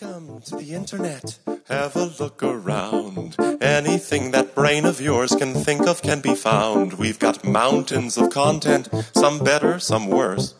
[0.00, 1.38] Welcome to the internet.
[1.68, 3.36] Have a look around.
[3.60, 6.94] Anything that brain of yours can think of can be found.
[6.94, 10.54] We've got mountains of content, some better, some worse.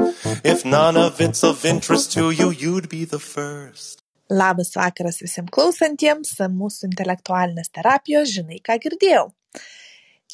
[0.44, 4.02] If none of it's of interest to you, you'd be the first.
[4.30, 9.32] Labas vakaras visiems klausantiems mūsų intelektualinės terapijos, žinai, ką girdėjau.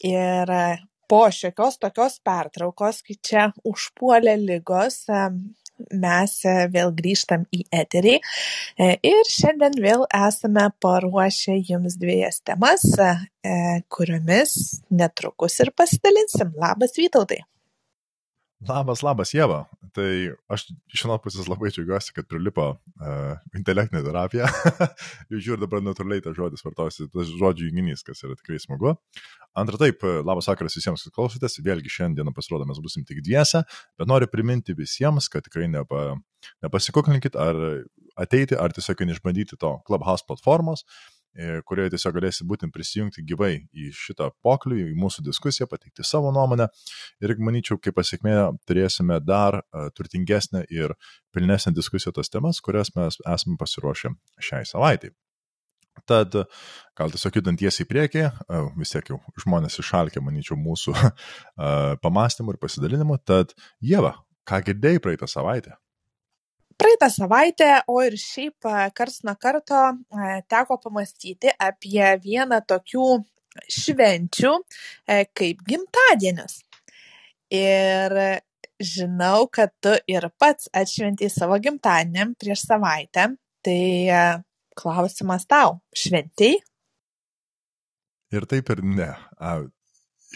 [0.05, 0.53] Ir
[1.09, 5.07] po šiokios tokios pertraukos, kai čia užpuolė lygos,
[5.93, 6.35] mes
[6.75, 8.17] vėl grįžtam į eterį
[9.11, 12.87] ir šiandien vėl esame paruošę jums dviejas temas,
[13.93, 14.57] kuriomis
[14.91, 16.53] netrukus ir pasidalinsim.
[16.61, 17.43] Labas Vytautai.
[18.69, 19.63] Labas, labas, Jėva.
[19.97, 20.09] Tai
[20.53, 24.51] aš iš vienos pusės labai džiaugiuosi, kad prilipo uh, intelektinė terapija.
[25.33, 28.93] Jau žiūriu dabar natūraliai tas žodis vartojasi, tas žodžių junginys, kas yra tikrai smagu.
[29.57, 31.57] Antra taip, labas vakaras visiems, kas klausotės.
[31.65, 33.65] Vėlgi šiandieną pasirodo mes busim tik dviese,
[33.97, 36.11] bet noriu priminti visiems, kad tikrai nepa,
[36.61, 37.57] nepasikuklinkit ar
[38.21, 40.85] ateiti, ar tiesiog neišbandyti to Clubhouse platformos.
[40.85, 41.20] E,
[41.67, 46.67] kurioje tiesiog galėsi būtent prisijungti gyvai į šitą pokalbį, į mūsų diskusiją, pateikti savo nuomonę
[47.23, 48.37] ir, manyčiau, kaip pasiekmė
[48.69, 50.97] turėsime dar e, turtingesnę ir
[51.35, 55.13] pilnesnę diskusiją tos temas, kurias mes esame pasiruošę šiai savaitai.
[56.09, 56.35] Tad
[56.97, 60.97] gal tiesiog judant tiesiai į priekį, e, vis tiek jau žmonės išalkė, manyčiau, mūsų
[62.05, 63.55] pamastymų ir pasidalinimų, tad
[63.85, 64.17] Jėva,
[64.49, 65.79] ką girdėjai praeitą savaitę?
[66.81, 69.81] Praeitą savaitę o ir šiaip karts nuo karto
[70.49, 73.09] teko pamąstyti apie vieną tokių
[73.77, 74.53] švenčių
[75.37, 76.61] kaip gimtadienis.
[77.51, 78.15] Ir
[78.81, 83.27] žinau, kad tu ir pats atšventei savo gimtadienį prieš savaitę.
[83.61, 83.81] Tai
[84.81, 86.55] klausimas tau, šventei?
[88.33, 89.11] Ir taip ir ne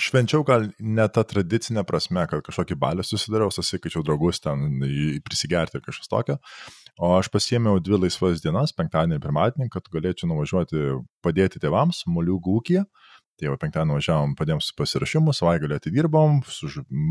[0.01, 4.83] švenčiau gal ne ta tradicinė prasme, kad kažkokį balį susidariau, susikaičiau draugus ten
[5.27, 6.39] prisigerti ir kažkas tokio.
[6.99, 10.85] O aš pasiėmiau dvi laisvas dienas, penktadienį ir pirmadienį, kad galėčiau nuvažiuoti
[11.25, 12.85] padėti tėvams, moliūgų ūkiją.
[13.35, 16.43] Tai jau penktadienį važiavom, padėjom su pasirašymu, savaitgalį atidirbom,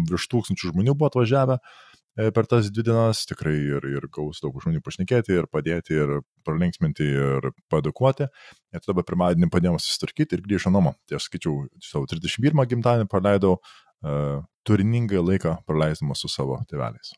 [0.07, 1.59] virš tūkstančių žmonių buvo atvažiavę.
[1.59, 6.19] E, per tas dvi dienas tikrai ir, ir gaus daug žmonių pašnekėti, ir padėti, ir
[6.45, 8.29] pralinksminti, ir padukuoti.
[8.73, 10.93] Ir tada pirmadienį padėjom susitvarkyti ir grįžau namo.
[11.09, 17.15] Tai aš skaičiau savo 31 gimtadienį, praleidau uh, turiningą laiką praleisdamas su savo tėveliais.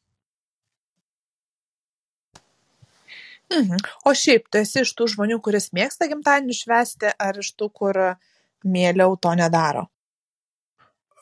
[3.54, 3.84] Mhm.
[4.06, 8.00] O šiaip, tu esi iš tų žmonių, kuris mėgsta gimtadienį švesti, ar iš tų, kur
[8.66, 9.86] mieliau to nedaro?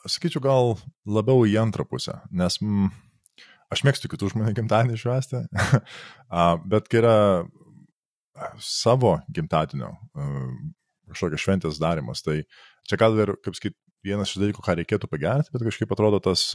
[0.04, 0.74] Sakyčiau, gal
[1.08, 2.90] labiau į antrą pusę, nes mm,
[3.74, 5.42] Aš mėgstu kitų žmonių gimtadienį švęsti,
[6.72, 7.16] bet kai yra
[8.62, 9.92] savo gimtadienio
[11.10, 12.40] kažkokios šventės darimas, tai
[12.88, 16.46] čia gal ir, kaip sakyti, vienas iš dalykų, ką reikėtų pagerinti, bet kažkaip atrodo tas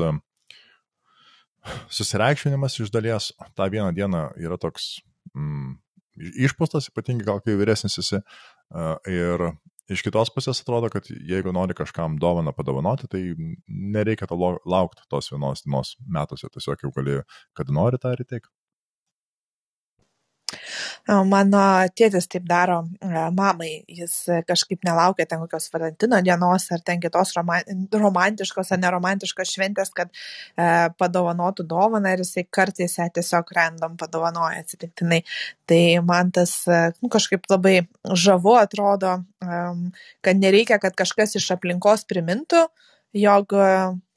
[1.91, 4.99] susireikšminimas iš dalies tą vieną dieną yra toks
[5.35, 5.73] mm,
[6.45, 8.21] išpūstas, ypatingai gal kai vyresnis esi.
[9.09, 9.45] Ir
[9.93, 13.21] iš kitos pusės atrodo, kad jeigu nori kažkam dovaną padovanoti, tai
[13.67, 17.19] nereikia to laukti tos vienos dienos metuose, tiesiog jau gali,
[17.57, 18.49] kad nori tą ir įteik.
[21.09, 21.61] Mano
[21.97, 22.83] tėtis taip daro
[23.33, 24.13] mamai, jis
[24.45, 30.67] kažkaip nelaukia ten kokios Valentino dienos ar ten kitos romantiškos ar neromantiškos šventės, kad e,
[31.01, 35.23] padovanotų dovaną ir jisai kartais ją tiesiog random padovanoja atsitiktinai.
[35.69, 37.79] Tai man tas nu, kažkaip labai
[38.13, 39.17] žavu atrodo,
[40.21, 42.67] kad nereikia, kad kažkas iš aplinkos primintų,
[43.17, 43.55] jog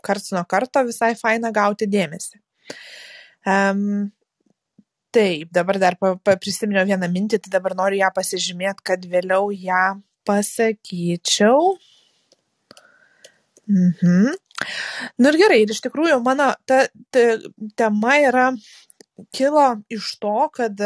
[0.05, 2.43] karts nuo karto visai faina gauti dėmesį.
[3.49, 4.13] Um,
[5.13, 9.51] taip dabar dar pa pa prisiminiau vieną mintį tai dabar noriu ją pasižymėt kad vėliau
[9.53, 9.85] ją
[10.29, 11.77] pasakyčiau.
[13.69, 14.33] Mhm.
[15.19, 17.27] Nu ir gerai ir iš tikrųjų mano ta ta
[17.77, 18.47] tema yra
[19.35, 20.81] kilo iš to kad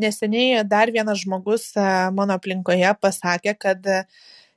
[0.00, 1.70] neseniai dar vienas žmogus
[2.16, 3.90] mano aplinkoje pasakė kad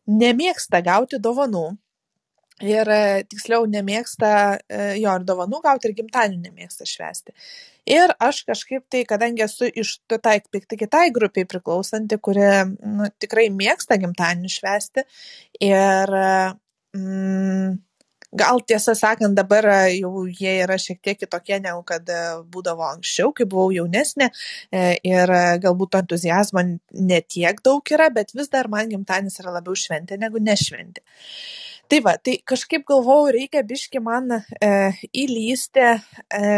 [0.08, 1.68] nemėgsta gauti dovanų
[2.66, 2.90] ir
[3.30, 4.30] tiksliau nemėgsta
[4.98, 7.36] jo ir dovanų gauti ir gimtadienių nemėgsta švęsti.
[7.88, 12.48] Ir aš kažkaip tai kadangi esu iš tai kitai grupei priklausanti kuri
[12.84, 15.06] nu tikrai mėgsta gimtadienius švęsti
[15.64, 16.16] ir
[16.98, 17.78] mm,
[18.36, 22.10] gal tiesą sakant dabar jau jie yra šiek tiek kitokie negu kad
[22.52, 25.32] būdavo anksčiau kai buvau jaunesnė e, ir
[25.64, 30.20] galbūt to entuziazmo ne tiek daug yra bet vis dar man gimtadienis yra labiau šventė
[30.20, 31.06] negu ne šventė
[31.90, 34.42] tai va tai kažkaip galvojau reikia biškį man e,
[35.24, 36.52] įlįsti e,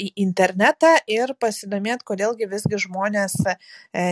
[0.00, 3.56] į internetą ir pasidomėt kodėl gi visgi žmonės e,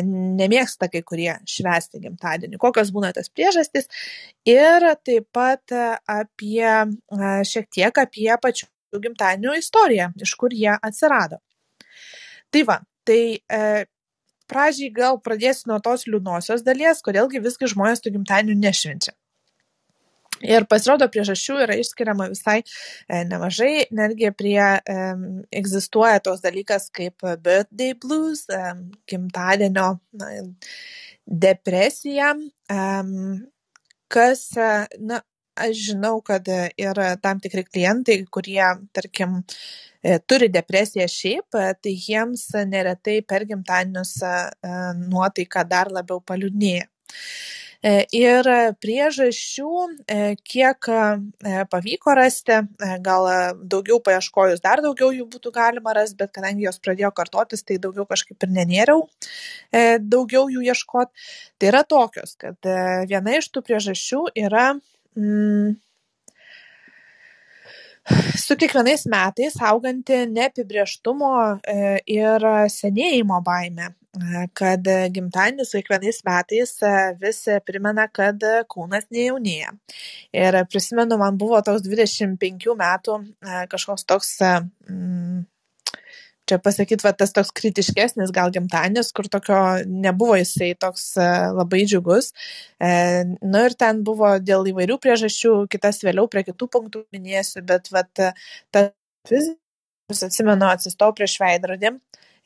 [0.04, 3.88] nemėgsta kai kurie švęsti gimtadienį kokios būna tos priežastys?
[4.48, 5.74] Ir taip pat
[6.08, 6.88] apie e,
[7.48, 8.68] šiek tiek apie pačių
[9.04, 11.40] gimtadienių istoriją iš kur jie atsirado.
[12.52, 13.86] Tai va tai e,
[14.48, 19.16] pradžiai gal pradėsiu nuo tos liūdnosios dalies, kodėlgi visgi žmonės tų gimtadienių nešvenčia.
[20.46, 27.24] Ir pasirodo, priežasčių yra išskiriama visai e, nemažai, netgi prie um, egzistuoja tos dalykas kaip
[27.42, 29.88] birthday blues, um, gimtadienio
[30.20, 30.30] na,
[31.26, 32.34] depresija,
[32.70, 33.10] um,
[34.12, 34.46] kas,
[34.98, 35.20] na,
[35.58, 36.46] aš žinau, kad
[36.78, 38.62] yra tam tikri klientai, kurie,
[38.94, 39.40] tarkim,
[40.30, 44.14] turi depresiją šiaip, tai jiems neretai per gimtadienius
[45.10, 46.86] nuotaika dar labiau paliūdnėja.
[47.78, 48.48] E, ir
[48.82, 49.72] priežasčių,
[50.10, 52.56] e, kiek e, pavyko rasti,
[53.06, 53.28] gal
[53.62, 58.02] daugiau paieškojus dar daugiau jų būtų galima rasti, bet kadangi jos pradėjo kartotis, tai daugiau
[58.08, 59.06] kažkaip ir nenėriau
[60.02, 61.28] daugiau jų ieškoti.
[61.58, 62.58] Tai yra tokios, kad
[63.10, 65.78] viena iš tų priežasčių yra mm,
[68.38, 71.32] su kiekvienais metais auganti neapibrieštumo
[72.18, 73.92] ir senėjimo baime
[74.56, 76.72] kad gimtadienis kiekvienais metais
[77.20, 79.74] vis primena, kad kūnas nejaunėja.
[80.34, 83.18] Ir prisimenu, man buvo toks 25 metų
[83.70, 84.32] kažkoks toks,
[84.88, 85.44] mm,
[86.48, 91.10] čia pasakyti, va, tas toks kritiškesnis gal gimtadienis, kur tokio nebuvo jisai toks
[91.56, 92.32] labai džiugus.
[92.80, 92.90] E,
[93.42, 98.04] nu ir ten buvo dėl įvairių priežasčių, kitas vėliau prie kitų punktų minėsiu, bet va,
[98.08, 98.88] ta
[99.28, 101.98] fizinis, atsimenu, atsistau prieš veidrodį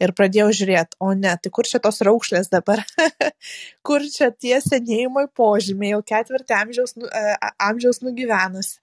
[0.02, 2.82] ir pradėjau žiūrėt, o ne, tai kur čia tos raukšlės dabar,
[3.86, 8.76] kur čia tie senėjimai požymiai, jau ketvirtį amžiaus, nu, e, amžiaus nugyvenus.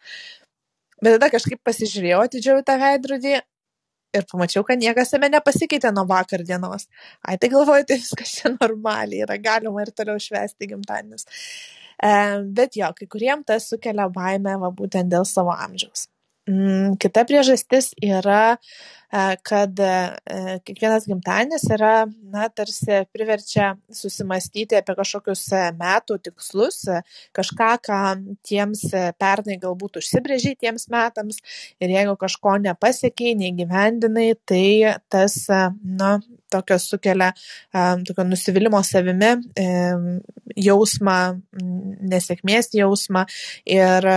[1.00, 3.38] Bet tada kažkaip pasižiūrėjau atidžiau į tą veidrodį
[4.18, 6.88] ir pamačiau, kad niekas jame nepasikeitė nuo vakar dienos.
[7.24, 11.28] Ai, tai galvoju, tai viskas čia normaliai yra, galima ir toliau švesti gimtadienius.
[12.00, 12.12] E,
[12.60, 16.08] bet jo, kai kuriem tas sukelia baimę va, būtent dėl savo amžiaus.
[16.50, 18.58] Mm, kita priežastis yra
[19.10, 19.94] E, kad e,
[20.66, 21.94] kiekvienas gimtadienis yra,
[22.30, 26.84] na, tarsi priverčia susimastyti apie kažkokius e, metų tikslus,
[27.34, 28.02] kažką, ką
[28.46, 28.84] tiems
[29.18, 31.42] pernai galbūt užsibrėžiai tiems metams
[31.82, 35.42] ir jeigu kažko nepasiekiai, neįgyvendinai, tai tas,
[35.82, 36.20] na,
[36.50, 37.32] tokio sukelia
[38.06, 39.36] tokio nusivylimą savimi
[40.58, 41.18] jausmą,
[42.14, 43.26] nesėkmės jausmą
[43.70, 44.08] ir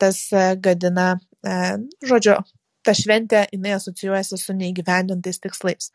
[0.00, 0.22] tas
[0.64, 1.10] gadina,
[1.44, 2.38] žodžiu,
[2.86, 5.92] ta šventė jinai asocijuojasi su neįgyvendintais tikslais.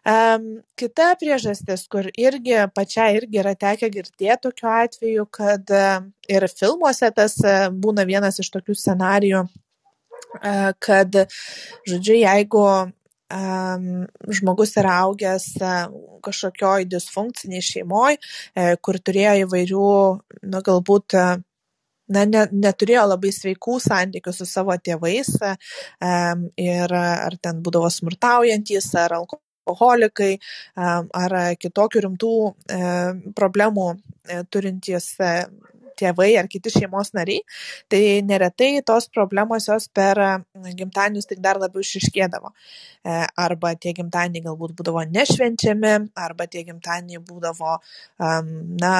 [0.00, 6.46] Um, kita priežastis, kur irgi pačiai irgi yra tekę girdėti tokiu atveju, kad uh, ir
[6.48, 11.20] filmuose tas uh, būna vienas iš tokių scenarijų, uh, kad,
[11.84, 13.84] žodžiu, jeigu um,
[14.40, 15.92] žmogus yra augęs uh,
[16.24, 18.16] kažkokioj disfunkciniai šeimoje,
[18.56, 19.92] uh, kur turėjo įvairių,
[20.48, 21.36] na galbūt uh,
[22.10, 25.32] na, ne, neturėjo labai sveikų santykių su savo tėvais
[26.60, 30.34] ir ar ten būdavo smurtaujantis, ar alkoholikai,
[30.76, 32.36] ar kitokių rimtų
[33.38, 35.32] problemų e, turintys e,
[36.00, 37.42] tėvai ar kiti šeimos nariai,
[37.92, 40.18] tai neretai tos problemos jos per
[40.78, 42.52] gimtadienius tik dar labiau išiškėdavo.
[43.04, 45.94] E, arba tie gimtadieniai galbūt būdavo nešvenčiami,
[46.26, 47.76] arba tie gimtadieniai būdavo,
[48.80, 48.94] na,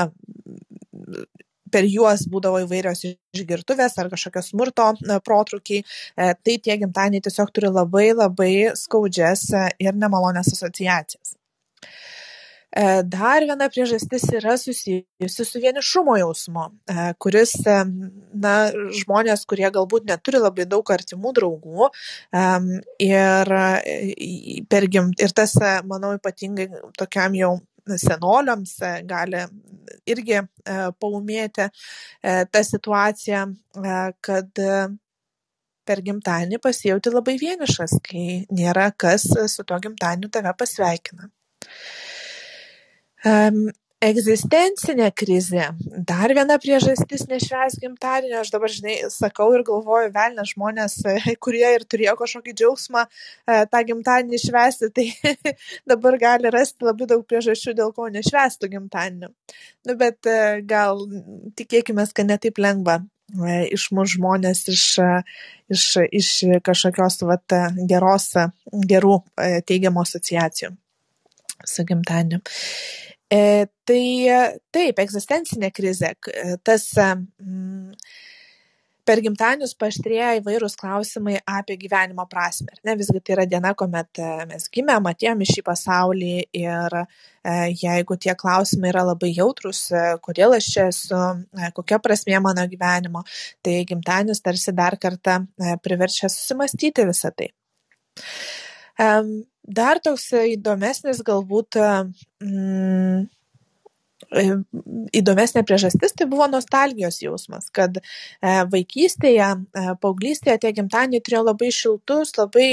[1.73, 4.91] per juos būdavo įvairios išgirtuvės ar kažkokios smurto
[5.25, 11.37] protrukiai, e, tai tie gimtadieniai tiesiog turi labai labai skaudžias e, ir nemalonės asociacijas.
[12.71, 16.69] E, dar viena priežastis yra susijusi su vienišumo jausmu,
[17.19, 18.53] kuris, na,
[19.01, 21.89] žmonės, kurie galbūt neturi labai daug artimų draugų
[23.03, 23.51] ir,
[24.71, 25.57] per gimt, ir tas,
[25.91, 26.69] manau, ypatingai
[27.01, 27.57] tokiam jau
[27.99, 29.43] senoliams e, gali
[30.07, 30.45] irgi e,
[31.01, 31.71] paumėti e,
[32.51, 33.47] ta situacija,
[34.21, 34.63] kad
[35.91, 41.31] per gimtadienį pasijauti labai vienišas, kai nėra kas su to gimtadieniu tave pasveikina
[44.01, 45.67] egzistencinė krizė.
[46.09, 48.41] Dar viena priežastis nešvęst gimtadienio.
[48.41, 50.97] Aš dabar žinai sakau ir galvoju velnias žmonės
[51.45, 55.07] kurie ir turėjo kažkokį džiaugsmą e, tą gimtadienį švęsti tai
[55.93, 59.33] dabar gali rasti labai daug priežasčių dėl ko nešvęstų gimtadienio.
[59.89, 61.05] Nu bet e, gal
[61.61, 64.87] tikėkimės kad ne taip lengva e, išmuš žmonės iš,
[65.77, 66.33] iš, iš
[66.65, 68.33] kažkokios vat, geros,
[68.73, 69.21] gerų
[69.69, 70.73] teigiamų asociacijų
[71.69, 72.41] su gimtadieniu.
[73.31, 74.03] E, tai
[74.75, 77.93] taip, egzistencinė krizė, e, tas mm,
[79.07, 82.75] per gimtadienius paštrėja įvairūs klausimai apie gyvenimo prasme.
[82.87, 86.97] Ne visgi tai yra diena, kuomet e, mes gimėm, atėjom į šį pasaulį ir
[87.81, 89.87] jeigu tie klausimai yra labai jautrus,
[90.27, 91.21] kodėl aš čia esu,
[91.79, 93.23] kokia prasmė mano gyvenimo,
[93.65, 95.39] tai gimtadienis tarsi dar kartą
[95.87, 97.49] priverčia susimastyti visą tai.
[99.71, 103.29] Dar toks įdomesnis galbūt mm,
[104.31, 108.03] įdomesnė priežastis tai buvo nostalgijos jausmas, kad e,
[108.71, 112.69] vaikystėje, e, paauglystėje tie gimtadieniai turėjo labai šiltus, labai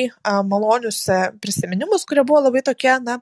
[0.50, 3.20] malonius e, prisiminimus, kurie buvo labai tokie, na,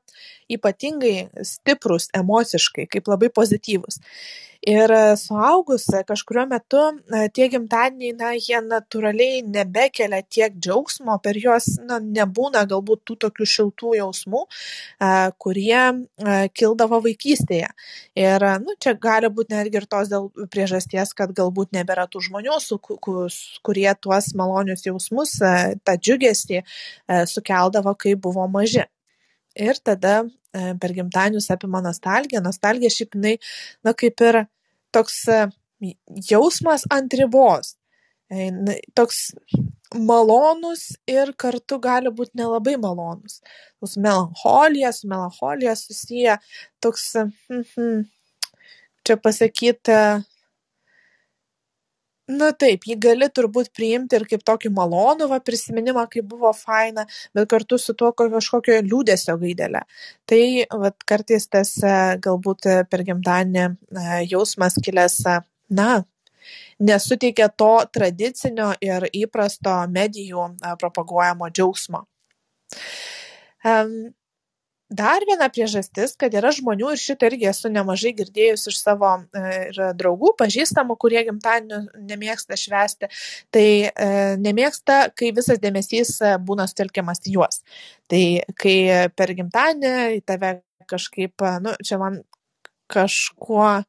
[0.51, 4.01] ypatingai stiprus emociškai, kaip labai pozityvus.
[4.65, 4.89] Ir
[5.21, 6.79] suaugus kažkuriuo metu
[7.37, 13.45] tie gimtadieniai, na, jie natūraliai nebekelia tiek džiaugsmo, per juos na, nebūna galbūt tų tokių
[13.51, 14.41] šiltų jausmų,
[15.45, 15.83] kurie
[16.57, 17.69] kildavo vaikystėje.
[18.17, 22.57] Ir nu, čia gali būti netgi ir tos dėl priežasties, kad galbūt nebėra tų žmonių,
[22.57, 25.35] su, kurie tuos malonius jausmus,
[25.85, 26.63] tą džiugesį
[27.29, 28.87] sukeldavo, kai buvo maži.
[29.53, 30.23] Ir tada
[30.81, 32.41] per gimtadienius apima nostalgija.
[32.43, 33.37] Nostalgija šiaip jinai,
[33.85, 34.41] na kaip ir
[34.95, 35.39] toks e,
[36.29, 37.75] jausmas ant ribos.
[38.31, 38.49] E,
[38.97, 39.29] toks
[39.93, 43.41] malonus ir kartu gali būti nelabai malonus.
[43.85, 46.37] Su melancholija, su melancholija susiję
[46.81, 48.05] toks, mm -hmm,
[49.05, 49.99] čia pasakyti,
[52.27, 57.05] na taip jį gali turbūt priimti ir kaip tokį malonų va prisiminimą kaip buvo faina
[57.35, 59.83] bet kartu su tuo kažkokio liūdesio gaidele
[60.25, 61.93] tai vat kartais tas e,
[62.25, 65.39] galbūt per gimtadienį e, jausmas kilęs e,
[65.69, 66.03] na
[66.79, 70.49] nesuteikia to tradicinio ir įprasto medijų
[70.81, 72.05] propaguojamo džiaugsmo
[74.89, 79.43] dar viena priežastis kad yra žmonių ir šitą irgi esu nemažai girdėjus iš savo e,
[79.71, 83.09] ir draugų pažįstamų kurie gimtadienių nemėgsta švęsti
[83.53, 84.09] tai e,
[84.41, 87.63] nemėgsta kai visas dėmesys e, būna sutelkiamas į juos.
[88.11, 88.23] Tai
[88.61, 88.77] kai
[89.17, 92.21] per gimtadienį į tave kažkaip nu čia man
[92.93, 93.81] kažkuo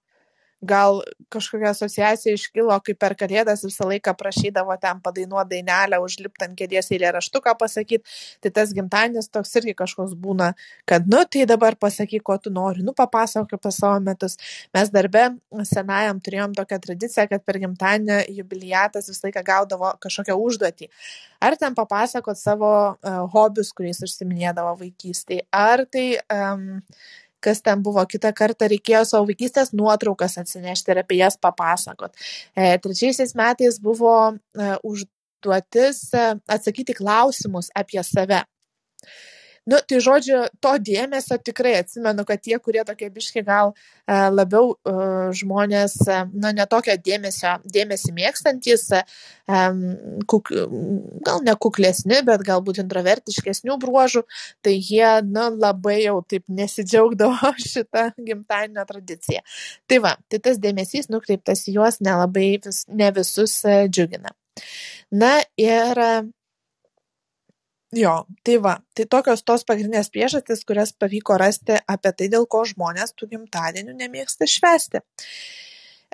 [0.63, 6.57] gal kažkokia asociacija iškilo, kai per kalėdas visą laiką prašydavo ten padainuoti dainelę, užlipti ant
[6.59, 8.05] kėdės eilėraštuką pasakyti,
[8.41, 10.53] tai tas gimtadienis toks irgi kažkoks būna,
[10.89, 14.39] kad, nu, tai dabar pasakyk, ko tu nori, nu, papasakok apie savo metus.
[14.75, 15.27] Mes darbe
[15.69, 20.91] senajam turėjom tokią tradiciją, kad per gimtadienį jubiliatas visą laiką gaudavo kažkokią užduotį.
[21.45, 26.81] Ar ten papasakot savo uh, hobius, kuriais užsiminėdavo vaikystėje, ar tai um,
[27.47, 28.03] kas ten buvo.
[28.11, 32.17] Kitą kartą reikėjo savo vaikystės nuotraukas atsinešti ir apie jas papasakot.
[32.55, 36.27] E, trečiaisiais metais buvo e, užduotis e,
[36.59, 38.45] atsakyti klausimus apie save
[39.67, 44.75] nu tai žodžiu to dėmesio tikrai atsimenu kad tie kurie tokie biškį gal e, labiau
[44.75, 44.95] e,
[45.41, 48.87] žmonės e, na ne tokio dėmesio dėmesį mėgstantys
[50.31, 50.51] kuk,
[51.27, 54.23] gal ne kuklesni bet galbūt introvertiškesnių bruožų
[54.67, 59.43] tai jie na labai jau taip nesidžiaugdavo šitą gimtadienio tradiciją
[59.91, 64.31] tai va tai tas dėmesys nukreiptas į juos nelabai vis ne visus džiugina.
[65.11, 65.99] Na ir
[67.95, 72.65] Jo, tai va, tai tokios tos pagrindinės priežastys, kurias pavyko rasti apie tai, dėl ko
[72.67, 75.05] žmonės tų gimtadienių nemėgsta švesti.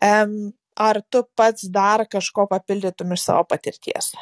[0.03, 4.13] Um, ar tu pats dar kažko papildytum iš savo patirties?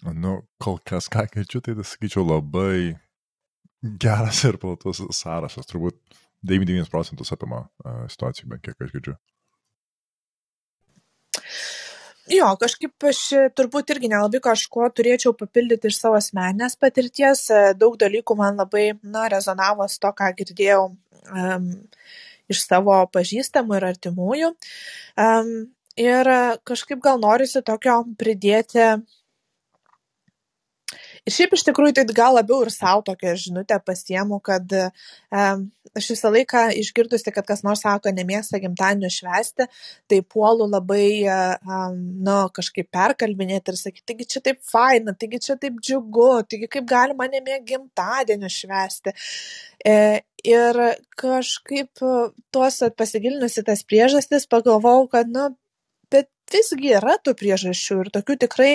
[0.00, 2.96] Nu, kol kas ką girdžiu, tai sakyčiau labai
[4.00, 5.68] geras ir platus sąrašas.
[5.68, 6.00] Turbūt
[6.48, 9.18] 99 procentus apima uh, situacijų, bent kiek aš girdžiu.
[12.30, 17.42] Jo, kažkaip aš e, turbūt irgi nelabai kažko turėčiau papildyti iš savo asmenės patirties.
[17.50, 21.66] E, daug dalykų man labai, na, rezonavo su to, ką girdėjau um,
[22.50, 24.52] iš savo pažįstamų ir artimųjų.
[25.18, 25.50] Um,
[25.98, 26.30] ir
[26.70, 28.86] kažkaip gal norisi tokio pridėti
[31.26, 36.10] Ir šiaip iš tikrųjų tai gal labiau ir savo tokią žinutę pasiemu, kad um, aš
[36.14, 39.66] visą laiką išgirdusi, kad kas nors sako, nemėgsta gimtadienio švesti,
[40.10, 45.58] tai puolu labai, um, nu, kažkaip perkalbinėti ir sakyti, taigi čia taip faina, taigi čia
[45.60, 49.14] taip džiugu, taigi kaip galima nemėgti gimtadienio švesti.
[49.86, 49.96] E,
[50.44, 50.82] ir
[51.20, 52.04] kažkaip
[52.54, 55.50] tuos pasigilinusi tas priežastis pagalvojau, kad, nu,
[56.12, 58.72] bet visgi yra tų priežasčių ir tokių tikrai,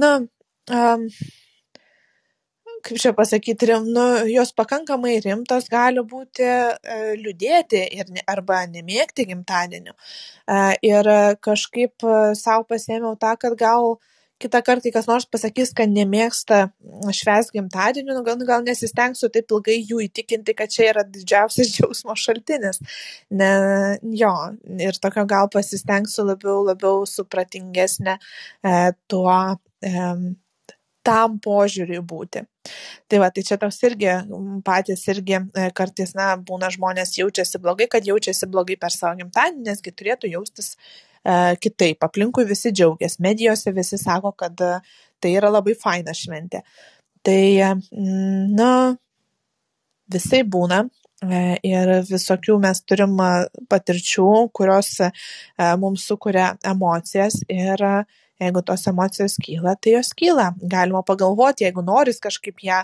[0.00, 0.12] nu,
[0.74, 1.08] um,
[2.84, 9.26] kaip čia pasakyti, rim, nu, jos pakankamai rimtos gali būti e, liūdėti ir, arba nemėgti
[9.30, 9.94] gimtadienio.
[10.46, 11.08] E, ir
[11.44, 13.96] kažkaip e, savo pasėmiau tą, kad gal
[14.42, 16.66] kitą kartą, kas nors pasakys, kad nemėgsta
[17.14, 21.70] šves gimtadienį, nu, gal, nu, gal nesistengsiu taip ilgai jų įtikinti, kad čia yra didžiausias
[21.76, 22.82] džiaugsmo šaltinis.
[23.32, 23.52] Ne,
[24.20, 24.34] jo,
[24.88, 29.38] ir tokio gal pasistengsiu labiau, labiau supratingesnė e, tuo.
[29.84, 30.08] E,
[31.04, 32.44] tam požiūriui būti.
[33.10, 34.10] Tai va, tai čia toks irgi,
[34.64, 39.66] patys irgi e, kartais, na, būna žmonės jaučiasi blogai, kad jaučiasi blogai per savo gimtadienį,
[39.68, 42.04] nesgi turėtų jaustis e, kitaip.
[42.08, 44.72] Aplinkui visi džiaugiasi, medijose visi sako, kad e,
[45.20, 46.64] tai yra labai faina šventė.
[47.24, 47.40] Tai,
[47.92, 48.72] mm, na,
[50.12, 53.16] visai būna e, ir visokių mes turim
[53.68, 54.96] patirčių, kurios
[55.80, 57.88] mums sukuria emocijas ir
[58.42, 60.50] jeigu tos emocijos kyla, tai jos kyla.
[60.70, 62.80] Galima pagalvoti, jeigu noris kažkaip ją,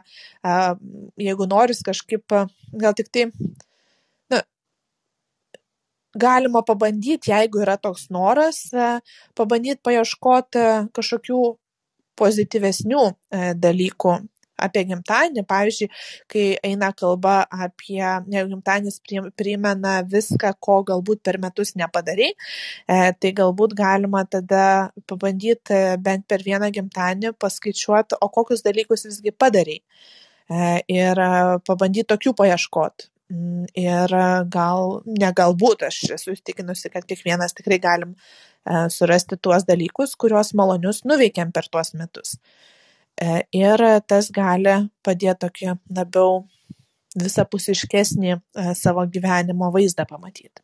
[1.20, 2.36] jeigu noris kažkaip,
[2.82, 3.26] gal tik tai,
[4.30, 4.42] na,
[6.14, 8.68] galima pabandyti, jeigu yra toks noras,
[9.38, 10.66] pabandyti paieškoti
[10.96, 11.40] kažkokių
[12.20, 14.18] pozityvesnių e, dalykų
[14.62, 15.90] apie gimtadienį, pavyzdžiui,
[16.30, 19.00] kai eina kalba apie, jeigu gimtadienis
[19.38, 24.64] primena viską, ko galbūt per metus nepadarai, e, tai galbūt galima tada
[25.10, 29.80] pabandyti bent per vieną gimtadienį paskaičiuoti, o kokius dalykus visgi padarai.
[30.50, 31.24] E, ir
[31.66, 33.10] pabandyti tokių paieškoti.
[33.30, 34.12] Mm, ir
[34.50, 40.50] gal, ne galbūt, aš esu įstikinusi, kad kiekvienas tikrai galim e, surasti tuos dalykus, kuriuos
[40.58, 42.34] malonius nuveikėm per tuos metus.
[43.18, 46.42] E, ir tas gali padėti tokį labiau
[47.20, 48.40] visapusiškesnį e,
[48.78, 50.62] savo gyvenimo vaizdą pamatyti.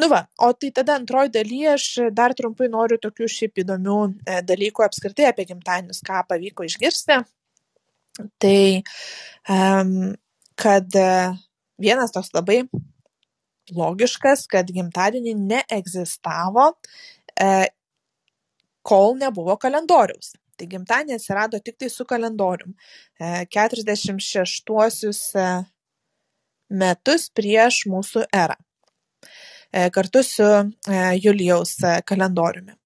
[0.00, 4.38] Nu va, o tai tada antroji dalyje aš dar trumpai noriu tokių šiaip įdomių e,
[4.46, 7.18] dalykų apskritai apie gimtadienius, ką pavyko išgirsti.
[8.40, 8.60] Tai,
[10.56, 10.94] kad
[11.84, 12.62] vienas toks labai
[13.76, 16.70] logiškas, kad gimtadienį neegzistavo,
[18.88, 22.74] kol nebuvo kalendoriaus tai gimtadieniai atsirado tiktai su kalendorium.
[23.20, 24.72] 46
[25.10, 25.50] e, e,
[26.70, 28.56] metus prieš mūsų erą.
[29.72, 30.48] E, kartu su
[31.20, 32.76] Julijaus kalendoriumi.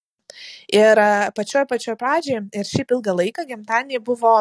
[0.70, 1.00] Ir
[1.34, 4.36] pačioj pačioj pradžioj ir šiaip ilgą laiką gimtadieniai buvo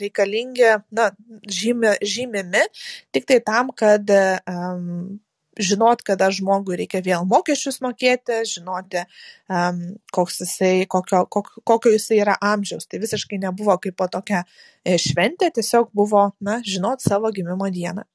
[0.00, 1.10] reikalingi, na,
[1.58, 2.64] žymi, žymimi
[3.12, 5.20] tik tai tam, kad um,
[5.60, 9.04] žinot, kada žmogui reikia vėl mokesčius mokėti, žinoti,
[9.48, 9.80] um,
[10.14, 12.88] koks jisai, kokio, kokio, kokio jisai yra amžiaus.
[12.88, 18.06] Tai visiškai nebuvo kaip po tokia e, šventė, tiesiog buvo, na, žinot savo gimimo dieną.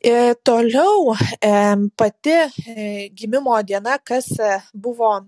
[0.00, 0.14] E,
[0.46, 1.12] toliau
[1.98, 4.32] pati e, gimimo diena, kas
[4.72, 5.18] buvo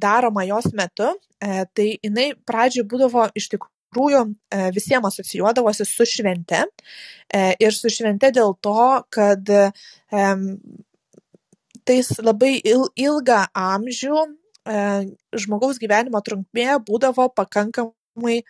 [0.00, 6.64] daroma jos metu, tai jinai pradžioj būdavo iš tikrųjų tikrųjų e, visiems asocijuodavosi su švente
[7.32, 9.48] e, ir su švente dėl to, kad
[11.86, 14.18] tais labai ilgą amžių
[14.68, 14.76] e,
[15.32, 18.42] žmogaus gyvenimo trumpmė būdavo pakankamai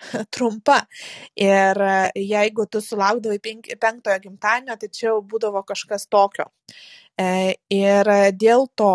[0.34, 0.86] trumpa.
[1.36, 1.76] Ir
[2.16, 3.38] jeigu tu sulaukdavai
[3.78, 6.48] penktojo gimtadienio, tai čia jau būdavo kažkas tokio.
[7.20, 8.08] Ir
[8.40, 8.94] dėl to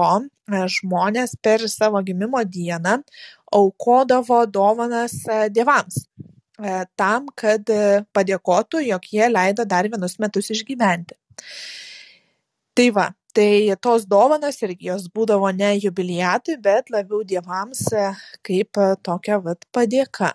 [0.50, 3.04] žmonės per savo gimimo dieną
[3.56, 10.52] aukodavo dovanas e, dievams e, tam, kad e, padėkotų, jog jie leido dar vienus metus
[10.56, 11.18] išgyventi.
[12.76, 13.50] Tai va, tai
[13.84, 17.88] tos dovanos irgi jos būdavo ne jubiliatui, bet labiau dievams
[18.44, 20.34] kaip tokia vat padėka.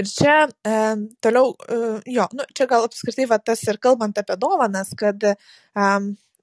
[0.00, 0.74] Ir čia e,
[1.22, 1.78] toliau, e,
[2.14, 5.34] jo, nu, čia gal apskritai va, tas ir kalbant apie dovanas, kad e,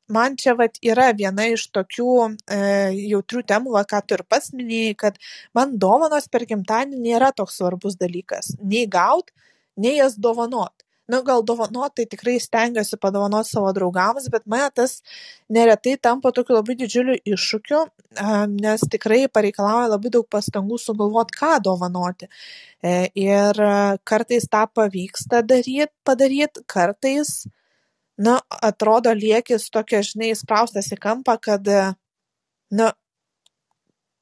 [0.10, 2.60] man čia vat yra viena iš tokių e,
[3.12, 5.22] jautrių temų, va, ką tu ir pats minėjai, kad
[5.58, 8.56] man dovanos per gimtadienį nėra toks svarbus dalykas.
[8.60, 9.34] Nei gaut,
[9.78, 10.74] nei jas dovanot.
[11.10, 15.00] Nu, gal dovanot, tai tikrai stengiuosi padovanot savo draugams, bet mane tas
[15.50, 17.80] neretai tampa tokiu labai didžiuliu iššūkiu,
[18.13, 22.30] e, nes tikrai pareikalauja labai daug pastangų sugalvoti, ką dovanoti.
[22.86, 23.63] E, ir
[24.06, 27.39] kartais tą pavyksta daryti, padaryti, kartais
[28.19, 28.38] nu
[28.69, 31.69] atrodo lieki su tokia žinai įspraustas į kampą kad
[32.79, 32.89] nu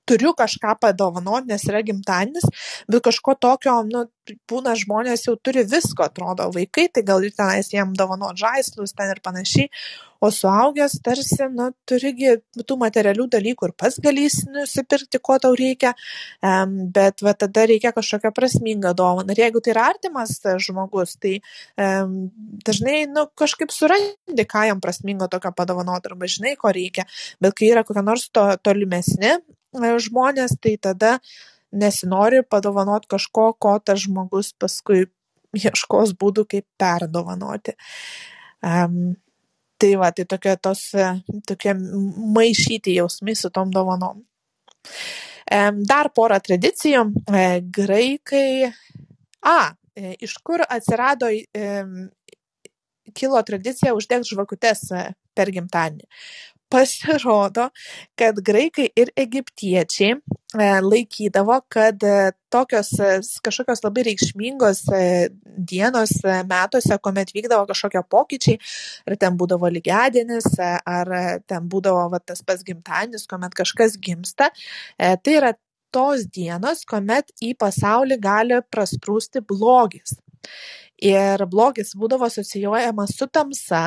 [0.07, 2.45] turiu kažką padovanot nes yra gimtadienis
[2.87, 4.05] bet kažko tokio nu
[4.49, 9.13] būna žmonės jau turi visko atrodo vaikai tai gal ir tenais jiem dovanot žaislus ten
[9.13, 9.69] ir panašiai
[10.19, 15.53] o suaugęs tarsi nu turi gi tų materialių dalykų ir pats gali nusipirkti ko tau
[15.57, 15.93] reikia
[16.95, 19.33] bet va tada reikia kažkokią prasmingą dovaną.
[19.33, 21.37] Ir jeigu tai yra artimas žmogus tai
[21.77, 22.15] em,
[22.65, 27.05] dažnai nu kažkaip surandi ką jam prasmingo tokio padovanot arba žinai ko reikia.
[27.41, 29.37] Bet kai yra kokie nors to tolimesni
[29.77, 31.17] žmonės, tai tada
[31.71, 35.05] nesinori padovanot kažko, ko tas žmogus paskui
[35.57, 37.75] ieškos būdų, kaip perdovanoti.
[38.65, 39.15] Um,
[39.77, 40.89] tai va, tai tokie tos,
[41.47, 44.23] tokie maišyti jausmai su tom dovanom.
[45.47, 47.05] Um, dar porą tradicijų.
[47.31, 48.71] E, graikai.
[49.47, 49.59] A,
[49.95, 51.83] e, iš kur atsirado, e,
[53.15, 54.83] kilo tradicija uždegti žvakutes
[55.37, 56.09] per gimtadienį
[56.69, 57.69] pasirodo
[58.15, 60.19] kad graikai ir egiptiečiai e,
[60.57, 64.83] laikydavo kad e, tokios e, kažkokios labai reikšmingos
[65.57, 66.15] dienos
[66.49, 68.57] metuose kuomet vykdavo kažkokie pokyčiai
[69.07, 71.13] ar ten būdavo lygiadienis ar
[71.47, 74.51] ten būdavo va tas pats gimtadienis kuomet kažkas gimsta
[74.97, 75.53] tai yra
[75.93, 80.17] tos dienos, kuomet į pasaulį gali prasprūsti blogis.
[80.97, 83.83] Ir blogis būdavo asocijuojamas su tamsa,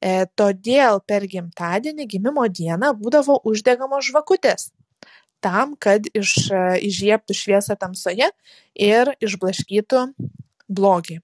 [0.00, 4.70] e, todėl per gimtadienį, gimimo dieną būdavo uždegamos žvakutės
[5.46, 8.28] tam, kad iš, e, išžieptų šviesą tamsoje
[8.74, 10.02] ir išblaškytų
[10.66, 11.20] blogį.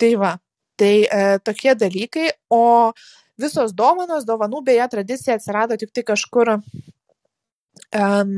[0.00, 0.32] Tai va,
[0.80, 2.92] tai e, tokie dalykai, o
[3.38, 8.34] visos dovanos, dovanų beje tradicija atsirado tik tai kažkur um,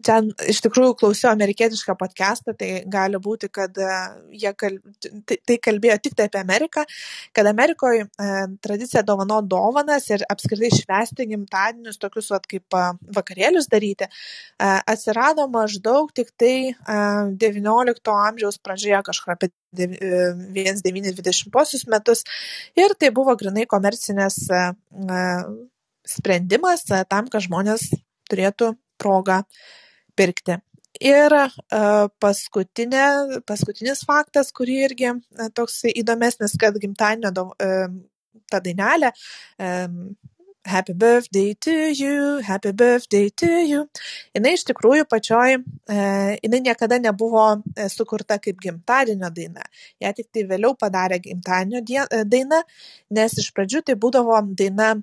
[0.00, 3.96] ten iš tikrųjų klausiau amerikietišką podcastą, tai gali būti, kad e,
[4.40, 4.78] jie kal...
[5.28, 6.84] tai, tai kalbėjo tik tai apie Ameriką,
[7.36, 8.06] kad Amerikoje
[8.64, 12.84] tradicija dovano dovanas ir apskritai švesti gimtadienius, tokius vat, kaip e,
[13.18, 16.74] vakarėlius daryti, e, atsirado maždaug tik tai e,
[17.42, 22.24] XIX amžiaus pradžioje kažkur apie 1920 e, metus.
[22.78, 24.40] Ir tai buvo grinai komercinės
[26.08, 27.90] sprendimas tam, kad žmonės
[28.30, 29.42] turėtų progą
[30.18, 30.58] pirkti.
[31.02, 31.46] Ir e,
[32.22, 33.04] paskutinė,
[33.48, 37.70] paskutinis faktas, kurį irgi e, toks įdomesnis, kad gimtadienio e,
[38.52, 39.12] ta dainelė
[40.64, 43.80] Happy birthday to you, happy birthday to you.
[44.34, 45.96] Jis iš tikrųjų pačioj, e,
[46.38, 47.46] jinai niekada nebuvo
[47.90, 49.66] sukurta kaip gimtadienio daina.
[50.00, 52.62] Ja tik tai vėliau padarė gimtadienio daina,
[53.10, 54.94] nes iš pradžių tai būdavo daina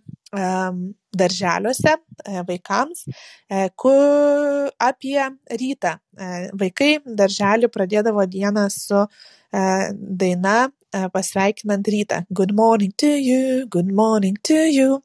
[1.11, 3.05] darželiuose e, vaikams
[3.49, 5.21] e, kur apie
[5.61, 5.95] rytą.
[6.13, 9.05] E, vaikai darželį pradėdavo dieną su
[9.51, 12.23] daina pasveikinant rytą.
[12.33, 15.01] Good morning to you, good morning to you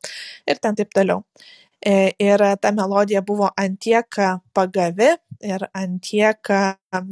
[0.46, 1.24] ir ten taip toliau.
[1.84, 4.08] Ir ta melodija buvo antiek
[4.54, 5.10] pagavi
[5.44, 6.40] ir antiek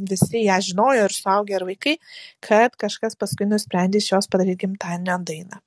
[0.09, 1.97] visi ją žinojo ir suaugę ir vaikai,
[2.41, 5.61] kad kažkas paskui nusprendė iš jos padaryti gimtadienio dainą.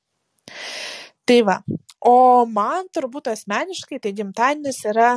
[1.26, 1.60] Tai va,
[2.00, 5.16] o man turbūt asmeniškai tai gimtadienis yra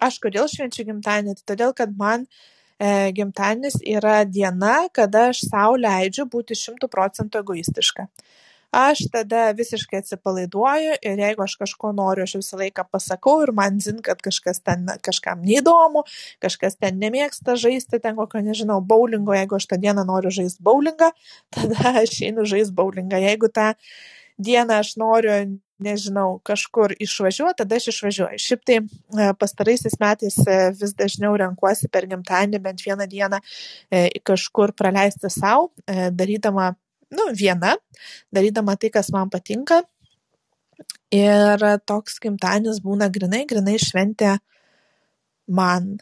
[0.00, 1.36] aš kodėl švenčiu gimtadienį?
[1.38, 2.55] Tai todėl, kad man e,
[3.16, 8.08] gimtadienis yra diena, kada aš sau leidžiu būti šimtų procentų egoistiška.
[8.76, 13.78] Aš tada visiškai atsipalaiduoju ir jeigu aš kažko noriu, aš visą laiką pasakau ir man
[13.80, 16.02] zin, kad kažkas ten kažkam neįdomu,
[16.44, 21.12] kažkas ten nemėgsta žaisti, ten kokio, nežinau, bowlingo, jeigu aš tą dieną noriu žaisti bowlingą,
[21.56, 23.22] tada aš einu žaisti bowlingą.
[23.22, 23.70] Jeigu tą
[24.36, 25.38] dieną aš noriu,
[25.82, 28.40] nežinau, kažkur išvažiuoti, tada aš išvažiuoju.
[28.40, 33.40] Šiaip tai e, pastaraisiais metais e, vis dažniau renkuosi per gimtadienį bent vieną dieną
[33.90, 36.72] e, kažkur praleisti savo, darydama,
[37.12, 37.76] nu, viena,
[38.34, 39.82] darydama tai, kas man patinka.
[41.14, 44.36] Ir toks gimtadienis būna grinai, grinai šventė
[45.46, 45.92] man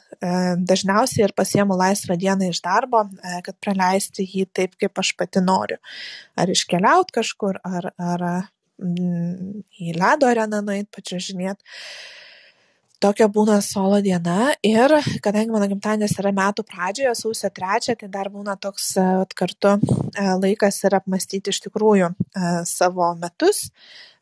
[0.65, 3.03] dažniausiai ir pasiemu laisvą dieną iš darbo,
[3.45, 5.77] kad praleisti jį taip, kaip aš pati noriu.
[6.41, 8.25] Ar iškeliauti kažkur, ar, ar
[8.81, 11.63] į ledo areną nueiti, pačiažinėti.
[13.05, 18.31] Tokia būna solo diena ir kadangi mano gimtadienis yra metų pradžioje, sausio 3, tai dar
[18.33, 19.05] būna toks e,
[19.37, 19.75] kartu
[20.41, 22.15] laikas ir apmastyti iš tikrųjų
[22.71, 23.67] savo metus,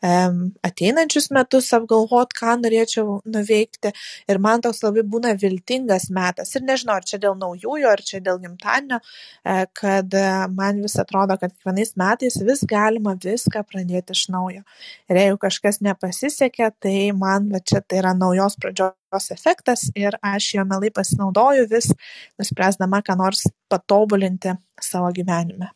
[0.02, 3.92] ateinančius metus apgalvot, ką norėčiau nuveikti.
[4.30, 6.50] Ir man toks labai būna viltingas metas.
[6.56, 10.24] Ir nežinau, ar čia dėl naujųjų, ar čia dėl gimtadienio, e, kad e,
[10.56, 14.64] man vis atrodo, kad kiekvienais metais vis galima viską pradėti iš naujo.
[15.10, 20.54] Ir jeigu kažkas nepasisekė, tai man va čia tai yra naujos pradžios efektas ir aš
[20.56, 21.92] jo melai pasinaudoju vis,
[22.40, 25.70] nuspręsdama, ką nors patobulinti savo gyvenime.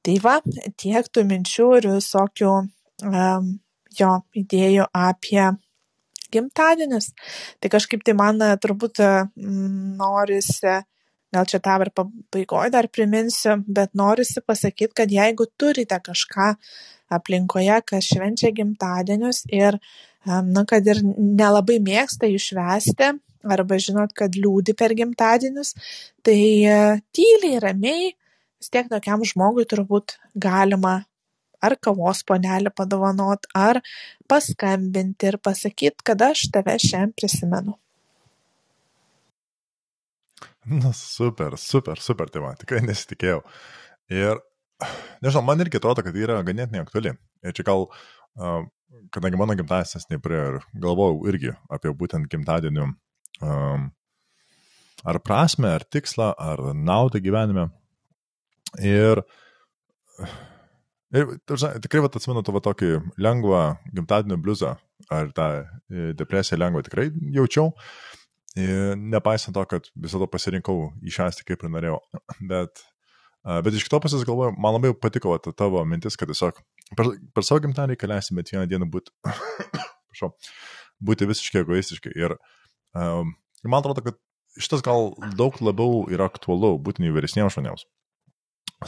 [0.00, 0.38] Tai va,
[0.80, 2.52] tiek tų minčių ir visokių
[3.00, 5.44] jo idėjų apie
[6.30, 7.10] gimtadienius.
[7.60, 9.00] Tai kažkaip tai man turbūt
[10.00, 10.76] norisi,
[11.34, 16.52] gal čia tą ir pabaigoje dar priminsiu, bet norisi pasakyti, kad jeigu turite kažką
[17.10, 19.80] aplinkoje, kas švenčia gimtadienius ir,
[20.26, 23.10] na, kad ir nelabai mėgsta jų švesti,
[23.44, 25.74] arba žinot, kad liūdi per gimtadienius,
[26.26, 26.80] tai e,
[27.16, 28.10] tyliai, ramiai,
[28.60, 31.00] vis tiek tokiam žmogui turbūt galima
[31.64, 33.80] ar kavos puodelį padovanot, ar
[34.30, 37.76] paskambinti ir pasakyti, kad aš tave šiandien prisimenu.
[40.70, 43.40] Na, super, super, super, tai man tikrai nesitikėjau.
[44.12, 44.40] Ir,
[45.24, 47.14] nežinau, man irgi atrodo, kad yra ganėtinai aktuali.
[47.42, 47.88] Ir čia gal,
[49.14, 52.90] kadangi mano gimtadienis nepraėjo ir galvojau irgi apie būtent gimtadienių
[55.04, 57.70] ar prasme, ar tikslą, ar naudą gyvenime.
[58.84, 59.22] Ir
[61.10, 63.64] Ir tikrai vat, atsimenu tavo tokį lengvą
[63.96, 64.76] gimtadienio bliuzą,
[65.10, 67.72] ar tą e, depresiją lengvą tikrai jaučiau,
[68.58, 71.98] ir nepaisant to, kad visada pasirinkau išęsti kaip ir norėjau.
[72.50, 72.84] Bet,
[73.64, 76.62] bet iš kito pusės galvoju, man labai patiko vat, tavo mintis, kad tiesiog
[76.96, 79.14] per, per savo gimtadienį reikia leisti bent vieną dieną būti,
[80.10, 80.32] prašau,
[81.02, 82.14] būti visiškai egoistiški.
[82.18, 82.36] Ir
[82.94, 84.18] um, man atrodo, kad
[84.60, 87.86] šitas gal daug labiau yra aktualu būtent vyresniems žmonėms.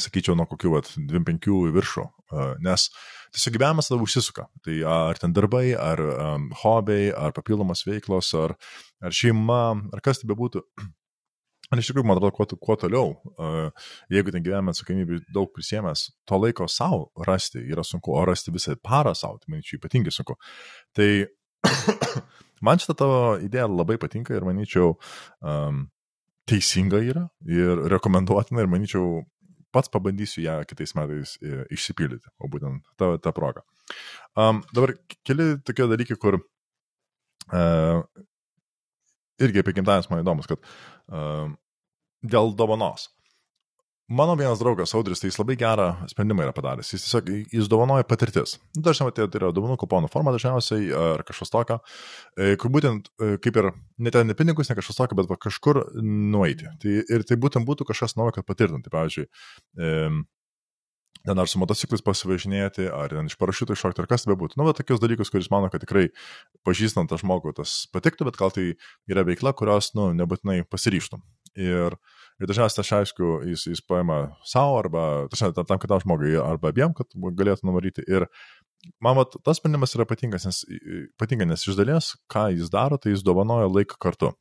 [0.00, 2.06] Sakyčiau, nuo kokių 25 į viršų,
[2.64, 2.86] nes
[3.32, 4.46] tiesiog gyvenimas tada užsisuka.
[4.64, 8.56] Tai ar ten darbai, ar um, hobiai, ar papildomas veiklos, ar,
[9.04, 10.62] ar šeima, ar kas tai bebūtų.
[11.72, 16.08] Ir iš tikrųjų, man atrodo, kuo, kuo toliau, uh, jeigu ten gyvenime atsakomybė daug prisėmęs,
[16.28, 20.36] to laiko savo rasti yra sunku, o rasti visą parą savo, tai manyčiau, ypatingai sunku.
[20.96, 21.10] Tai
[22.66, 24.96] man šitą tavo idėją labai patinka ir manyčiau,
[25.40, 25.86] um,
[26.48, 29.22] teisinga yra ir rekomenduotina ir manyčiau,
[29.72, 33.64] pats pabandysiu ją kitais metais e, išsipildyti, o būtent tą, tą progą.
[34.38, 34.94] Um, dabar
[35.26, 38.04] keli tokie dalykai, kur uh,
[39.42, 41.48] irgi apie gimtadienis man įdomus, kad uh,
[42.22, 43.08] dėl dovanos.
[44.10, 46.90] Mano vienas draugas, Audris, tai jis labai gerą sprendimą yra padaręs.
[46.92, 48.56] Jis tiesiog, jis dovanoja patirtis.
[48.74, 51.78] Dažniausiai tai yra dovanų kuponų forma dažniausiai ar kažkas tokio,
[52.36, 53.70] e, kur būtent kaip ir
[54.02, 56.68] ne ten ne pinigus, ne kažkas tokio, bet va, kažkur nueiti.
[56.82, 58.82] Tai, ir tai būtent būtų kažkas naujo, kad patirtum.
[58.84, 59.28] Tai pavyzdžiui,
[61.26, 64.58] ten ar su motociklais pasivažinėti, ar ten iš parašiutų iššokti, ar kas tai bebūtų.
[64.58, 66.08] Nu, bet tokius dalykus, kuris mano, kad tikrai
[66.66, 68.72] pažįstant tą žmogų tas patiktų, bet gal tai
[69.10, 71.22] yra veikla, kurios, nu, nebūtinai pasiryštum.
[71.62, 71.96] Ir,
[72.42, 76.94] ir dažniausiai aš aišku, jis, jis paima savo arba, tačiau tam kitam žmogui, arba abiem,
[76.96, 78.04] kad galėtų nuvaryti.
[78.10, 78.26] Ir
[79.02, 80.62] man vat, tas sprendimas yra patinkas, nes,
[81.20, 84.32] patinka, nes iš dalies, ką jis daro, tai jis dovanoja laiką kartu.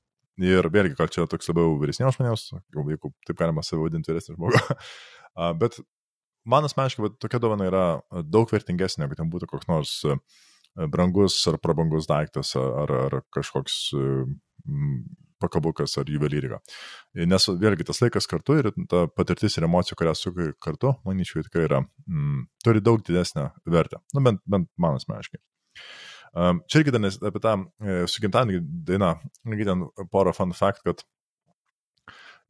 [0.42, 4.62] Ir vėlgi, gal čia toks labiau vyresniems žmonėms, jeigu taip galima save vadinti vyresnį žmogų.
[5.62, 5.78] Bet
[6.50, 7.84] man asmeniškai tokia dovana yra
[8.26, 10.00] daug vertingesnė, negu ten būtų koks nors
[10.90, 13.92] brangus ar prabangus daiktas ar, ar kažkoks
[15.42, 16.62] pakabukas ar juvelyrika.
[17.28, 21.68] Nes vėlgi tas laikas kartu ir ta patirtis ir emocija, kurią sukai kartu, manyčiau, tikrai
[21.68, 24.02] yra, mm, turi daug didesnę vertę.
[24.16, 25.42] Nu, bent, bent man asmeniškai.
[26.32, 29.16] Um, čia irgi dar apie tą e, su gimtadienį dainą,
[29.52, 29.82] irgi ten
[30.14, 31.04] porą fun fact, kad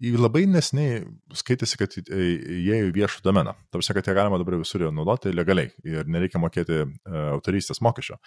[0.01, 1.01] labai nesiniai
[1.38, 3.56] skaitėsi, kad įėjo į viešą domeną.
[3.73, 8.17] Tarsi, kad jie galima dabar visur naudoti legaliai ir nereikia mokėti uh, autorystės mokesčio.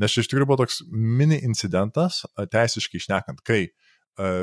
[0.00, 3.87] Nes čia iš tikrųjų buvo toks mini incidentas, teisiškai išnekant, kai uh,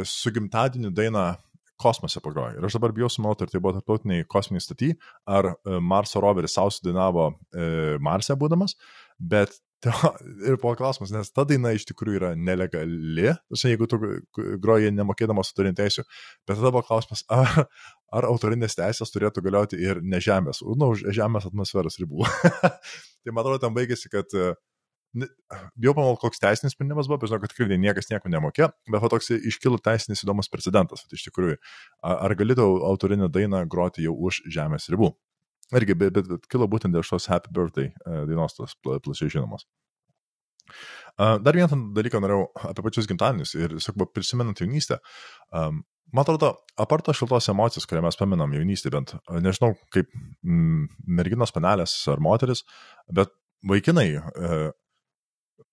[0.08, 1.34] su gimtadieniu daina
[1.82, 2.56] kosmose pagrojo.
[2.58, 4.94] Ir aš dabar bijau sumauti, ar tai buvo tarptautiniai kosminiai staty,
[5.28, 8.78] ar uh, Marso roveris savo sudainavo uh, Marse būdamas,
[9.20, 9.58] bet
[10.48, 14.00] ir po klausimas, nes ta daina iš tikrųjų yra nelegali, žinai, jeigu tu
[14.64, 16.06] groji nemokėdamas autorinių teisų,
[16.48, 17.68] bet tada buvo klausimas, ar,
[18.16, 22.26] ar autorinės teisės turėtų galioti ir ne žemės, nu, už žemės atmosferos ribų.
[23.22, 24.32] tai man atrodo, tam baigėsi, kad
[25.16, 29.12] Bijau pamal, koks teisinis sprendimas buvo, bet žinau, kad tikrai niekas nieko nemokė, bet va
[29.12, 31.06] toks iškilo teisinis įdomus precedentas.
[31.08, 31.56] Tai iš tikrųjų,
[32.12, 35.14] ar galėtų autorinę dainą groti jau už žemės ribų?
[35.76, 39.66] Irgi, bet, bet, bet kilo būtent dėl šios Happy Birthday e, dainos, tos plačiai žinomos.
[41.16, 45.00] Dar vieną dalyką norėjau apie pačius gimtadienius ir, sakau, prisimenant jaunystę.
[45.54, 50.12] Man atrodo, aparto šiltos emocijos, kurią mes paminam jaunystė, bent nežinau, kaip
[50.44, 52.66] merginos panelės ar moteris,
[53.14, 53.32] bet
[53.66, 54.60] vaikinai e,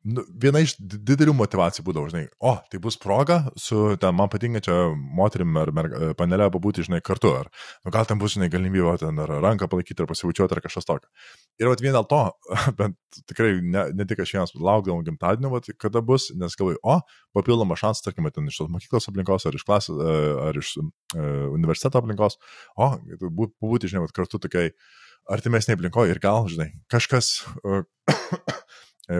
[0.04, 4.74] nu, viena iš didelių motivacijų būdavo, žinai, o, tai bus proga su ten man patinkančia
[5.18, 5.88] moterim ar mer,
[6.18, 7.50] panelė pabūti, žinai, kartu, ar
[7.84, 11.10] nu, gal ten bus, žinai, galimybė ten ar ranką palaikyti, ar pasivučiuoti, ar kažkas tokio.
[11.62, 12.22] Ir vat vien dėl to,
[12.80, 12.98] bent
[13.30, 16.98] tikrai ne, ne tik aš vienas laukdavom gimtadienio, vat, kada bus, nes galvoju, o,
[17.36, 20.90] papildomą šansą, tarkim, ten iš tos mokyklos aplinkos, ar iš klasės, e, ar iš uh,
[21.52, 22.38] universiteto aplinkos,
[22.76, 24.74] o, pabūti, žinai, vat, kartu tokiai
[25.30, 28.56] artimesnė aplinkoje ir gal, žinai, kažkas uh, e,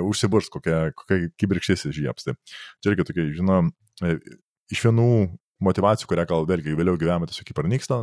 [0.01, 2.29] užsiburs, kokia, kokia kibirkštis išžieps.
[2.29, 2.37] Tai
[2.83, 3.63] čia irgi tokia, žinau,
[4.05, 4.17] e,
[4.73, 5.09] iš vienų
[5.63, 8.01] motivacijų, kurią gal vėlgi vėliau gyvenime tiesiog pranyksta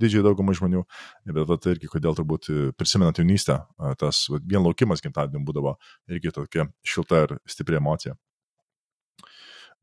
[0.00, 0.84] didžiai daugumai žmonių,
[1.28, 3.58] bet vat, irgi kodėl turbūt prisimenant jaunystę,
[4.00, 5.76] tas vien laukimas gimtadienį būdavo
[6.12, 8.16] irgi tokia šilta ir stipri emocija.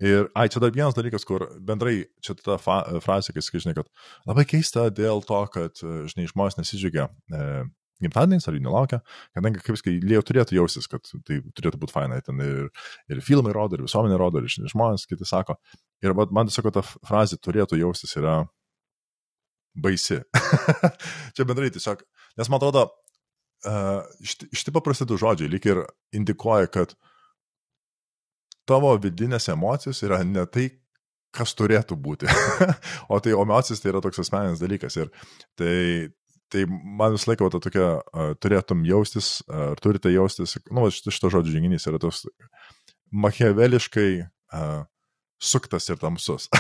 [0.03, 3.75] Ir, ai, čia dar vienas dalykas, kur bendrai čia ta fa, frazė, kai sakai, žinai,
[3.77, 3.91] kad
[4.27, 5.79] labai keista dėl to, kad,
[6.10, 7.43] žinai, žmonės nesidžiugia e,
[8.01, 8.99] gimtadieniais, ar jų nelaukia,
[9.36, 12.71] kadangi, kaip sakai, jie turėtų jaustis, kad tai turėtų būti fainai, ten ir,
[13.12, 15.58] ir filmai rodo, ir visuomenė rodo, ir žmonės kiti sako.
[16.03, 18.41] Ir man tiesiog ta frazė turėtų jaustis yra
[19.73, 20.19] baisi.
[21.38, 22.03] Čia bendrai tiesiog,
[22.39, 22.89] nes man atrodo,
[23.63, 25.84] šitie paprasti du žodžiai lyg ir
[26.15, 26.95] indikuoja, kad
[28.67, 30.69] tavo vidinės emocijos yra ne tai,
[31.34, 32.29] kas turėtų būti.
[33.12, 34.99] o tai emocijos tai yra toks asmeninis dalykas.
[35.01, 35.10] Ir
[35.58, 35.73] tai,
[36.54, 41.56] Tai man visą laiką ta tokia, uh, turėtum jaustis, ar turite jaustis, nu, šito, žodžio
[41.56, 42.28] žinginys yra toks
[43.13, 44.84] machiaveliškai uh,
[45.42, 46.50] suktas ir tamsus.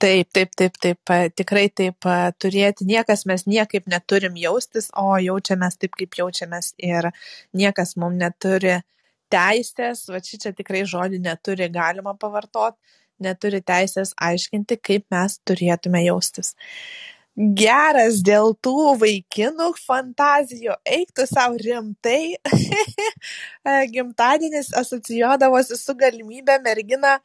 [0.00, 2.06] Taip, taip, taip, taip, tikrai taip
[2.40, 2.86] turėti.
[2.88, 7.10] Niekas mes niekaip neturim jaustis, o jaučiamės taip, kaip jaučiamės ir
[7.56, 8.78] niekas mums neturi
[9.32, 12.78] teisės, va čia tikrai žodį neturi galima pavartoti,
[13.22, 16.54] neturi teisės aiškinti, kaip mes turėtume jaustis.
[17.36, 22.38] Geras dėl tų vaikinų fantazijų, eiktų savo rimtai.
[23.92, 27.18] Gimtadienis asocijuodavosi su galimybė merginą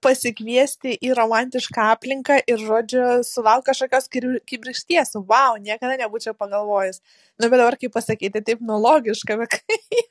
[0.00, 4.08] pasikviesti į romantišką aplinką ir, žodžiu, sulauk kažkokios
[4.48, 5.16] kibirkšties.
[5.16, 7.02] Wow, niekada nebūčiau pagalvojus.
[7.40, 10.04] Nu, bet dabar kaip pasakyti, taip nu logiška, bet kai,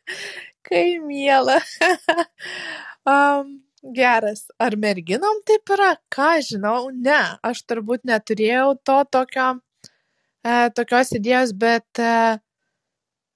[0.67, 1.59] kai miela.
[3.09, 3.61] um,
[3.95, 4.45] geras.
[4.61, 5.95] Ar merginom taip yra?
[6.13, 7.21] Ką žinau, ne.
[7.43, 9.47] Aš turbūt neturėjau to tokio,
[10.43, 12.37] e, tokios idėjos, bet e,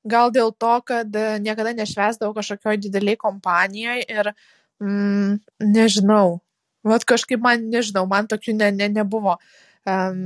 [0.06, 4.36] gal dėl to, kad niekada nešvesdavau kažkokioj dideliai kompanijoje ir
[4.84, 6.42] Mm, nežinau.
[6.86, 9.38] Vat kažkaip man, nežinau, man tokių ne, ne, nebuvo
[9.88, 10.20] um,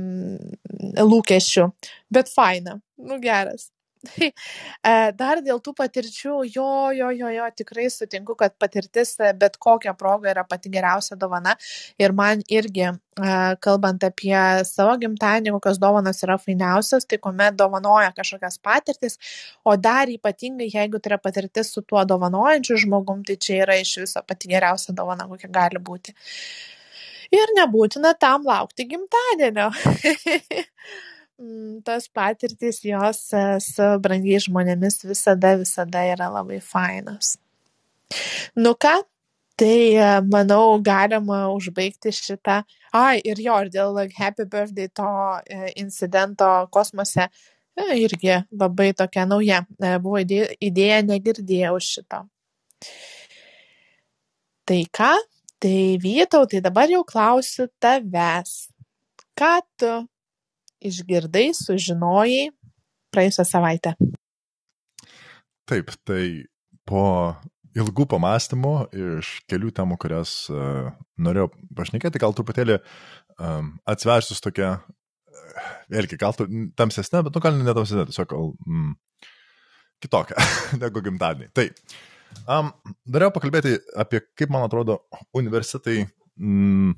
[0.98, 1.68] lūkesčių,
[2.12, 3.70] bet faina, nu geras.
[4.00, 9.58] E, dar dėl tų patirčių, jo, jo, jo, jo, tikrai sutinku, kad patirtis e, bet
[9.60, 11.56] kokia proga yra pati geriausia dovana.
[12.00, 18.14] Ir man irgi, e, kalbant apie savo gimtadienį, kokios dovanos yra fainiausios, tai kuomet dovanoja
[18.16, 19.20] kažkokias patirtis,
[19.64, 23.98] o dar ypatingai, jeigu tai yra patirtis su tuo dovanojančiu žmogum, tai čia yra iš
[24.06, 26.16] viso pati geriausia dovana, kokia gali būti.
[27.36, 29.68] Ir nebūtina tam laukti gimtadienio.
[31.40, 37.38] Mm, tos patirtys jos e, su brangiais žmonėmis visada, visada yra labai fainos.
[38.60, 38.92] Nu ką,
[39.56, 42.58] tai e, manau galima užbaigti šitą.
[42.92, 45.08] Ai, ir jo, ir dėl Happy Birthday to
[45.46, 47.30] e, incidento kosmose
[47.96, 49.64] irgi labai tokia nauja.
[50.04, 52.24] Buvo idėja, negirdėjau šito.
[54.68, 55.12] Tai ką?
[55.60, 58.66] Tai Vytau, tai dabar jau klausiu tavęs.
[59.36, 59.94] Ką tu
[60.80, 62.50] išgirdai, sužinojai
[63.14, 63.94] praėjusią savaitę?
[65.70, 66.46] Taip, tai
[66.88, 67.04] po
[67.78, 68.74] ilgų pamastymų
[69.18, 70.90] iš kelių temų, kurias uh,
[71.22, 76.34] norėjau pašnekėti, gal truputėlį um, atsiversius tokia, uh, vėlgi, gal
[76.78, 78.92] tamsesnė, bet nu gal ne tamsesnė, tiesiog gal mm,
[80.02, 80.46] kitokia
[80.82, 81.50] negu gimtadienį.
[81.56, 81.68] Tai,
[82.56, 82.72] um,
[83.06, 85.00] norėjau pakalbėti apie, kaip man atrodo,
[85.36, 86.96] universitetai mm,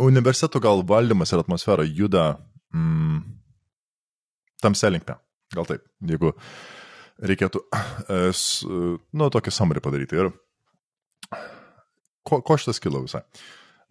[0.00, 2.34] universitetų gal valdymas ir atmosfera juda
[2.74, 3.20] mm,
[4.62, 5.18] tamsia linkme.
[5.54, 6.32] Gal taip, jeigu
[7.22, 7.60] reikėtų,
[9.14, 10.18] nu, tokį samarį padaryti.
[10.18, 10.32] Ir
[12.26, 13.22] ko, ko šitas kilo visai?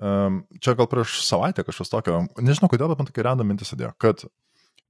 [0.03, 3.93] Um, čia gal prieš savaitę kažkas tokio, nežinau kodėl, bet man tokia renda mintis atėjo,
[4.01, 4.25] kad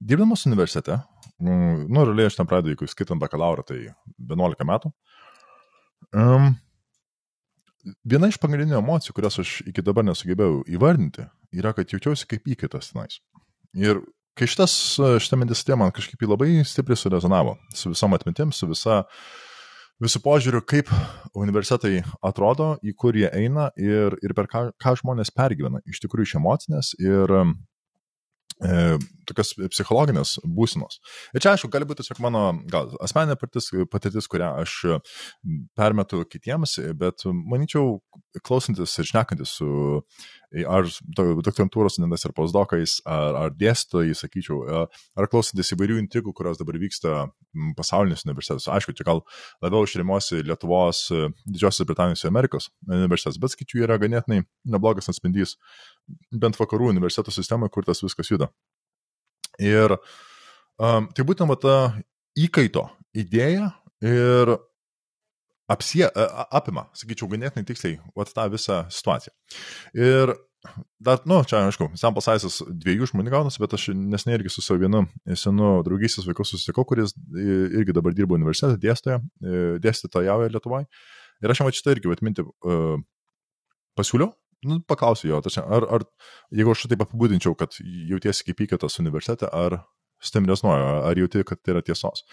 [0.02, 0.96] dirbdamas universitete,
[1.38, 4.90] mm, nu, realiai aš ten pradėjau, jeigu skaitant bakalauro, tai 11 metų,
[6.16, 6.54] um,
[8.06, 12.92] viena iš pagrindinių emocijų, kurias aš iki dabar nesugebėjau įvardinti, yra, kad jaučiausi kaip įkaitas
[12.92, 13.20] tenais.
[13.76, 14.00] Ir
[14.38, 14.74] kai šitas,
[15.22, 19.02] šitą mintis atėjo, man kažkaip labai stipriai surezonavo su visom atmintim, su visa,
[20.02, 20.90] visų požiūriu, kaip
[21.38, 26.30] universitetai atrodo, į kur jie eina ir, ir per ką, ką žmonės pergyvena iš tikrųjų
[26.30, 27.38] iš emocinės ir
[29.28, 31.00] tokios psichologinės būsenos.
[31.34, 34.76] Ir čia, aišku, gali būti tiesiog mano gal asmeninė patirtis, patirtis, kurią aš
[35.76, 37.98] permetu kitiems, bet manyčiau,
[38.44, 39.68] klausantis ir šnekantis su
[40.70, 40.86] ar
[41.18, 47.24] doktorantūros studentais, ar postdokais, ar, ar dėstytojais, sakyčiau, ar klausantis įvairių intrigų, kurios dabar vyksta
[47.78, 48.68] pasaulinės universitetus.
[48.70, 49.24] Aišku, čia gal
[49.64, 51.08] labiau išrimosi Lietuvos,
[51.48, 54.44] Didžiosios Britanijos ir Amerikos universitetas, bet skaičiu yra ganėtinai
[54.76, 55.56] neblogas atspindys
[56.32, 58.50] bent vakarų universitetų sistemoje, kur tas viskas juda.
[59.62, 61.76] Ir um, tai būtent va, ta
[62.38, 63.70] įkaito idėja
[64.04, 64.56] ir
[65.70, 66.04] apsie,
[66.52, 69.32] apima, sakyčiau, ganėtinai tiksliai va, tą visą situaciją.
[69.96, 70.34] Ir
[71.04, 74.82] dar, nu, čia, aišku, sample sizas dviejų žmonių gaunasi, bet aš nesnei irgi su savo
[74.82, 75.04] vienu
[75.40, 79.20] senu draugystės vaiku susitikau, kuris irgi dabar dirba universitete, dėstytoja,
[79.84, 80.88] dėstytojauja Lietuvoje.
[81.44, 82.96] Ir aš jam šitą irgi atminti uh,
[83.98, 84.32] pasiūliau,
[84.68, 86.06] nu, paklausiu jo, tačiau, ar, ar
[86.54, 89.80] jeigu aš taip apibūdinčiau, kad jautiesi kaip įkaitas universitete, ar
[90.24, 92.24] su tem rezonuoju, ar jauti, kad tai yra tiesos.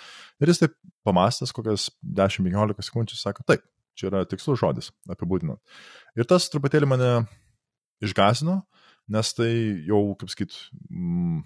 [0.42, 0.76] Ir jis taip
[1.08, 3.66] pamastęs kokias 10-15 sekundžių sako, taip,
[3.98, 5.60] čia yra tikslus žodis apibūdinant.
[6.16, 7.12] Ir tas truputėlį mane
[8.06, 8.62] išgasino,
[9.12, 9.52] nes tai
[9.90, 10.56] jau, kaip sakyt,
[10.88, 11.42] mm,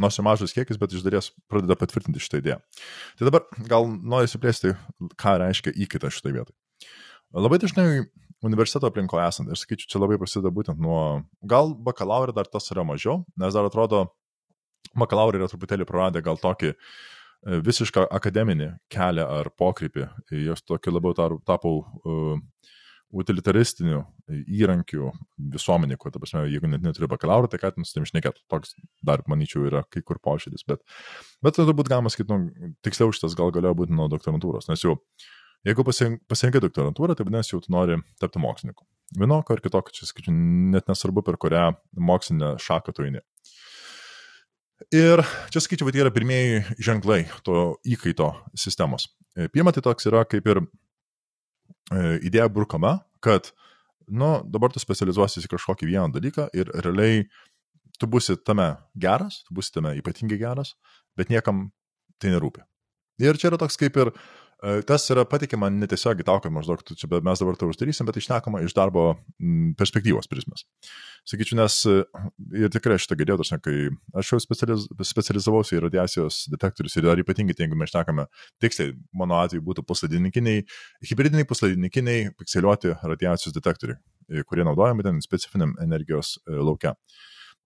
[0.00, 2.58] nors ir mažas kiekis, bet iš dalies pradeda patvirtinti šitą idėją.
[3.18, 4.74] Tai dabar gal noriu įsiplėsti,
[5.20, 6.56] ką reiškia įkaita šitoje vietoje.
[7.36, 7.86] Labai dažnai
[8.46, 12.84] universiteto aplinkoje esant, aš sakyčiau, čia labai prasideda būtent nuo, gal bakalauro dar tas yra
[12.86, 14.06] mažiau, nes dar atrodo,
[14.96, 16.76] bakalaurai yra truputėlį praradę gal tokį e,
[17.66, 20.08] visišką akademinį kelią ar pokrypį,
[20.46, 22.38] jos tokį labiau tapau uh,
[23.10, 25.10] utilitaristinių įrankių
[25.54, 28.76] visuomenė, kur, ta prasme, jeigu net neturi bakalauro, tai ką ten su tim šnekėt, toks
[29.06, 30.84] dar, manyčiau, yra kai kur požiūris, bet,
[31.42, 34.94] bet tai turbūt galima sakyti, nu, tiksliau šitas gal galėjo būti nuo doktorantūros, nes jau,
[35.66, 38.86] jeigu pasirinkai doktorantūrą, tai vadinasi, jau tu nori tapti mokslininku.
[39.20, 40.34] Vienokio ar kitokio, čia sakyčiau,
[40.74, 43.24] net nesvarbu, per kurią mokslinę šaką tu eini.
[44.94, 49.10] Ir čia sakyčiau, tai yra pirmieji ženklai to įkaito sistemos.
[49.52, 50.62] Pirma, tai toks yra kaip ir
[51.90, 53.50] E, idėja burkama, kad,
[54.06, 57.24] nu, dabar tu specializuosies į kažkokį vieną dalyką ir realiai
[57.98, 60.76] tu būsi tame geras, tu būsi tame ypatingai geras,
[61.18, 61.68] bet niekam
[62.22, 62.62] tai nerūpi.
[63.20, 64.18] Ir čia yra toks kaip ir E,
[64.86, 68.74] tas yra patikima netiesiogiai tau, kad maždaug čia, mes dabar tai uždarysim, bet išnekama iš
[68.76, 69.04] darbo
[69.80, 70.66] perspektyvos prizmės.
[71.28, 71.96] Sakyčiau, nes e,
[72.60, 73.74] ir tikrai šitą girdėjau, aš, kai
[74.20, 78.26] aš jau specializ, specializavausi į radiacijos detektorius ir dar ypatingai, tai jeigu mes šnekame
[78.62, 80.64] tiksliai, mano atveju būtų pusladininkiniai,
[81.08, 86.96] hybridiniai pusladininkiniai pikseliuoti radiacijos detektoriai, e, kurie naudojami ten specifiniam energijos laukia.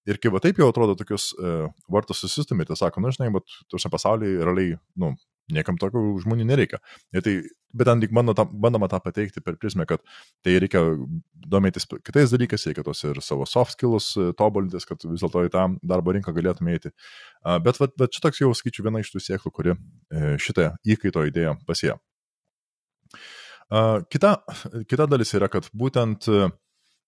[0.05, 3.55] Ir kai va taip jau atrodo tokius uh, vartus susistumėte, tai sako, nu, žinai, bet
[3.73, 5.15] tuose pasaulyje realiai, nu,
[5.53, 6.79] Niekam tokių žmonių nereikia.
[7.13, 7.35] Ir tai,
[7.77, 10.01] bet ten tik bandoma, tą pateikti per prizmę, kad
[10.45, 10.81] tai reikia
[11.53, 15.53] domėtis kitais dalykais, reikia tos ir savo soft skills e, tobulintis, kad vis dėlto į
[15.53, 16.95] tą darbo rinką galėtume eiti.
[17.45, 21.59] Bet, bet, bet šitoks jau, sakyčiau, viena iš tų sėklų, kuri e, šitą įkaito idėją
[21.69, 22.01] pasėjo.
[24.13, 24.31] Kita,
[24.89, 26.64] kita dalis yra, kad būtent Mm,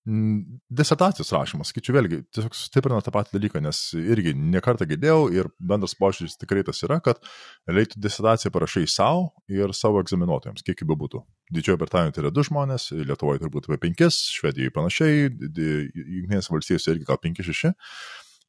[0.06, 5.96] disertacijos rašymas, skaičiu vėlgi, tiesiog sustiprina tą patį dalyką, nes irgi nekartą girdėjau ir bendras
[5.98, 7.18] požiūris tikrai tas yra, kad
[7.66, 11.24] leitų disertaciją parašai savo ir savo egzaminuotojams, kiek be būtų.
[11.56, 17.10] Didžiojo Britanijoje tai yra du žmonės, Lietuvoje turbūt apie penkis, Švedijoje panašiai, Junktinėse valstijose irgi
[17.10, 17.74] gal penki, šeši.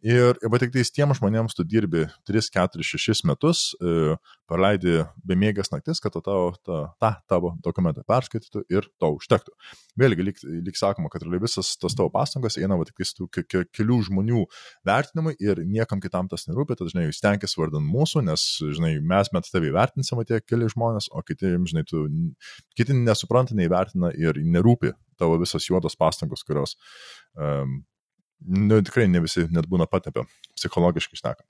[0.06, 4.14] Ir va tik tais tiem žmonėms tu dirbi 3, 4, 6 metus, e,
[4.46, 9.56] praleidi bemėgės naktis, kad tavo, ta, ta tavo dokumentą perskaitytų ir to užtektų.
[9.98, 14.00] Vėlgi, lyg, lyg sakoma, kad visas tas tavo pastangas eina tik tais tų ke, kelių
[14.12, 14.46] žmonių
[14.86, 18.46] vertinimui ir niekam kitam tas nerūpi, tad, žinai, stenkis vardan mūsų, nes,
[18.78, 22.06] žinai, mes met tavį vertinsime tie keli žmonės, o kiti, žinai, tu,
[22.78, 26.78] kiti nesupranta, neįvertina ir nerūpi tavo visas juodos pastangos, kurios
[27.34, 27.80] um,
[28.46, 30.26] nu, tikrai ne visi net būna patepę,
[30.58, 31.48] psichologiškai šnekant.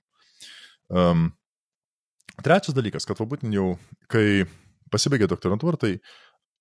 [0.88, 1.28] Um,
[2.40, 3.74] trečias dalykas, kad būtent jau,
[4.08, 4.46] kai
[4.92, 5.98] pasibaigė doktorantūra, tai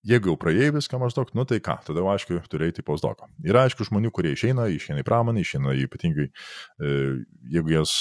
[0.07, 3.27] jeigu jau praėjai viską maždaug, nu tai ką, tada jau aišku, turi eiti į postdoką.
[3.47, 6.93] Yra aišku žmonių, kurie išeina, išeina į pramonę, išeina ypatingai, e,
[7.53, 7.93] jeigu jas,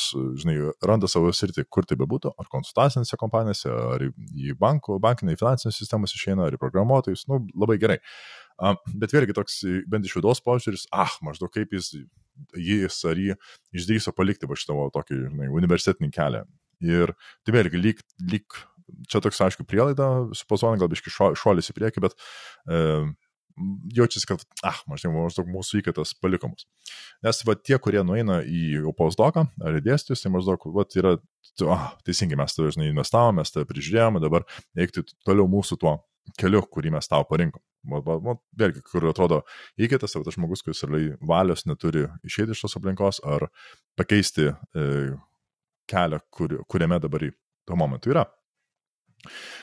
[0.43, 0.57] žinai,
[0.87, 6.15] randa savo sritį, kur tai bebūtų, ar konsultacinėse kompanijose, ar į banko, bankinį, finansinės sistemas
[6.17, 8.01] išeina, ar į programuotojus, nu labai gerai.
[8.57, 9.59] Bet vėlgi toks,
[9.91, 11.93] bent iš vidaus požiūris, ah, maždaug kaip jis,
[12.57, 13.37] jis ar jį
[13.77, 16.47] išdryso palikti va šitą tokį, žinai, universitetinį kelią.
[16.85, 17.13] Ir
[17.45, 18.01] tai vėlgi, lyg,
[18.33, 18.59] lyg
[19.11, 22.81] čia toks, aišku, prielaida, supozuojant gal biški šuolis į priekį, bet e,
[23.97, 26.67] jaučiasi, kad, ah, maždaug, maždaug mūsų įkaitas palikomus.
[27.25, 31.17] Nes va tie, kurie nueina į postdoką ar dėstytojus, tai maždaug, va, yra,
[31.73, 34.47] ah, teisingai, mes tave, žinai, investavome, mes tave prižiūrėjome, dabar
[34.77, 35.99] eikti toliau mūsų tuo
[36.41, 37.63] keliu, kurį mes tau parinkom.
[37.87, 39.43] Vėlgi, kur atrodo
[39.79, 43.49] įkaitas, ar tas žmogus, kuris realiai valios neturi išėti iš tos aplinkos, ar
[43.99, 44.87] pakeisti e,
[45.91, 47.33] kelią, kur, kuriame dabar į
[47.67, 48.27] tuo momentu yra.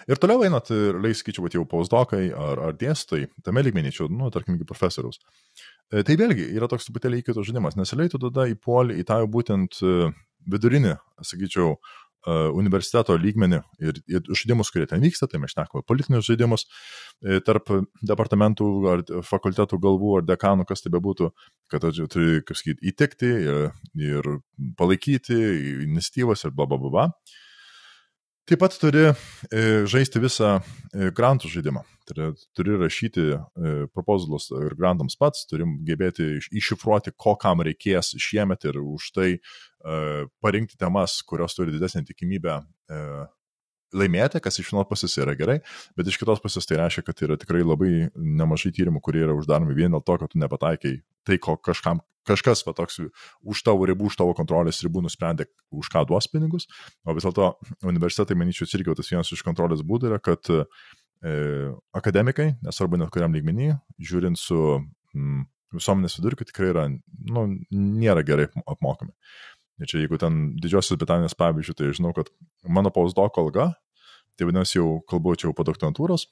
[0.10, 4.58] Ir toliau einat, realiai skaičiu, kad jau pausdokai ar, ar dėstai, tame lygmenyčiau, nu, tarkim,
[4.68, 5.22] profesoriaus.
[5.92, 9.22] E, tai vėlgi yra toks truputėlį įkaitos žaidimas, nes realiai tu tada įpuoli į tą
[9.32, 10.10] būtent e,
[10.52, 11.78] vidurinį, sakyčiau,
[12.26, 17.72] universiteto lygmenį ir, ir žaidimus, kurie ten vyksta, tai mes šnekame politinius žaidimus e, tarp
[18.02, 21.32] departamentų ar fakultetų galvų ar dekanų, kas tai bebūtų,
[21.72, 23.64] kad turi, kaip sakyti, įtikti ir,
[24.00, 24.36] ir
[24.80, 25.40] palaikyti
[25.88, 27.08] iniciatyvas ir bla bla bla.
[28.44, 29.14] Taip pat turi e,
[29.88, 31.84] žaisti visą e, grantų žaidimą.
[32.12, 33.22] Yra, turi rašyti
[33.96, 39.73] proposals ir grantams pats, turi gebėti iššifruoti, ko kam reikės šiemet ir už tai E,
[40.44, 43.00] parinkti temas, kurios turi didesnį tikimybę e,
[43.94, 45.60] laimėti, kas iš vienos pusės yra gerai,
[45.98, 49.76] bet iš kitos pusės tai reiškia, kad yra tikrai labai nemažai tyrimų, kurie yra uždaromi
[49.78, 50.96] vien dėl to, kad tu nepataikai
[51.28, 55.92] tai, ko kažkam, kažkas va toks už tavo ribų, už tavo kontrolės ribų nusprendė, už
[55.94, 56.68] ką duos pinigus,
[57.06, 57.54] o vis dėlto
[57.86, 60.64] universitetai, manyčiau, irgi tas vienas iš kontrolės būdų yra, kad e,
[61.96, 65.44] akademikai, nesvarbu net kuriam lygmenį, žiūrint su mm,
[65.78, 66.86] visuomenės vidurkiu, tikrai yra,
[67.34, 69.14] nu, nėra gerai apmokami.
[69.82, 72.30] Ir čia jeigu ten Didžiosios Britanijos pavyzdžių, tai žinau, kad
[72.70, 73.72] mano pausdoko alga,
[74.38, 76.28] tai vadinasi jau kalbu čia jau po doktorantūros,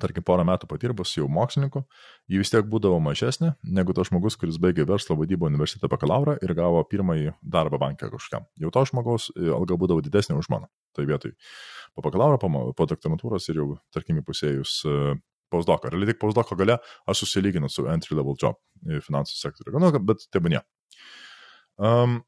[0.00, 1.84] tarkim porą metų patirbus jau mokslininku,
[2.30, 6.54] ji vis tiek būdavo mažesnė negu tas žmogus, kuris baigė verslo vadybą universitete bakalauro ir
[6.58, 8.48] gavo pirmąjį darbą bankę kažkam.
[8.60, 10.70] Jau to žmogaus e, alga būdavo didesnė už mano.
[10.96, 11.34] Tai vietoj
[11.96, 15.14] po bakalauro, po, po doktorantūros ir jau, tarkim, įpusėjus uh,
[15.52, 15.92] postdoką.
[15.92, 16.78] Realiai tik postdoko gale
[17.08, 19.76] aš susilyginu su entry level job finansų sektoriu.
[19.80, 20.62] Nu, bet ne.
[21.80, 22.20] Um,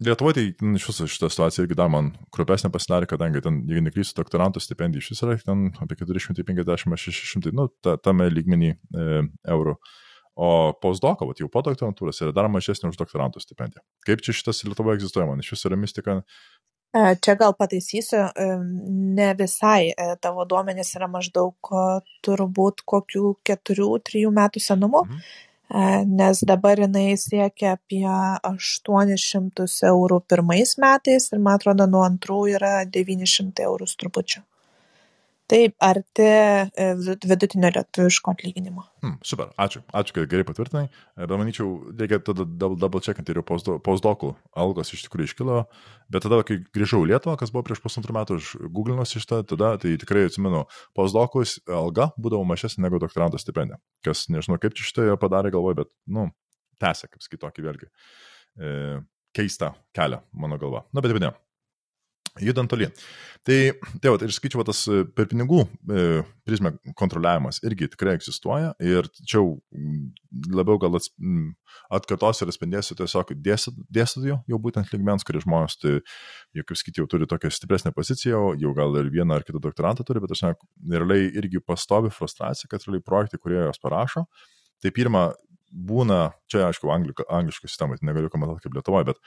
[0.00, 3.82] Lietuvoje tai nu, iš viso šitą situaciją irgi dar man krupesnė pasidarė, kadangi ten, jeigu
[3.84, 9.20] neklysiu, doktorantų stipendija iš viso yra ten apie 450-600, nu, ta, tame lygmenį e,
[9.52, 9.76] eurų.
[10.40, 10.48] O
[10.80, 13.84] postdoko, vat, jau po doktorantūros yra dar mažesnė už doktorantų stipendiją.
[14.08, 16.16] Kaip čia šitas Lietuvoje egzistuoja, man iš viso yra mistika.
[16.96, 18.48] E, čia gal pataisysiu, e,
[19.20, 21.74] ne visai e, tavo duomenys yra maždaug
[22.24, 25.04] turbūt kokių 4-3 metų senumo.
[25.10, 28.06] Mhm nes dabar jinai siekia apie
[28.50, 34.42] 800 eurų pirmais metais ir man atrodo nuo antrų yra 900 eurų su trupučiu.
[35.50, 36.90] Taip, arti e,
[37.26, 38.84] vidutinio lietuviško atlyginimo.
[39.02, 39.80] Hmm, super, ačiū.
[39.96, 40.84] Ačiū, kad gerai patvirtinai.
[40.86, 44.30] E, bet manyčiau, reikia tada double, checkinti ir postdokų
[44.62, 45.64] algos iš tikrųjų iškilo.
[46.12, 49.42] Bet tada, kai grįžau į Lietuvą, kas buvo prieš pusantrų metų, aš googlinus iš tą,
[49.54, 50.62] tada tai tikrai atsimenu,
[50.94, 53.82] postdokus alga būdavo mažesnė negu doktoranto stipendija.
[54.06, 56.30] Kas nežinau, kaip čia šitą padarė galvoje, bet, nu,
[56.82, 57.90] tęsė, kaip sakyt, tokį vėlgi.
[57.90, 58.74] E,
[59.34, 60.86] keistą kelią, mano galva.
[60.94, 61.34] Na, bet ne.
[62.38, 62.86] Judant toli.
[63.42, 63.56] Tai,
[63.98, 66.02] tai va, ir skaičiu, tas e, per pinigų e,
[66.46, 69.40] prizmę kontroliavimas irgi tikrai egzistuoja ir čia
[70.52, 71.08] labiau gal ats,
[71.96, 75.96] atkartosiu ir atspindėsiu tiesiog dėstytojų, jau būtent ligmens, kurie žmonės, tai,
[76.54, 80.06] jau kaip sakyti, jau turi tokią stipresnę poziciją, jau gal ir vieną ar kitą doktorantą
[80.06, 80.54] turi, bet aš ne,
[80.92, 84.28] realiai irgi pastovi frustracija, kad realiai projektai, kurie jos parašo,
[84.84, 85.30] tai pirmą
[85.70, 89.20] būna, čia aišku, angliškų sistemai, tai negaliu komentuoti kaip Lietuvoje, bet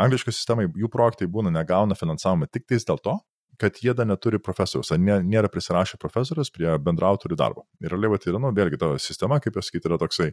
[0.00, 3.18] angliškai sistemai jų projektai būna negauna finansavimą tik tais dėl to,
[3.60, 7.66] kad jie dar neturi profesoriaus, ar nė, nėra prisirašę profesorius prie bendrautorių darbo.
[7.82, 10.32] Ir realiai, tai yra, nu, vėlgi, ta sistema, kaip jūs sakyti, yra toksai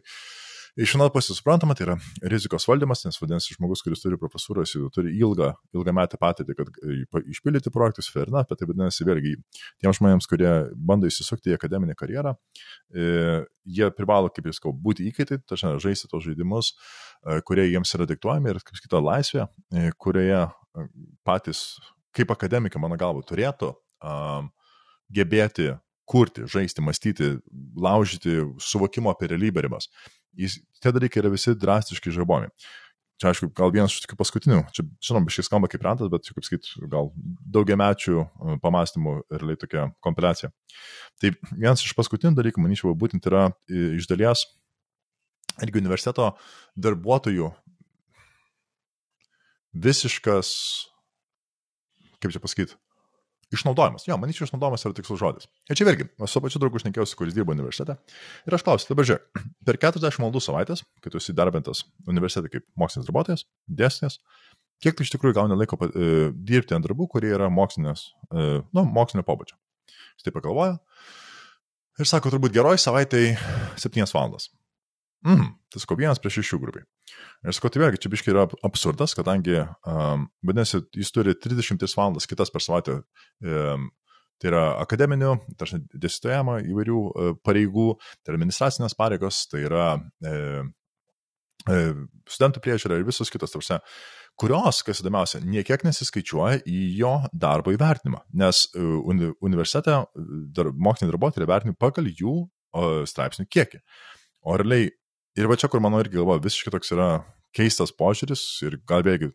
[0.72, 1.94] Iš vienos pusės suprantama, tai yra
[2.32, 6.78] rizikos valdymas, nes vadinasi, žmogus, kuris turi profesūros, jau turi ilgą, ilgą metę patirtį, kad
[7.28, 9.34] išpildyti projektus fair enough, bet tai vadinasi vėlgi
[9.84, 12.32] tiems žmonėms, kurie bando įsisukti į akademinę karjerą,
[12.88, 17.92] e, jie privalo, kaip jūs sakau, būti įkaitai, tačiau žaisti tos žaidimus, e, kurie jiems
[17.98, 19.46] yra diktuojami ir, kaip sakyta, laisvė,
[19.76, 20.40] e, kurioje
[21.28, 21.66] patys,
[22.16, 23.74] kaip akademikai, mano galva, turėtų
[24.08, 24.48] um,
[25.12, 25.74] gebėti
[26.08, 27.28] kurti, žaisti, mąstyti,
[27.76, 29.92] laužyti suvokimo apie realybę ribas
[30.38, 32.50] jis, tie dalykai yra visi drastiškai žabomi.
[33.20, 36.46] Čia, aišku, gal vienas iš tokių paskutinių, čia, žinom, šis skamba kaip rentas, bet, kaip
[36.46, 37.12] sakyt, gal
[37.54, 40.50] daugiamečių e, pamastymų realiai tokia kompiliacija.
[41.22, 44.42] Tai vienas iš paskutinių dalykų, manyčiau, būtent yra iš dalies
[45.62, 46.32] irgi universiteto
[46.80, 47.52] darbuotojų
[49.72, 50.50] visiškas,
[52.20, 52.76] kaip čia pasakyti,
[53.52, 54.06] Išnaudojimas.
[54.08, 55.48] Jo, manyčiau, išnaudojimas yra tikslus žodis.
[55.68, 57.98] Ir čia vėlgi, aš su pačiu draugu šnekėjausi, kuris dirba universitete.
[58.48, 62.66] Ir aš klausiu, dabar žiūrėk, per 40 valandų savaitės, kai tu esi darbintas universitete kaip
[62.80, 63.44] mokslinis darbuotojas,
[63.82, 64.18] dėsnės,
[64.82, 68.86] kiek tu iš tikrųjų gauni laiko e, dirbti ant darbų, kurie yra mokslinės, e, nu,
[68.88, 69.60] mokslinio pobūdžio.
[70.16, 70.78] Jis taip pagalvoja.
[72.00, 73.34] Ir sako, turbūt geroj savaitai
[73.80, 74.48] 7 valandas.
[75.22, 76.84] Mhm, tai sakau, vienas prieš šešių grupiai.
[77.46, 82.26] Ir sakau, tai vėlgi, čia biškai yra absurdas, kadangi, um, vadinasi, jis turi 30 valandas
[82.30, 82.98] kitas per savaitę,
[83.46, 83.88] um,
[84.42, 87.92] tai yra akademinių, tarsi dėstytojama įvairių uh, pareigų,
[88.22, 90.64] tai yra administracinės pareigos, tai yra uh,
[92.26, 93.78] studentų priežiūra ir visos kitos, tarsi,
[94.40, 100.00] kurios, kas įdomiausia, niekiek nesiskaičiuoja į jo darbo įvertinimą, nes uni universitete
[100.56, 102.34] dar, moksliniai darbuotojai yra vertinami pagal jų
[103.06, 103.78] straipsnių kiekį.
[104.48, 104.88] O realiai
[105.38, 107.08] Ir va čia, kur mano irgi galva visiškai toks yra
[107.56, 109.30] keistas požiūris ir gal vėlgi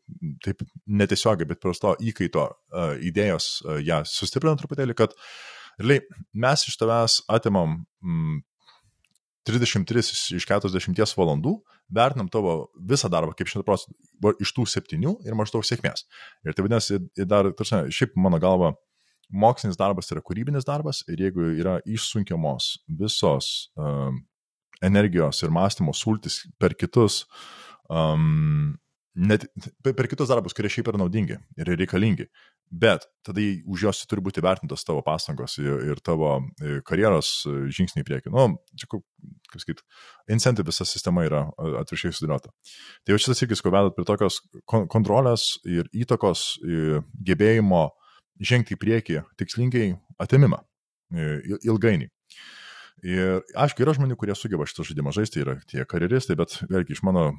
[0.45, 5.15] taip netiesiogiai, bet prasto įkaito uh, idėjos uh, ją sustiprina truputėlį, kad
[5.77, 8.39] realiai mes iš tavęs atimam mm,
[9.47, 10.03] 33
[10.37, 11.55] iš 40 valandų,
[11.93, 16.03] vertinam tavo visą darbą kaip 100 procentų iš tų septynių ir maždaug sėkmės.
[16.43, 18.73] Ir tai vadinasi, dar, tarsi, šiaip mano galva,
[19.31, 24.19] mokslinis darbas yra kūrybinis darbas ir jeigu yra išsunkiamos visos um,
[24.83, 27.23] energijos ir mąstymo sultis per kitus,
[27.89, 28.75] um,
[29.17, 29.47] net,
[29.81, 32.27] per kitus darbus, kurie šiaip yra naudingi ir reikalingi.
[32.67, 36.33] Bet tada už juos turi būti vertintos tavo pastangos ir, ir tavo
[36.87, 38.33] karjeros e, žingsniai į priekį.
[38.35, 39.83] Nu, čia, kaip sakyt,
[40.35, 41.45] incentive visa sistema yra
[41.79, 42.51] atviršiai sudėliota.
[42.51, 46.57] Tai jau šitas irgi skuvedat prie tokios kontrolės ir įtakos
[47.29, 47.85] gebėjimo
[48.43, 49.87] žengti į priekį tikslingai
[50.21, 50.59] atimimą
[51.63, 52.11] ilgainiui.
[53.05, 57.03] Ir aišku, yra žmonių, kurie sugeba šitą žaidimą žaisti, yra tie karjeristai, bet vėlgi iš
[57.05, 57.29] mano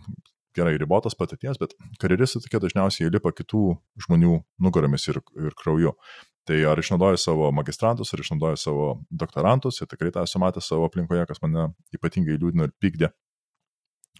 [0.56, 3.62] gerai ribotos patirties, bet karjeristai tokie dažniausiai lipa kitų
[4.06, 5.94] žmonių nugaromis ir, ir krauju.
[6.48, 10.86] Tai ar išnaudoju savo magistrantus, ar išnaudoju savo doktorantus, ir tikrai tą esu matęs savo
[10.88, 13.11] aplinkoje, kas mane ypatingai liūdino ir pykdė.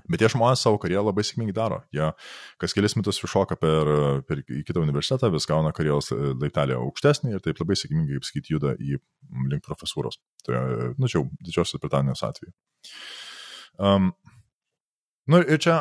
[0.07, 1.81] Bet tie žmonės savo karjerą labai sėkmingai daro.
[1.95, 2.07] Jie
[2.63, 3.91] kas kelias metus iššoka per,
[4.29, 8.75] per kitą universitetą, vis gauna karjeros laiptelį aukštesnį ir taip labai sėkmingai, kaip sakyti, juda
[8.79, 9.01] į
[9.51, 10.21] link profesūros.
[10.47, 10.63] Tai,
[10.97, 12.55] nu, čia jau didžiosios Britanijos atveju.
[13.79, 14.13] Um,
[15.31, 15.81] nu ir čia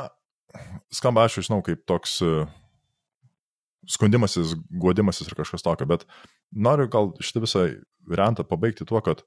[0.93, 2.49] skamba, aš žinau, kaip toks uh,
[3.87, 6.05] skundimasis, guodimasis ir kažkas tokio, bet
[6.51, 7.65] noriu gal šitą visą
[8.07, 9.23] variantą pabaigti tuo, kad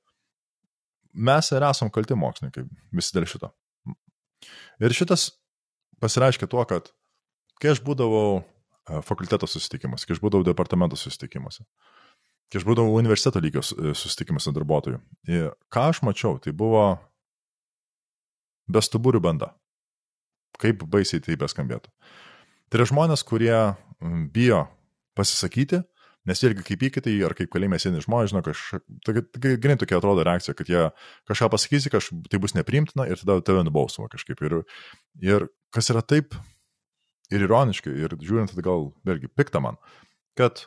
[1.13, 2.67] mes ir esam kalti mokslininkai,
[2.97, 3.51] visi dėl šito.
[4.81, 5.31] Ir šitas
[6.01, 6.91] pasireiškia tuo, kad
[7.61, 11.67] kai aš būdavau e, fakulteto susitikimuose, kai aš būdavau departamento susitikimuose,
[12.51, 15.01] kai aš būdavau universiteto lygio e, susitikimuose darbuotojų,
[15.73, 16.85] ką aš mačiau, tai buvo
[18.71, 19.53] bestuburių banda.
[20.61, 21.93] Kaip baisiai tai beskambėtų.
[22.71, 23.55] Tai yra žmonės, kurie
[24.35, 24.65] bijo
[25.19, 25.81] pasisakyti,
[26.29, 30.69] Nes irgi kaip įkitai ar kaip kalėjime sėdi žmonės, kažkaip, grinai tokia atrodo reakcija, kad
[30.69, 30.83] jie
[31.31, 34.43] kažką pasakysi, kaž, tai bus nepriimtina ir tada tave nubausuma kažkaip.
[34.45, 34.59] Ir,
[35.25, 36.37] ir kas yra taip
[37.33, 39.79] ir ironiškai, ir žiūrint, tai gal vėlgi pikta man,
[40.39, 40.67] kad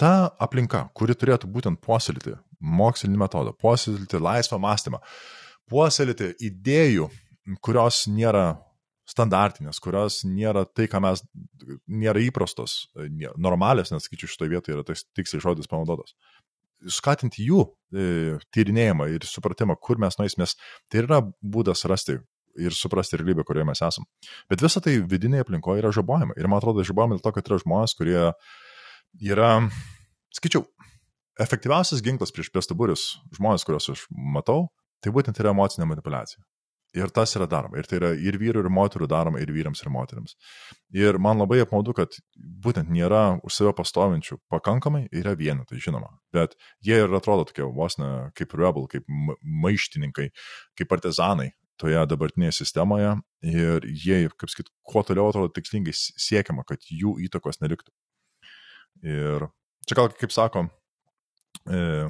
[0.00, 5.00] ta aplinka, kuri turėtų būtent puoselėti mokslinį metodą, puoselėti laisvą mąstymą,
[5.70, 7.08] puoselėti idėjų,
[7.64, 8.54] kurios nėra
[9.08, 11.22] standartinės, kurios nėra tai, ką mes,
[11.90, 12.86] nėra įprastos,
[13.36, 16.14] normalios, nes skaičiu šitoje vietoje yra tas tiksliai žodis panaudotas.
[16.90, 20.48] Skatinti jų e, tyrinėjimą ir supratimą, kur mes nueisime,
[20.92, 22.18] tai yra būdas rasti
[22.60, 24.08] ir suprasti realybę, kurioje mes esame.
[24.50, 26.36] Bet visa tai vidinėje aplinkoje yra žabojama.
[26.38, 28.18] Ir man atrodo, žabojama dėl to, kad yra žmonės, kurie
[29.32, 29.50] yra,
[30.34, 30.64] skaičiau,
[31.44, 34.68] efektyviausias ginklas prieš pėstaburius žmonės, kuriuos aš matau,
[35.02, 36.44] tai būtent yra emocinė manipulacija.
[36.94, 37.80] Ir tas yra daroma.
[37.80, 40.36] Ir tai yra ir vyrų, ir moterų daroma, ir vyrams, ir moteriams.
[40.94, 42.14] Ir man labai apmaudu, kad
[42.62, 46.12] būtent nėra už save pastovinčių pakankamai, yra viena, tai žinoma.
[46.34, 46.54] Bet
[46.86, 49.10] jie ir atrodo tokie vos ne kaip rebel, kaip
[49.64, 50.28] maištininkai,
[50.78, 51.50] kaip partizanai
[51.82, 53.16] toje dabartinėje sistemoje.
[53.42, 57.90] Ir jie, kaip sakyt, kuo toliau atrodo tikslingai siekiama, kad jų įtakos neliktų.
[59.02, 59.48] Ir
[59.88, 60.68] čia gal kaip sako,
[61.66, 62.06] e,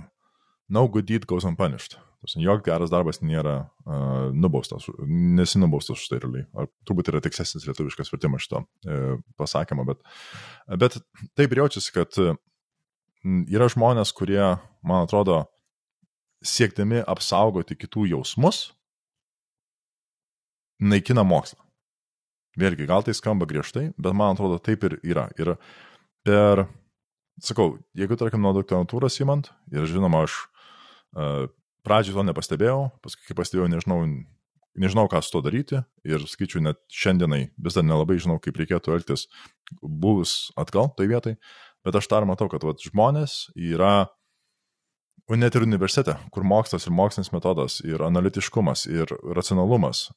[0.75, 1.99] no good deed goes unpunished.
[2.25, 6.47] Jok geras darbas nėra uh, nubaustas, nesinubaustas už tai realiai.
[6.57, 10.01] Ar turbūt yra tiksesnis lietuviškas vertimas šito e, pasakymo, bet,
[10.81, 10.97] bet
[11.37, 12.17] taip ir jaučiasi, kad
[13.25, 14.41] yra žmonės, kurie,
[14.85, 15.43] man atrodo,
[16.45, 18.71] siekdami apsaugoti kitų jausmus,
[20.81, 21.61] naikina mokslą.
[22.61, 25.27] Vėlgi, gal tai skamba griežtai, bet man atrodo taip ir yra.
[25.41, 25.57] Ir
[26.25, 26.67] per,
[27.43, 30.54] sakau, jeigu, tarkim, nuo doktorantūros įmant, ir žinoma, aš uh,
[31.85, 34.01] pradžioje to nepastebėjau, paskui kai pastebėjau, nežinau,
[34.81, 38.97] nežinau, ką su to daryti ir skaičiu, net šiandienai vis dar nelabai žinau, kaip reikėtų
[38.97, 39.29] elgtis
[39.83, 41.37] buvus atgal toj vietai,
[41.87, 44.09] bet aš dar matau, kad vat, žmonės yra,
[45.31, 50.09] net ir universitete, kur mokslas ir mokslinis metodas ir analitiškumas ir racionalumas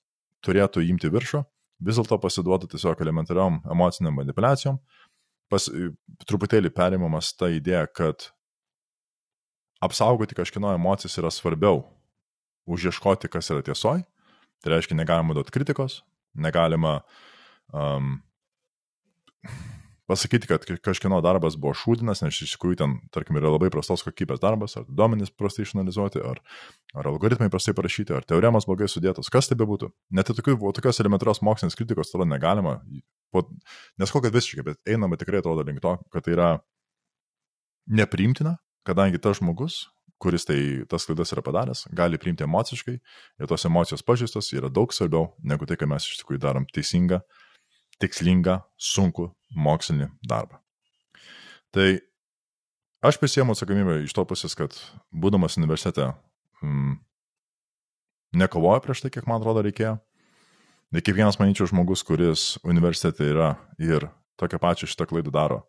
[0.45, 1.43] turėtų imti viršų,
[1.85, 4.79] vis dėlto pasiduoda tiesiog elementariom emociniam manipulacijom,
[5.51, 5.67] pas,
[6.27, 8.31] truputėlį perimamas ta idėja, kad
[9.83, 11.83] apsaugoti kažkino emocijas yra svarbiau
[12.67, 14.03] už ieškoti, kas yra tiesoj.
[14.63, 16.01] Tai reiškia, negalima duoti kritikos,
[16.33, 17.01] negalima
[17.69, 18.17] um,
[20.07, 24.39] pasakyti, kad kažkino darbas buvo šūdinas, nes iš tikrųjų ten, tarkim, yra labai prastos kokybės
[24.41, 26.39] darbas, ar duomenys prastai išanalizuoti, ar,
[26.97, 29.91] ar algoritmai prastai parašyti, ar teoremos blogai sudėtos, kas tai bebūtų.
[30.15, 32.79] Net tokių, tokios elementarios mokslinės kritikos tada negalima,
[33.35, 33.45] po,
[33.99, 36.49] nesakau, kad visiškai, bet einama tikrai atrodo link to, kad tai yra
[37.99, 38.55] nepriimtina,
[38.87, 39.85] kadangi tas žmogus,
[40.21, 40.59] kuris tai
[40.89, 45.67] tas klaidas yra padaręs, gali priimti emociškai ir tos emocijos pažįstos yra daug svarbiau negu
[45.69, 47.21] tai, ką mes iš tikrųjų darom teisingą,
[48.01, 50.61] tikslingą, sunku mokslinį darbą.
[51.75, 51.87] Tai
[53.05, 54.73] aš prisėmu atsakomybę iš to pusės, kad
[55.13, 56.09] būdamas universitete
[56.63, 56.97] mm,
[58.41, 59.97] nekovoju prieš tai, kiek man atrodo reikėjo.
[60.95, 64.07] Ir kiekvienas, manyčiau, žmogus, kuris universitete yra ir
[64.39, 65.65] tokią pačią šitą klaidą daro.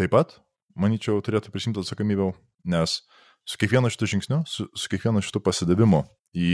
[0.00, 0.38] Taip pat
[0.80, 2.32] manyčiau, turėtų prisimti atsakomybę,
[2.72, 3.00] nes
[3.48, 6.04] su kiekvienu šitų žingsniu, su, su kiekvienu šitų pasidavimu
[6.36, 6.52] į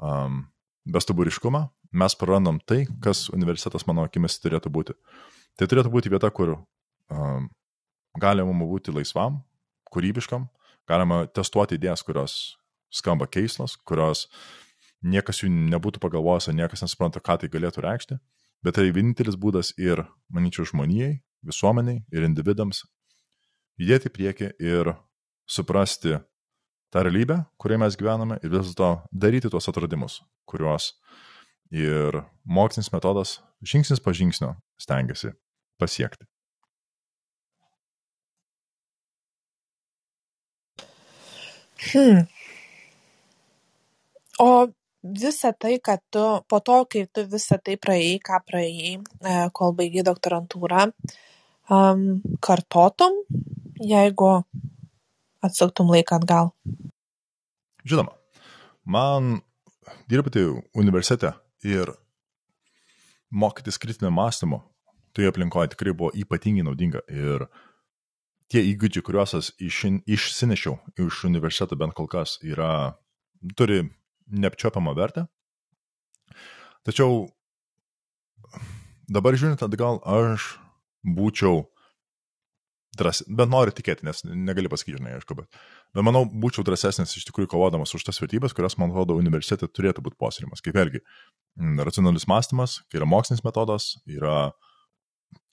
[0.00, 0.44] um,
[0.88, 4.96] bestuburiškumą mes prarandam tai, kas universitetas mano akimis turėtų būti.
[5.58, 7.48] Tai turėtų būti vieta, kur um,
[8.18, 9.40] galima būti laisvam,
[9.90, 10.46] kūrybiškam,
[10.88, 12.36] galima testuoti idėjas, kurios
[12.90, 14.28] skamba keistos, kurios
[15.02, 18.18] niekas jų nebūtų pagalvojęs, niekas nesupranta, ką tai galėtų reikšti,
[18.64, 22.84] bet tai vienintelis būdas ir, manyčiau, žmonijai, visuomeniai ir individams
[23.80, 24.92] judėti į priekį ir
[25.48, 26.18] suprasti
[26.90, 30.92] tą realybę, kurioje mes gyvename ir vis dėlto daryti tuos atradimus, kuriuos
[31.70, 35.32] ir mokslinis metodas žingsnis po žingsnio stengiasi
[35.80, 36.26] pasiekti.
[41.80, 42.26] Hmm.
[44.40, 44.68] O
[45.00, 49.72] visą tai, kad tu, po to, kai tu visą tai praėjai, ką praėjai, e, kol
[49.76, 50.90] baigiai doktorantūrą,
[51.72, 52.04] um,
[52.44, 53.16] kartotum,
[53.80, 54.30] jeigu
[55.42, 56.52] atsuktum laiką atgal?
[57.84, 58.12] Žinoma,
[58.84, 59.40] man
[60.10, 60.44] dirbti
[60.76, 61.32] universitete
[61.64, 61.92] ir
[63.30, 64.60] mokytis kritinio mąstymo,
[65.12, 67.02] tai aplinkoje tikrai buvo ypatingai naudinga.
[67.08, 67.46] Ir
[68.50, 70.76] tie įgūdžiai, kuriuos aš iš, išsinešiau
[71.06, 72.98] iš universiteto bent kol kas, yra,
[73.56, 73.84] turi
[74.30, 75.26] neapčiopiamą vertę.
[76.86, 77.28] Tačiau
[79.10, 80.56] dabar žiūrint atgal, aš
[81.04, 81.64] būčiau
[83.00, 85.60] drąs, bet noriu tikėti, nes negali pasakyti, žinai, aišku, bet,
[85.96, 90.04] bet manau, būčiau drąsesnis iš tikrųjų kovodamas už tas vertybės, kurias, man atrodo, universitete turėtų
[90.06, 90.62] būti posėlimas.
[90.64, 91.02] Kaip vėlgi,
[91.82, 94.52] racionalus mąstymas, kai yra mokslinis metodas, yra,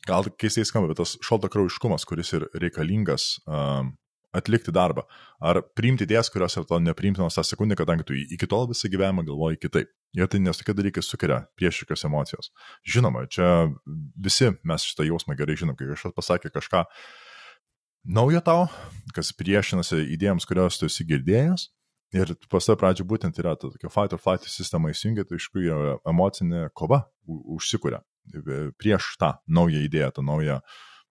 [0.08, 3.96] gal keistai skamba, bet tas šaltakraujiškumas, kuris ir reikalingas um,
[4.36, 5.06] atlikti darbą.
[5.44, 9.26] Ar priimti idėjas, kurios yra to nepriimtinos tą sekundę, kadangi tu iki tol visą gyvenimą
[9.28, 9.94] galvoji kitaip.
[10.18, 12.52] Ir tai nes tokie dalykai sukelia priešiškas emocijos.
[12.88, 13.68] Žinoma, čia
[14.16, 16.86] visi mes šitą jausmą gerai žinom, kai kažkas pasakė kažką
[18.08, 18.68] naujo tau,
[19.16, 21.68] kas priešinasi idėjams, kurios tu esi girdėjęs.
[22.16, 25.50] Ir pas tą pradžią būtent yra ta tokia fight or flight sistema įsijungia, tai iš
[25.50, 28.00] tikrųjų emocinė kova užsikuria
[28.80, 30.62] prieš tą naują idėją, tą naują,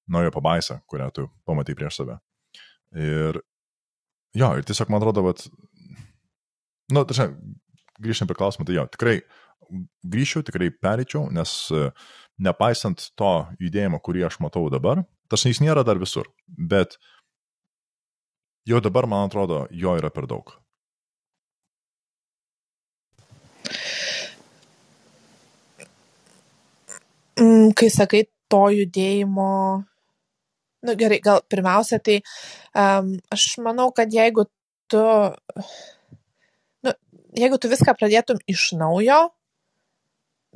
[0.08, 2.16] naują pabaisą, kurią tu pamatai prieš save.
[2.96, 3.40] Ir
[4.36, 5.44] jo, ir tiesiog man atrodo, kad,
[6.92, 7.34] nu, tačiau,
[8.00, 9.18] grįžtant prie klausimų, tai jo, tikrai
[10.06, 11.52] grįžčiau, tikrai pereičiau, nes
[12.40, 16.96] nepaisant to judėjimo, kurį aš matau dabar, tas jis nėra dar visur, bet
[18.66, 20.54] jau dabar, man atrodo, jo yra per daug.
[27.36, 29.52] Mm, kai sakai to judėjimo
[30.86, 32.20] nu gerai gal pirmiausia tai
[32.82, 34.46] um, aš manau kad jeigu
[34.90, 35.02] tu
[36.86, 36.92] nu,
[37.42, 39.20] jeigu tu viską pradėtum iš naujo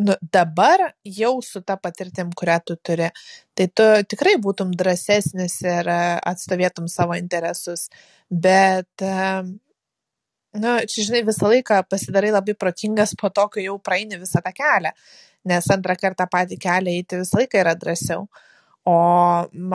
[0.00, 3.10] nu, dabar jau su ta patirtim, kurią tu turi,
[3.56, 7.88] tai tu tikrai būtum drąsesnis ir atstovėtum savo interesus,
[8.30, 9.04] bet
[10.56, 14.54] nu, čia, žinai, visą laiką pasidarai labai protingas po to, kai jau praeini visą tą
[14.56, 14.94] kelią,
[15.50, 18.26] nes antrą kartą patį kelią eiti visą laiką yra drąsiau.
[18.88, 18.96] O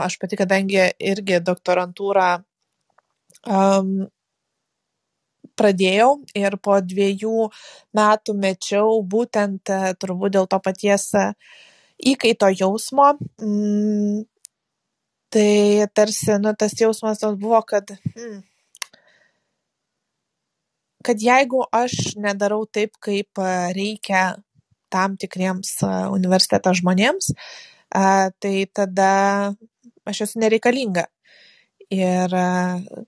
[0.02, 2.30] aš pati, kadangi irgi doktorantūrą
[3.46, 4.08] um,
[5.60, 7.50] pradėjau ir po dviejų
[7.96, 11.28] metų mečiau būtent e, turbūt dėl to paties e,
[12.14, 13.14] įkaito jausmo.
[13.42, 14.26] Mm,
[15.34, 18.40] tai tarsi, nu, tas jausmas toks buvo, kad, mm,
[21.06, 24.28] kad jeigu aš nedarau taip, kaip e, reikia
[24.94, 25.82] tam tikriems
[26.14, 27.34] universiteto žmonėms,
[27.92, 29.10] tai tada
[30.08, 31.04] aš esu nereikalinga.
[31.92, 32.32] Ir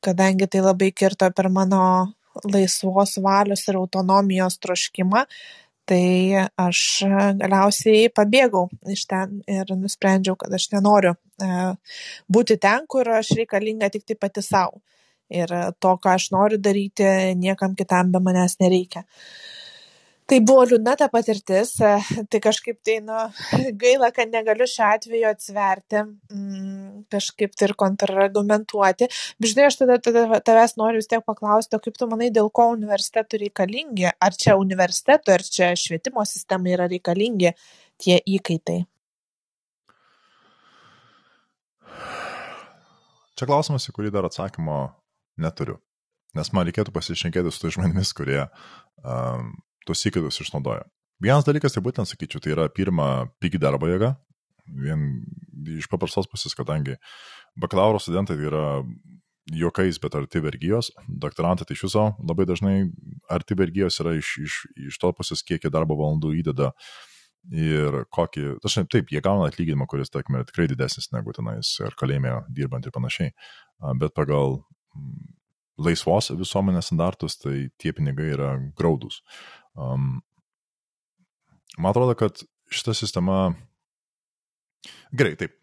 [0.03, 5.23] kadangi tai labai kirto per mano laisvos valios ir autonomijos troškimą,
[5.87, 6.81] tai aš
[7.39, 11.15] galiausiai pabėgau iš ten ir nusprendžiau, kad aš nenoriu
[12.27, 14.81] būti ten, kur aš reikalinga tik tai pati savo.
[15.27, 15.51] Ir
[15.83, 19.03] to, ką aš noriu daryti, niekam kitam be manęs nereikia
[20.27, 21.91] tai buvo liūdna ta patirtis e,
[22.31, 23.19] tai kažkaip tai nu
[23.83, 29.07] gaila kad negaliu šiuo atveju atsverti mm, kažkaip tai ir kontrargumentuoti.
[29.39, 32.51] Bet žinai aš tada, tada tavęs noriu vis tiek paklausti o kaip tu manai dėl
[32.51, 34.09] ko universitetui reikalingi?
[34.11, 37.53] Ar čia universitetui ar čia švietimo sistemai yra reikalingi
[38.03, 38.81] tie įkaitai?
[43.37, 44.87] Čia klausimas, į kurį dar atsakymo
[45.37, 45.77] neturiu.
[46.37, 48.41] Nes man reikėtų pasišnekėti su tais žmonėmis, kurie
[49.05, 49.51] um,
[49.87, 50.85] tuos įkaitus išnaudoja.
[51.23, 54.13] Vienas dalykas, tai būtent sakyčiau, tai yra pirma pigi darbo jėga.
[54.67, 55.07] Vien
[55.77, 56.97] iš paprastos pusės, kadangi
[57.57, 58.83] bakalauro studentai yra
[59.55, 62.75] juokais, bet arti vergyjos, doktorantai tai iš viso labai dažnai
[63.31, 64.57] arti vergyjos yra iš, iš,
[64.89, 66.73] iš to pusės, kiek jie darbo valandų įdeda
[67.55, 72.41] ir kokį, dažnai taip, jie gauna atlyginimą, kuris, tarkime, tikrai didesnis negu tenais ar kalėjime
[72.51, 73.31] dirbant ir panašiai,
[74.01, 74.59] bet pagal
[75.77, 79.21] laisvos visuomenės standartus, tai tie pinigai yra graudus.
[79.77, 80.17] Um,
[81.77, 82.41] man atrodo, kad
[82.73, 83.53] šita sistema.
[85.15, 85.53] Gerai, taip.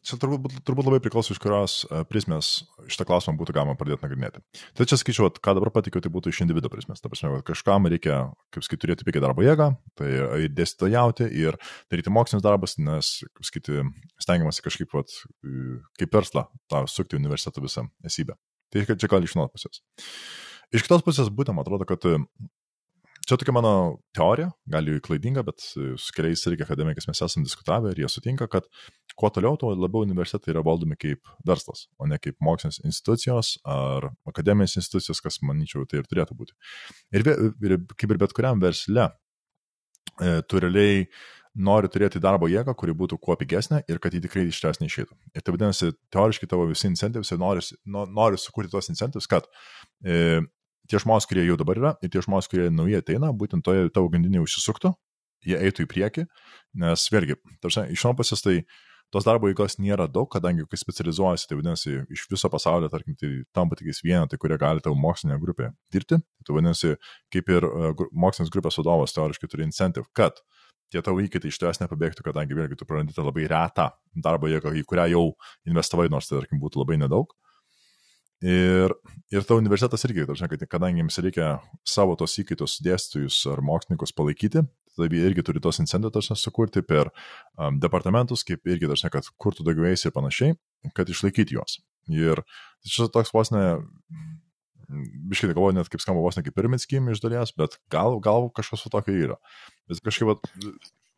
[0.00, 4.40] Čia turbūt, turbūt labai priklauso iš kurios e, prismės šitą klausimą būtų galima pradėti nagrinėti.
[4.78, 7.02] Tai čia sakyčiau, ką dabar patikiu, tai būtų iš individuo prismės.
[7.04, 8.22] Ta prasme, kad kažkam reikia,
[8.54, 9.66] kaip sakyti, turėti pigią darbo jėgą,
[10.00, 10.08] tai
[10.46, 11.58] ir dėstytojauti, ir
[11.92, 13.84] daryti mokslinis darbas, nes, kaip sakyti,
[14.24, 15.12] stengiamasi kažkaip, vat,
[16.00, 18.38] kaip verslą, tą sukti universiteto visą esybę.
[18.72, 19.84] Tai čia gal iš vienos pusės.
[20.72, 22.08] Iš kitos pusės būtent, atrodo, kad
[23.30, 23.72] Čia tokia mano
[24.10, 28.66] teorija, gali klaidinga, bet su keliais irgi akademikais mes esame diskutavę ir jie sutinka, kad
[29.14, 34.08] kuo toliau, tuo labiau universitetai yra valdomi kaip verslas, o ne kaip mokslinės institucijos ar
[34.26, 36.58] akademinės institucijos, kas, manyčiau, tai ir turėtų būti.
[37.14, 37.30] Ir,
[37.70, 39.06] ir kaip ir bet kuriam versle,
[40.18, 41.06] e, tu realiai
[41.54, 45.14] nori turėti darbo jėgą, kuri būtų kuo pigesnė ir kad jį tikrai iš tavęs neišeitų.
[45.38, 49.46] Ir tai vadinasi, teoriškai tavo visi incentyvai nori, nori sukurti tos incentyvus, kad
[50.02, 50.40] e,
[50.90, 54.10] tie žmonės, kurie jau dabar yra ir tie žmonės, kurie naujai ateina, būtent toje tavo
[54.12, 54.92] grandinėje užsisuktų,
[55.46, 56.28] jie eitų į priekį,
[56.82, 58.56] nes vėlgi, tarsi, iš vienos pusės tai
[59.10, 63.30] tos darbo jėgos nėra daug, kadangi kai specializuojasi, tai vadinasi, iš viso pasaulio, tarkim, tai
[63.56, 66.94] tampa tik vienetai, kurie gali tavo mokslinė grupė dirbti, tai vadinasi,
[67.34, 70.38] kaip ir uh, mokslinės grupės vadovas teoriškai turi incentyv, kad
[70.90, 74.74] tie tavo įkaitai iš tavęs nepabėgtų, kadangi vėlgi tu prarandi tą labai retą darbo jėgą,
[74.78, 75.26] į kurią jau
[75.66, 77.34] investavai, nors tai, tarkim, būtų labai nedaug.
[78.40, 78.94] Ir,
[79.28, 81.48] ir ta universitetas irgi, tarsi, kad kadangi jiems reikia
[81.84, 84.62] savo tos įkaitos dėstytojus ar mokslininkus palaikyti,
[84.96, 87.10] tai jie irgi turi tos incenditus sukurti per
[87.58, 90.56] um, departamentus, kaip irgi, tarsi, kad kur tu daugiau eisi ir panašiai,
[90.96, 91.82] kad išlaikyti juos.
[92.08, 93.64] Ir tai čia toks vos ne,
[95.30, 98.86] biškai galvoju, net kaip skamba vos ne kaip scheme iš dalies, bet gal, gal kažkas
[98.86, 99.36] su tokio yra.
[99.88, 100.40] Bet kažkaip,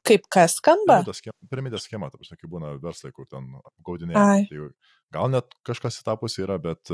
[0.07, 0.99] Kaip kas skamba?
[1.01, 3.49] Piramidės schema, piramidės schema ta prasme, kaip būna verslai, kur ten
[3.87, 4.43] gaudinėja.
[4.51, 4.69] Tai
[5.15, 6.91] gal net kažkas į tą pusę yra, bet,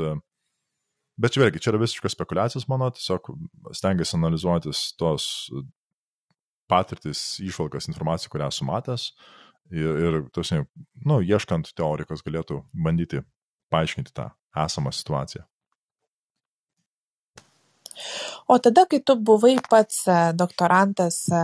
[1.17, 3.31] bet čia vėlgi, čia yra visiškas spekulacijos mano, tiesiog
[3.73, 5.49] stengiasi analizuotis tos
[6.69, 9.09] patirtis, išvalgas, informaciją, kurią esu matęs
[9.73, 10.63] ir, ir tuose,
[11.05, 13.23] nu, ieškant teorikos galėtų bandyti
[13.73, 14.29] paaiškinti tą
[14.65, 15.45] esamą situaciją.
[18.49, 21.41] O tada, kai tu buvai pats e, doktorantas e,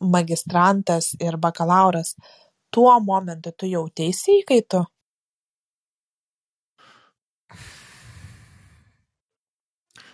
[0.00, 2.16] magistrantas ir bakalauras,
[2.74, 4.84] tuo momentu tu jauteisi įkaitu?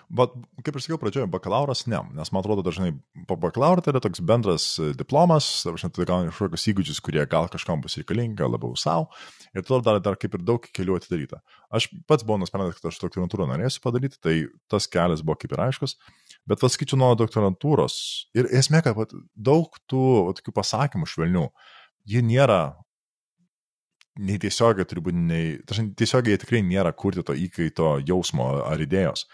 [0.07, 0.31] Bet,
[0.63, 2.93] kaip ir sakiau pradžioje, bakalauras ne, nes man atrodo dažnai
[3.27, 7.49] po bakalauro tai yra toks bendras e, diplomas, dažnai tu gauni kažkokius įgūdžius, kurie gal
[7.51, 9.09] kažkam bus reikalingi, gal labiau savo,
[9.51, 11.41] ir todėl dar, dar kaip ir daug kelių atidaryta.
[11.75, 14.37] Aš pats buvau nusprendęs, kad aš doktorantūrą norėsiu padaryti, tai
[14.71, 15.97] tas kelias buvo kaip ir aiškus,
[16.47, 17.99] bet pasakyčiau nuo doktorantūros
[18.39, 21.47] ir esmė, kad vat, daug tų vat, tokių pasakymų švelnių,
[22.07, 22.63] jie nėra
[24.23, 29.27] nei tiesiogiai turi būti, nei, tiesiogiai jie tikrai nėra kurti to įkaito jausmo ar idėjos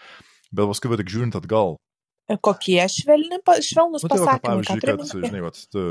[0.53, 1.77] bet paskui, va, tik žiūrint atgal.
[2.43, 4.61] Kokie švelni, švelnus nu, tai, pasakymai?
[4.63, 5.81] Pavyzdžiui, kad, žinai, va, tu,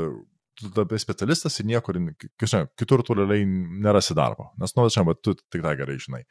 [0.59, 1.99] tu tapai specialistas ir niekur,
[2.41, 4.49] žinai, kitur tu realiai nerasi darbo.
[4.61, 6.23] Nes, nu, žinai, tu tik tą gerai žinai.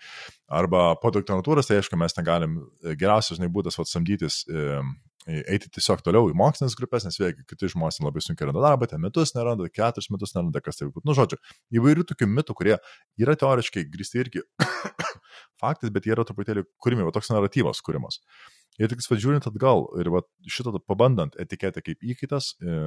[0.63, 4.83] Arba po doktorantūros, tai aišku, mes ten galim, e, geriausias, žinai, būdas, va, samdytis, e,
[5.31, 9.03] eiti tiesiog toliau į mokslinės grupės, nes vėlgi kiti žmonės labai sunkiai randa darbą, ten
[9.03, 11.07] metus neranda, keturis metus neranda, kas tai būtų.
[11.07, 11.39] Nu, žodžiu,
[11.79, 12.77] įvairių tokių mitų, kurie
[13.23, 14.43] yra teoriškai grįsti irgi
[15.63, 18.21] faktais, bet jie yra truputėlį kūrimi, va toks naratyvas kūrimas.
[18.81, 22.79] Ir tik vadžiūrint atgal ir va, šitą pabandant etiketę kaip įkaitas, e,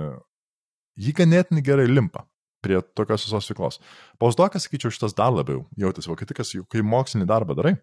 [0.99, 2.26] jį ganėtinai gerai limpa
[2.65, 3.80] prie tokios visos veiklos.
[4.21, 7.76] Pausdokas, sakyčiau, šitas dar labiau jautėsi, o kitikas, kai mokslinį darbą darai.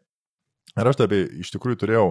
[0.72, 2.07] Ir aš taip iš tikrųjų turėjau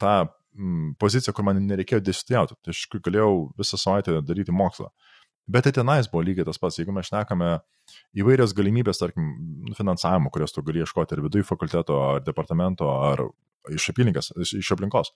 [0.00, 2.56] tą mm, poziciją, kur man nereikėjo dėstytojauti.
[2.64, 4.90] Tai aš galėjau visą savaitę daryti mokslą.
[5.50, 7.52] Bet tai tenais buvo lygiai tas pats, jeigu mes šnekame
[8.20, 9.30] įvairias galimybės, tarkim,
[9.78, 13.24] finansavimo, kurias tu gali ieškoti ir viduje fakulteto, ar departamento, ar
[13.74, 15.10] iš apylinkės, iš, iš aplinkos.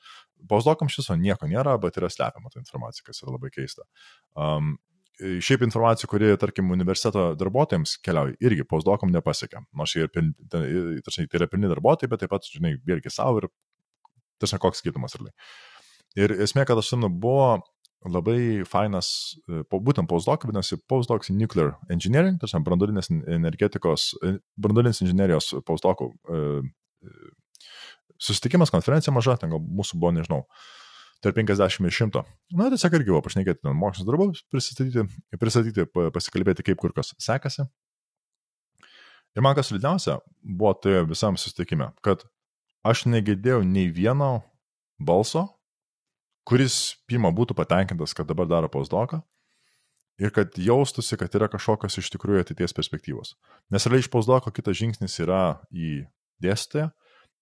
[0.50, 3.86] Postdokam šis nieko nėra, bet yra slepiama ta informacija, kas yra labai keista.
[4.34, 4.74] Um,
[5.20, 9.62] šiaip informacija, kuri, tarkim, universiteto darbuotojams keliauja, irgi postdokam nepasiekia.
[9.78, 10.10] Nors ir,
[10.50, 10.64] tai
[11.38, 13.48] yra pilni darbuotojai, bet taip pat, žinai, vėlgi savo ir,
[14.42, 15.36] tarsi, koks skirtumas realiai.
[16.18, 17.62] Ir esmė, kad aš simnu, buvo
[18.12, 19.08] labai fainas,
[19.48, 26.10] e, būtent postdoc, vadinasi postdocs in nuclear engineering, tarsi branduolinės energetikos, e, branduolinės inžinierijos postdocų
[26.12, 26.42] e,
[28.20, 30.42] susitikimas, konferencija maža, ten gal mūsų buvo, nežinau,
[31.24, 32.24] tarp 50 ir 100.
[32.60, 35.06] Na, tiesiog irgi buvo pašnekėti mokslinis darbus, pristatyti,
[35.40, 37.64] pristatyti, pasikalbėti, kaip kur kas sekasi.
[39.34, 42.22] Ir man kas liūdniausia buvo tai visam susitikime, kad
[42.86, 44.44] aš negirdėjau nei vieno
[45.00, 45.48] balso,
[46.48, 49.22] kuris pirmą būtų patenkintas, kad dabar daro postdoką
[50.20, 53.34] ir kad jaustųsi, kad yra kažkokios iš tikrųjų ateities perspektyvos.
[53.74, 56.04] Nes realiai iš postdoko kitas žingsnis yra į
[56.44, 56.92] dėstytoją,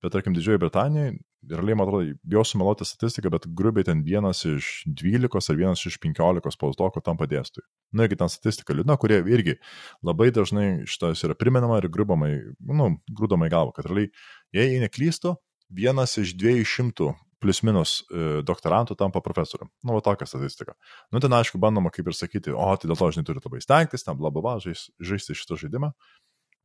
[0.03, 1.19] bet tarkim Didžiojo Britanijoje,
[1.51, 5.99] realiai man atrodo, bijau sumeluoti statistiką, bet grubiai ten vienas iš 12 ar vienas iš
[6.03, 7.67] 15 postdokų tampa dėstytojų.
[7.93, 9.59] Na, irgi ten statistika liūdna, kurie irgi
[10.07, 12.33] labai dažnai šitas yra primenama ir grubamai,
[12.65, 14.11] nu, grūdamai galvo, kad realiai,
[14.55, 15.37] jei neklystu,
[15.69, 19.71] vienas iš 200 plius minus e, doktorantų tampa profesorium.
[19.83, 20.77] Nu, va tokia statistika.
[21.13, 24.07] Nu, ten aišku, bandoma kaip ir sakyti, o, tai dėl to, žinai, turi labai stengtis,
[24.07, 25.93] ten bla bla bla, žais, žaisti šitą žaidimą.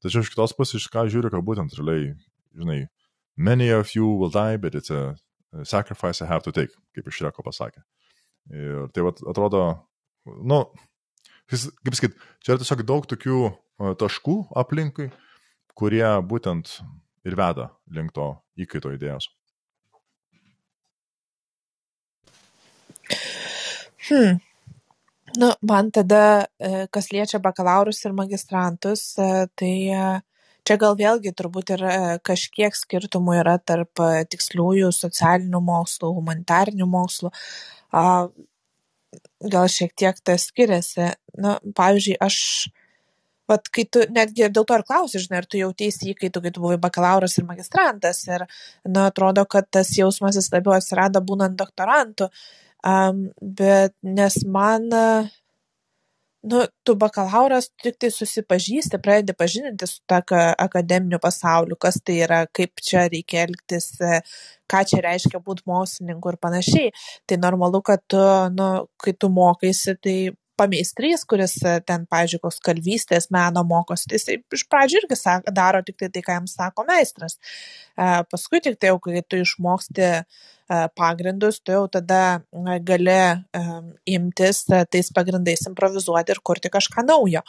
[0.05, 2.13] Tačiau iš kitos pusės, ką žiūriu, kad būtent, realiai,
[2.57, 2.81] žinai,
[3.37, 5.17] many of you will die, but it's a
[5.65, 7.81] sacrifice I have to take, kaip iš Reko pasakė.
[8.53, 9.63] Ir tai vat, atrodo,
[10.25, 10.61] nu,
[11.49, 13.39] kaip sakyt, čia yra tiesiog daug tokių
[13.99, 15.09] taškų aplinkui,
[15.77, 16.79] kurie būtent
[17.27, 19.29] ir veda link to įkaito idėjos.
[24.07, 24.37] Hmm.
[25.35, 30.03] Nu, man tada, e, kas liečia bakalaurus ir magistrantus, e, tai e,
[30.63, 31.83] čia gal vėlgi turbūt ir
[32.25, 34.01] kažkiek skirtumų yra tarp
[34.31, 37.31] tiksliųjų socialinių mokslų, humanitarinių mokslų.
[39.53, 41.11] Gal šiek tiek tas skiriasi.
[41.39, 42.37] Na, pavyzdžiui, aš,
[43.47, 46.63] vat, kai tu, netgi dėl to ir klausi, žinai, ar tu jautėsi įkaitų, kai tu
[46.65, 48.25] buvai bakalauras ir magistrantas.
[48.27, 48.47] Ir,
[48.87, 52.31] na, atrodo, kad tas jausmas vis labiau atsirado būnant doktorantu.
[52.85, 54.85] Um, bet nes man,
[56.43, 60.21] nu, tu bakalauras tik tai susipažįsti, pradedi pažinti su tą
[60.67, 63.89] akademiniu pasauliu, kas tai yra, kaip čia reikia elgtis,
[64.69, 66.93] ką čia reiškia būti mokslininku ir panašiai.
[67.27, 68.21] Tai normalu, kad tu,
[68.53, 68.69] nu,
[69.01, 70.17] kai tu mokaisi, tai
[70.57, 71.55] pameistrys, kuris
[71.87, 76.23] ten, pavyzdžiui, koks kalvystės meno mokosi, jisai iš pradžių irgi sako, daro tik tai tai,
[76.25, 77.37] ką jam sako meistras.
[78.31, 80.11] Paskui tik tai jau, kai tu išmoksti
[80.99, 82.41] pagrindus, tu jau tada
[82.83, 83.19] gali
[84.17, 87.45] imtis tais pagrindais improvizuoti ir kurti kažką naujo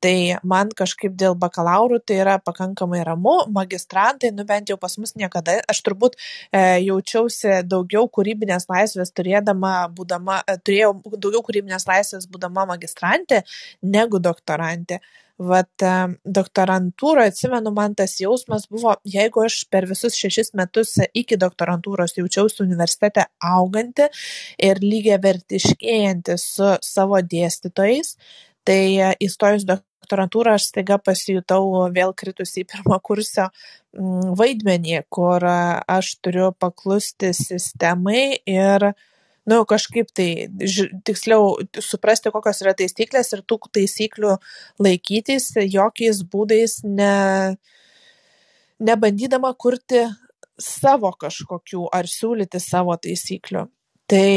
[0.00, 5.14] tai man kažkaip dėl bakalaurų tai yra pakankamai ramu magistrantai nu bent jau pas mus
[5.18, 5.58] niekada.
[5.70, 12.66] Aš turbūt e, jaučiausi daugiau kūrybinės laisvės turėdama būdama e, turėjau daugiau kūrybinės laisvės būdama
[12.72, 13.42] magistrantė
[13.82, 15.00] negu doktorantė.
[15.40, 15.92] Vat e,
[16.24, 22.64] doktorantūroje atsimenu man tas jausmas buvo jeigu aš per visus šešis metus iki doktorantūros jaučiausi
[22.64, 24.08] universitete auganti
[24.60, 28.16] ir lygiavertiškėjanti su savo dėstytojais
[28.68, 28.80] tai
[29.24, 29.64] įstojus
[30.10, 33.46] doktorantūrą aš staiga pasijutau vėl kritusi į pirmakursio
[33.94, 38.92] mm, vaidmenį, kur aš turiu paklusti sistemai ir
[39.46, 40.48] nu, kažkaip tai
[41.06, 44.36] tiksliau suprasti, kokios yra taisyklės ir tų taisyklių
[44.82, 47.56] laikytis jokiais būdais ne,
[48.80, 50.08] nebandydama kurti
[50.60, 53.68] savo kažkokių ar siūlyti savo taisyklių.
[54.10, 54.30] Tai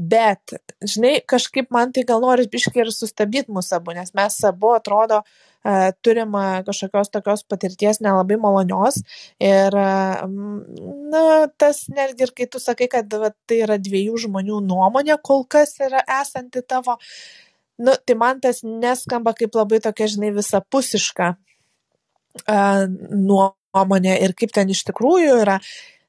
[0.00, 4.72] bet žinai kažkaip man tai gal noris biškį ir sustabdyt mus abu nes mes abu
[4.72, 9.02] atrodo e, turim e, kažkokios tokios patirties nelabai malonios
[9.50, 9.90] ir e,
[11.12, 11.22] na
[11.60, 15.76] tas netgi ir kai tu sakai kad va, tai yra dviejų žmonių nuomonė kol kas
[15.84, 16.96] yra esanti tavo
[17.84, 21.34] nu tai man tas neskamba kaip labai tokia žinai visapusiška
[22.48, 25.60] nuomonė ir kaip ten iš tikrųjų yra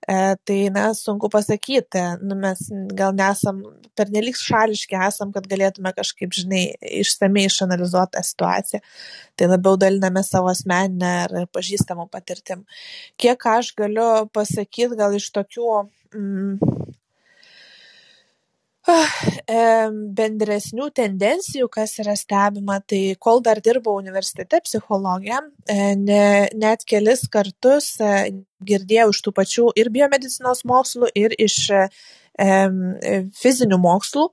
[0.07, 2.01] tai na sunku pasakyti.
[2.21, 2.59] Nu mes
[2.97, 3.61] gal nesam
[3.97, 6.63] pernelyg šališki esam kad galėtume kažkaip žinai
[7.01, 8.81] išsamiai išanalizuot tą situaciją.
[9.37, 12.65] Tai labiau dalinamės savo asmenine ar pažįstamų patirtim.
[13.21, 15.69] Kiek aš galiu pasakyt gal iš tokių
[16.15, 16.90] mm,
[20.17, 25.37] bendresnių tendencijų, kas yra stebima, tai kol dar dirbau universitete psichologė,
[25.69, 28.31] e, ne, net kelis kartus e,
[28.63, 31.87] girdėjau iš tų pačių ir biomedicinos mokslų, ir iš e,
[33.37, 34.29] fizinių mokslų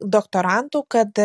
[0.00, 1.18] doktorantų, kad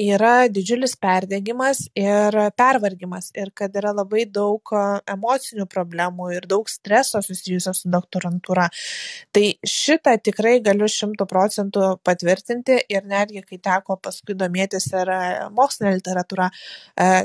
[0.00, 4.72] yra didžiulis perdegimas ir pervargimas ir kad yra labai daug
[5.10, 8.68] emocinių problemų ir daug streso susijusio su doktorantūra.
[9.34, 15.12] Tai šitą tikrai galiu šimtų procentų patvirtinti ir netgi kai teko paskui domėtis ir
[15.56, 16.48] mokslinė literatūra,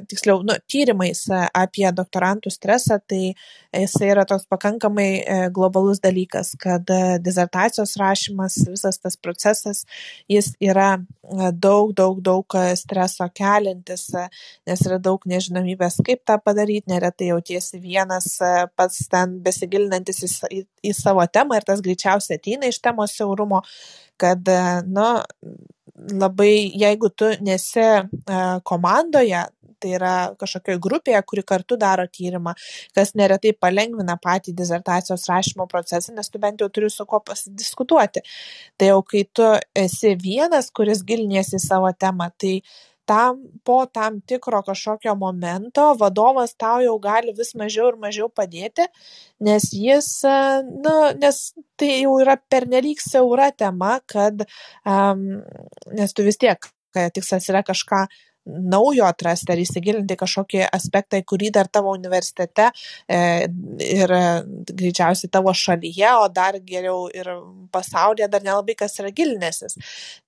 [0.09, 3.36] tiksliau, nu, tyrimais apie doktorantų stresą, tai
[3.76, 5.09] jisai yra toks pakankamai
[5.55, 6.89] globalus dalykas, kad
[7.23, 9.86] dizertacijos rašymas, visas tas procesas,
[10.32, 10.95] jis yra
[11.53, 14.07] daug, daug, daug streso keliantis,
[14.68, 18.36] nes yra daug nežinomybės, kaip tą padaryti, neretai jautiesi vienas
[18.76, 23.61] pats ten besigilinantis į, į, į savo temą ir tas greičiausiai ateina iš temos siaurumo,
[24.22, 24.47] kad,
[24.88, 25.09] na,
[25.95, 27.85] labai, jeigu tu nesi
[28.67, 29.43] komandoje,
[29.81, 32.55] tai yra kažkokioje grupėje, kuri kartu daro tyrimą,
[32.95, 38.23] kas neretai palengvina patį disertacijos rašymo procesą, nes tu bent jau turi su kuo pasidiskutuoti.
[38.79, 42.61] Tai jau kai tu esi vienas, kuris giliniesi į savo temą, tai
[43.05, 48.87] tam po tam tikro kažkokio momento vadovas tau jau gali vis mažiau ir mažiau padėti,
[49.39, 50.09] nes jis,
[50.85, 51.41] nu, nes
[51.79, 54.45] tai jau yra pernelyg siaura tema, kad,
[54.85, 55.25] um,
[55.93, 58.05] nes tu vis tiek, tikslas yra kažką
[58.45, 63.19] naujo atrasti ar įsigilinti kažkokį aspektą, į kurį dar tavo universitete e,
[63.81, 64.25] ir e,
[64.69, 67.29] greičiausiai tavo šalyje, o dar geriau ir
[67.73, 69.77] pasaulyje dar nelabai kas yra gilinęsis.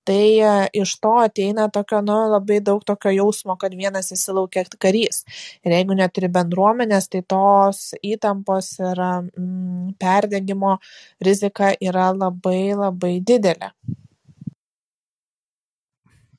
[0.08, 5.22] Tai e, iš to ateina tokio, nu, labai daug tokio jausmo, kad vienas įsilaukia karys.
[5.62, 10.76] Ir jeigu neturi bendruomenės, tai tos įtampos ir mm, perdegimo
[11.24, 13.72] rizika yra labai labai didelė.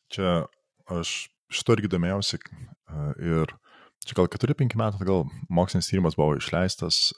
[0.10, 0.40] Čia
[0.90, 3.54] aš šito irgi domėjausi ir
[4.06, 7.14] čia gal 4-5 metų atgal mokslinis tyrimas buvo išleistas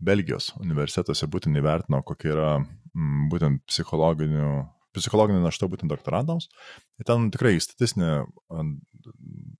[0.00, 2.50] Belgijos universitetuose, būtent įvertino, kokia yra
[3.32, 4.52] būtent psichologinių
[4.96, 6.48] psichologinė našta būtent doktorantams.
[6.98, 8.24] Ir ten tikrai statistinė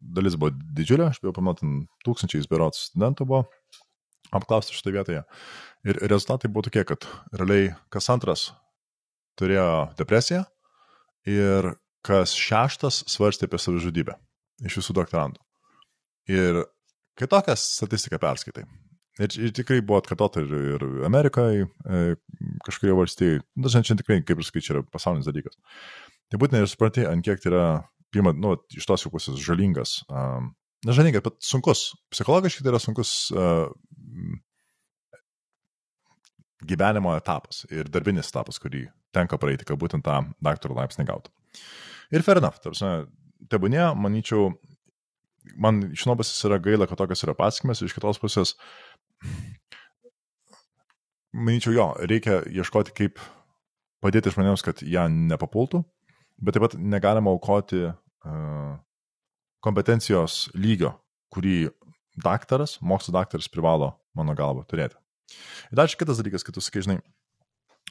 [0.01, 3.45] dalis buvo didžiulė, aš bijau pamatin, tūkstančiais berots studentų buvo
[4.35, 5.23] apklausti šitoje vietoje.
[5.87, 8.49] Ir rezultatai buvo tokie, kad realiai kas antras
[9.39, 10.45] turėjo depresiją
[11.31, 11.73] ir
[12.07, 14.17] kas šeštas svarstė apie savižudybę
[14.67, 15.43] iš visų doktorantų.
[16.31, 16.63] Ir
[17.19, 18.65] kai tokią statistiką perskaitai,
[19.21, 21.67] ir, ir tikrai buvo atkartota ir, ir Amerikoje,
[22.67, 25.59] kažkurioje valstijoje, dažnai čia tikrai, kaip ir sakai, čia yra pasaulinis dalykas.
[26.31, 27.65] Tai būtent ir supranti, ant kiek tai yra,
[28.15, 30.53] pirmą, nu, iš tos jau pusės žalingas, um,
[30.87, 33.67] ne žalingas, bet sunkus, psichologiškai tai yra sunkus uh,
[36.67, 38.87] gyvenimo etapas ir darbinis etapas, kurį
[39.17, 41.33] tenka praeiti, kad būtent tą daktaro laipsnį gautų.
[42.11, 42.89] Ir fair enough, tarsi,
[43.53, 44.51] tebūnė, manyčiau,
[45.61, 48.55] man iš vienos pusės yra gaila, kad tokios yra pasakymas, iš kitos pusės,
[51.31, 53.23] manyčiau, jo, reikia ieškoti, kaip
[54.03, 55.85] padėti žmonėms, kad ją nepapultų,
[56.41, 58.75] bet taip pat negalima aukoti uh,
[59.65, 60.95] kompetencijos lygio,
[61.31, 61.71] kurį
[62.21, 64.99] daktaras, mokslo daktaras privalo, mano galva, turėti.
[65.71, 66.99] Ir dar čia kitas dalykas, kad tu sakai, žinai,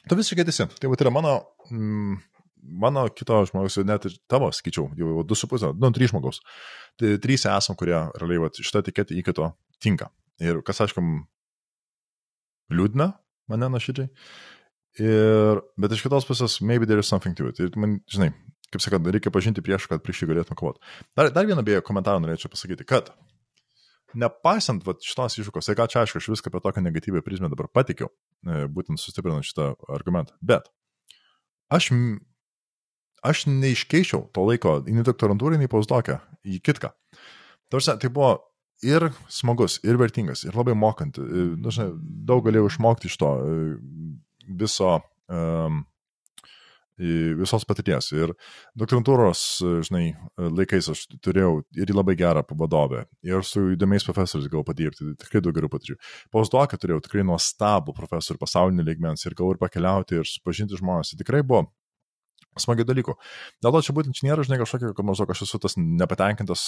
[0.04, 0.66] tu visiškai teisi.
[0.76, 1.36] Tai va, tai yra mano
[1.70, 2.18] mm,
[2.62, 6.40] mano kito žmogaus, net ir tavo, sakyčiau, jau 2,5, nu, 3 žmogaus.
[7.00, 9.52] Tai 3 esam, kurie realiai va, šitą etiketę įkito
[9.82, 10.10] tinka.
[10.40, 11.04] Ir kas, aišku,
[12.74, 13.12] liūdna
[13.50, 14.10] mane nuoširdžiai.
[15.00, 17.60] Ir, bet iš kitos pusės, maybe there is something to it.
[17.62, 18.30] Ir man, žinai,
[18.70, 20.82] kaip sakant, reikia pažinti prieš, kad prieš jį galėtume kovoti.
[21.18, 23.12] Dar, dar vieną beje komentarą norėčiau pasakyti, kad
[24.18, 27.70] nepaisant va, šitos iššūkos, tai ką čia aišku, aš viską apie tokią negatyvę prizmę dabar
[27.70, 28.10] patikiu,
[28.46, 30.34] e, būtent sustiprinant šitą argumentą.
[30.42, 30.66] Bet
[31.70, 31.92] aš
[33.26, 36.92] aš neiškeičiau to laiko nei doktorantūrai, nei postdokę į kitką.
[37.70, 38.32] Tarsi, tai buvo
[38.82, 41.20] ir smagus, ir vertingas, ir labai mokant.
[41.60, 41.92] Dažnai
[42.26, 43.30] daug galėjau išmokti iš to
[44.60, 44.96] viso,
[45.30, 45.82] um,
[47.00, 48.10] visos patirties.
[48.16, 48.32] Ir
[48.78, 49.42] doktorantūros,
[49.86, 55.44] žinai, laikais aš turėjau ir labai gerą vadovę, ir su įdomiais profesoriais gavau padirbti, tikrai
[55.44, 55.98] daug gerų patirčių.
[56.32, 61.14] Postdoką turėjau tikrai nuostabų profesorių pasaulinį lygmens ir gavau ir pakeliauti, ir supažinti žmonės.
[61.20, 61.68] Tikrai buvo
[62.58, 63.14] smagių dalykų.
[63.62, 66.64] Dėl to čia būtent čia nėra, žinai, kažkokio, kad maždaug aš esu tas nepatenkintas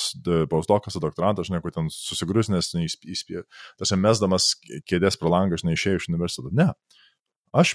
[0.53, 3.43] pausdokas, doktorantas, žinai, kur ten susigrūsnės, įspė,
[3.81, 4.53] tas mesdamas
[4.89, 6.53] kėdės pro langą, žinai, išėjau iš universiteto.
[6.55, 6.71] Ne.
[7.57, 7.75] Aš,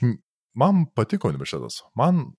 [0.57, 1.81] man patiko universitetas.
[1.99, 2.29] Man,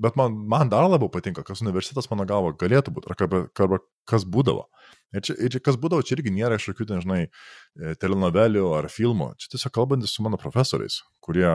[0.00, 4.24] bet man, man dar labiau patinka, kas universitetas mano galva galėtų būti, arba, arba kas
[4.24, 4.66] būdavo.
[5.12, 9.34] Ir, čia, ir kas būdavo, čia irgi nėra kažkokių, nežinai, e, telenovelių ar filmų.
[9.36, 11.46] Čia tiesiog kalbantis su mano profesoriais, kurie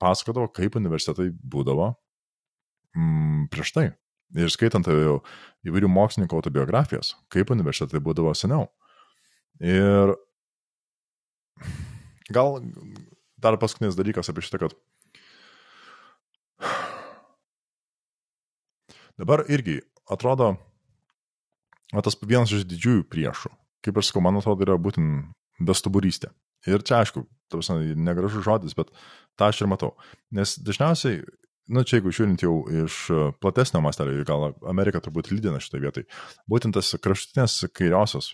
[0.00, 1.90] pasakodavo, kaip universitetai būdavo,
[2.96, 3.86] mm, prieš tai.
[4.36, 8.66] Ir skaitant įvairių mokslininkų autobiografijas, kaip universitetai būdavo seniau.
[9.62, 10.16] Ir
[12.34, 12.58] gal
[13.40, 14.74] dar paskutinis dalykas apie šitą, kad
[19.20, 19.78] dabar irgi
[20.10, 20.56] atrodo,
[21.94, 23.52] tas vienas iš didžiųjų priešų,
[23.86, 25.30] kaip aš sakau, man atrodo, yra būtent
[25.62, 26.32] bestuburystė.
[26.66, 27.22] Ir čia aišku,
[27.52, 28.90] tavas negražus žodis, bet
[29.38, 29.94] tą aš ir matau.
[30.34, 31.22] Nes dažniausiai
[31.66, 32.52] nu, čia jeigu žiūrint jau
[32.84, 36.06] iš e, platesnio mastelio, gal Amerika turbūt lydina šitoje vietoje,
[36.50, 38.30] būtent tas kraštutinės kairiosios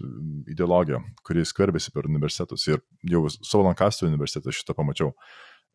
[0.53, 5.15] ideologija, kuris skverbėsi per universitetus ir jau savo Lankasterio universitetą šitą pamačiau.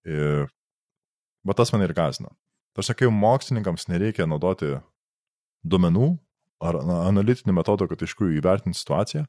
[0.08, 0.45] Ir,
[1.47, 2.30] bet tas mane ir gazina.
[2.78, 4.76] Tarsi, kai mokslininkams nereikia naudoti
[5.66, 6.12] duomenų
[6.62, 9.26] ar analitinių metodų, kad iš tikrųjų įvertinti situaciją,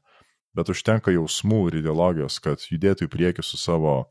[0.57, 4.03] bet užtenka jausmų ir ideologijos, kad judėtų į priekį su savo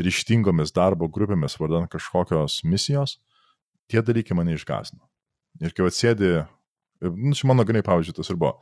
[0.00, 3.18] ryštingomis darbo grupėmis vardant kažkokios misijos,
[3.90, 5.02] tie dalykai mane išgasino.
[5.60, 6.30] Ir kai atsėdė,
[7.02, 8.58] nu, čia mano ganai pavyzdžiui tas ir buvo,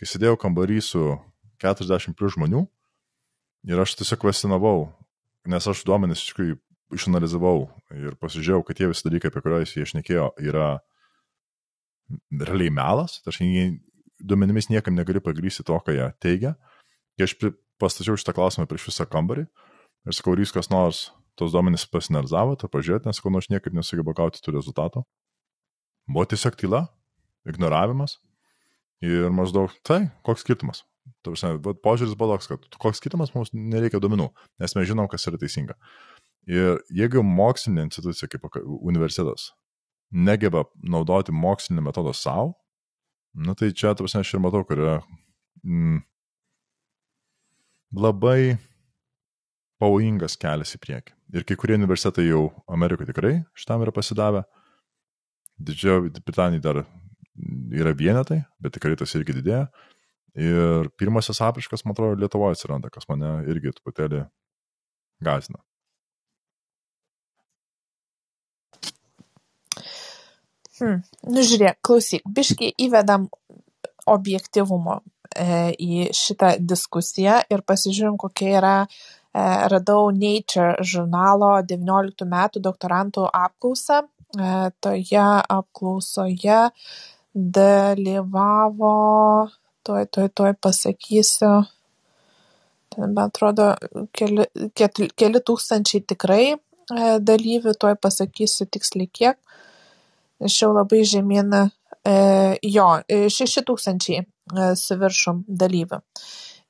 [0.00, 1.04] kai sėdėjau kambarį su
[1.62, 2.64] 40 plus žmonių
[3.70, 4.88] ir aš tiesiog kvestionavau,
[5.48, 6.58] nes aš duomenis iš tikrųjų
[6.94, 10.68] išanalizavau ir pasižiūrėjau, kad tie visi dalykai, apie kuriuos jie išnekėjo, yra
[12.44, 13.40] realiai melas, tai aš
[14.24, 16.54] duomenimis niekam negaliu pagrysti to, ką jie teigia.
[17.16, 17.36] Kai aš
[17.80, 21.06] pastačiau šitą klausimą prieš visą kambarį ir sakau, ar jūs kas nors
[21.38, 25.04] tos duomenys pasinalizavote, pažiūrėjote, nes kol nu, aš niekaip nesugebu gauti tų rezultatų.
[26.10, 26.84] Buvo tiesiog tyla,
[27.48, 28.18] ignoravimas.
[29.04, 30.84] Ir maždaug, tai, koks skirtumas?
[31.24, 34.30] Prasme, požiūris buvo toks, kad koks skirtumas mums nereikia duomenų,
[34.62, 35.76] nes mes žinom, kas yra teisinga.
[36.48, 38.46] Ir jeigu mokslinė institucija kaip
[38.76, 39.50] universitetas
[40.14, 42.54] negeba naudoti mokslinį metodą savo,
[43.34, 44.98] nu tai čia, tu prasme, aš ir matau, kad yra
[45.64, 46.04] mm,
[47.98, 48.56] labai
[49.84, 51.14] pavojingas kelias į priekį.
[51.36, 54.44] Ir kai kurie universitetai jau Amerikoje tikrai šitam yra pasidavę.
[55.64, 56.84] Didžioji Britanija dar
[57.74, 59.66] yra vienetai, bet tikrai tas irgi didėja.
[60.34, 64.24] Ir pirmasis apriškas, man atrodo, Lietuvoje atsiranda, kas mane irgi truputėlį
[65.22, 65.60] gazina.
[70.80, 71.04] Hmm.
[71.30, 73.28] Nu, žiūrėk, klausyk, biškai įvedam
[74.10, 74.98] objektivumo
[75.30, 78.74] e, į šitą diskusiją ir pasižiūrim, kokia yra,
[79.34, 84.04] radau Nature žurnalo 19 metų doktorantų apklausą.
[84.34, 86.60] E, toje apklausoje
[87.34, 88.94] dalyvavo
[89.86, 91.52] tuoj, tuoj, tuoj pasakysiu.
[92.94, 93.72] Ten, man atrodo,
[94.14, 96.58] keli, keli, keli tūkstančiai tikrai e,
[97.30, 99.38] dalyvių, tuoj pasakysiu tiksliai kiek.
[100.44, 102.16] Aš jau labai žemyn, e,
[102.74, 106.00] jo, 6 e, tūkstančiai e, su viršum dalyvių.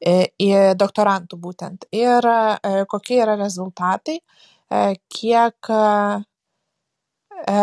[0.04, 1.86] Į doktorantų būtent.
[1.96, 5.70] Ir e, kokie yra rezultatai, e, kiek,
[7.40, 7.54] e,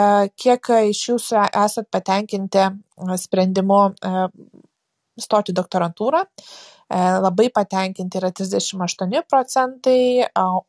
[0.44, 2.66] kiek iš jūsų esat patenkinti
[3.22, 3.82] sprendimu
[5.22, 6.24] stoti doktorantūrą.
[6.92, 10.26] Labai patenkinti yra 38 procentai,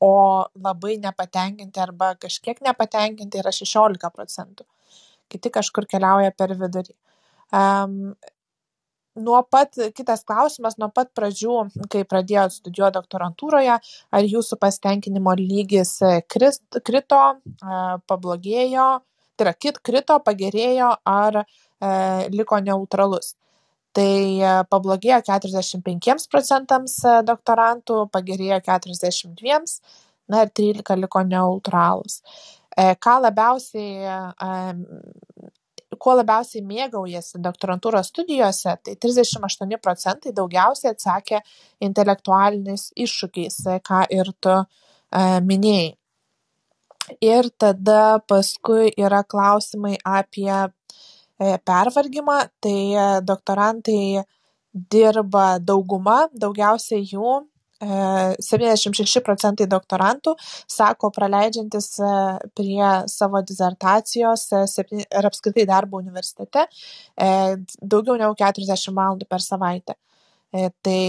[0.07, 0.13] o
[0.55, 4.69] labai nepatenkinti arba kažkiek nepatenkinti yra 16 procentų.
[5.33, 6.95] Kiti kažkur keliauja per vidurį.
[9.21, 11.57] Nuo pat, kitas klausimas, nuo pat pradžių,
[11.93, 13.75] kai pradėjot studijuoti doktorantūroje,
[14.17, 15.99] ar jūsų pasitenkinimo lygis
[16.33, 17.21] krist, krito,
[18.09, 18.89] pablogėjo,
[19.37, 21.45] tai yra kit krito, pagerėjo ar e,
[22.33, 23.35] liko neutralus
[23.97, 29.61] tai e, pablogėjo 45 procentams e, doktorantų, pagerėjo 42,
[30.33, 32.21] na ir 13 liko neutralūs.
[32.73, 34.17] E, ką labiausiai,
[36.03, 41.43] kuo labiausiai mėgaujasi doktorantūros studijose, tai 38 procentai daugiausiai atsakė
[41.87, 44.57] intelektualiniais iššūkiais, ką ir tu
[45.47, 45.93] minėjai.
[47.23, 50.55] Ir tada paskui yra klausimai apie
[51.43, 54.23] E, pervargimą, tai e, doktorantai
[54.95, 57.33] dirba dauguma, daugiausiai jų
[57.83, 60.37] 76 e, procentai doktorantų
[60.71, 61.89] sako praleidžiantis
[62.57, 66.67] prie savo dizertacijos ir apskritai darbo universitete
[67.83, 69.99] daugiau negu 40 valandų per savaitę.
[70.53, 71.03] Tai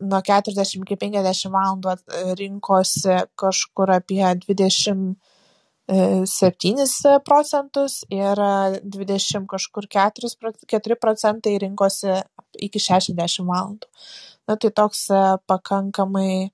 [0.00, 1.96] nuo 40 iki 50 valandų
[2.40, 5.12] rinkosi kažkur apie 20
[6.28, 8.40] septynis procentus ir
[8.82, 10.36] dvidešim kažkur keturis
[10.68, 12.18] keturi procentai rinkosi
[12.64, 13.88] iki šešiasdešim valandų
[14.48, 15.06] na tai toks
[15.48, 16.48] pakankamai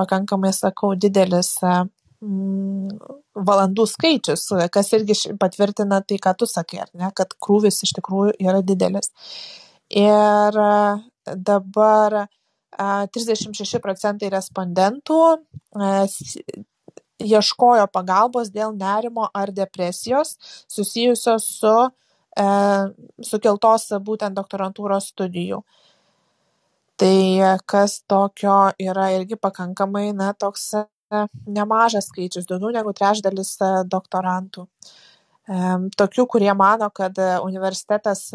[0.00, 2.88] pakankamai sakau didelis mm,
[3.48, 8.36] valandų skaičius, kas irgi patvirtina tai, ką tu sakai, ar ne, kad krūvis iš tikrųjų
[8.40, 9.12] yra didelis.
[9.90, 10.58] Ir
[11.50, 12.20] dabar
[12.78, 15.20] 36 procentai respondentų
[17.20, 20.36] ieškojo pagalbos dėl nerimo ar depresijos
[20.70, 22.46] susijusios su e,
[23.26, 25.60] sukeltos būtent doktorantūros studijų.
[27.00, 30.82] Tai kas tokio yra irgi pakankamai, na, toks e,
[31.48, 34.66] nemažas skaičius, daugiau negu trečdalis e, doktorantų.
[35.48, 37.16] E, tokių, kurie mano, kad
[37.46, 38.26] universitetas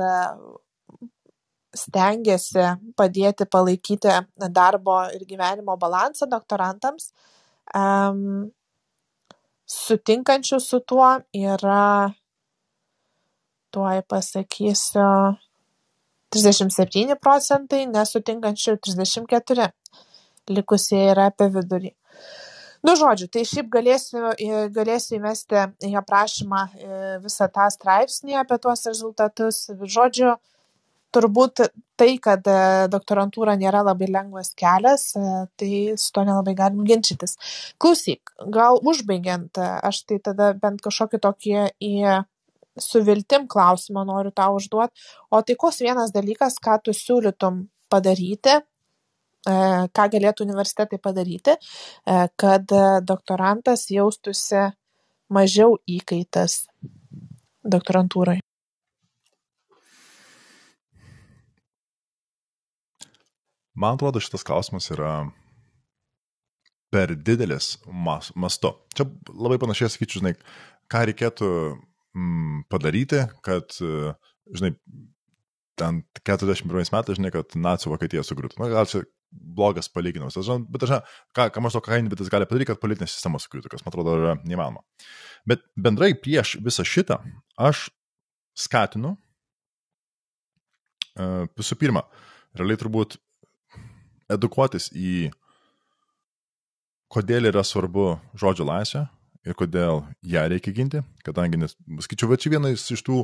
[1.78, 2.66] stengiasi
[2.98, 4.18] padėti palaikyti
[4.58, 7.12] darbo ir gyvenimo balansą doktorantams.
[9.76, 12.10] Sutinkančių su tuo yra,
[13.76, 15.10] tuoj pasakysiu,
[16.36, 19.70] 37 procentai, nesutinkančių 34.
[20.52, 21.96] Likusieji yra apie vidurį.
[22.86, 24.20] Nu, žodžiu, tai šiaip galėsiu,
[24.74, 29.64] galėsiu įmesti į aprašymą e, visą tą straipsnį apie tuos rezultatus.
[29.96, 30.36] Žodžiu,
[31.16, 31.64] turbūt
[32.00, 32.58] tai, kad e,
[32.92, 35.72] doktorantūra nėra labai lengvas kelias, e, tai
[36.02, 37.38] su to nelabai galim ginčytis.
[37.82, 41.94] Klausyk, gal užbaigiant, e, aš tai tada bent kažkokį tokį į
[42.80, 44.94] su viltim klausimą noriu tau užduoti.
[45.32, 48.60] O tai koks vienas dalykas, ką tu siūlytum padaryti,
[49.46, 51.56] ką galėtų universitetai padaryti,
[52.42, 52.74] kad
[53.06, 54.66] doktorantas jaustųsi
[55.30, 56.66] mažiau įkaitas
[57.66, 58.40] doktorantūrai?
[63.76, 65.26] Man atrodo, šitas klausimas yra
[66.96, 68.72] per didelis mas, mastu.
[68.96, 69.04] Čia
[69.36, 70.38] labai panašiai sakyčiau, žinai,
[70.88, 71.50] ką reikėtų
[72.16, 74.74] mm, padaryti, kad, žinai,
[75.80, 78.60] ten 41 metais, žinai, kad nacijų Vokietija sugriūtų.
[78.62, 79.04] Na, gal čia
[79.36, 80.38] blogas palyginimas.
[80.72, 81.02] Bet, žinai,
[81.36, 84.86] ką, ką maždaug Kainbitas gali padaryti, kad politinė sistema sugriūtų, kas, man atrodo, yra neįmanoma.
[85.50, 87.20] Bet bendrai prieš visą šitą
[87.60, 87.90] aš
[88.56, 89.16] skatinu,
[91.20, 92.06] uh, visų pirma,
[92.56, 93.20] realiai turbūt
[94.32, 95.32] edukuotis į
[97.12, 99.06] kodėl yra svarbu žodžio laisvė,
[99.46, 103.22] ir kodėl ją reikia ginti, kadangi, nes, skaičiu, va čia vienas iš tų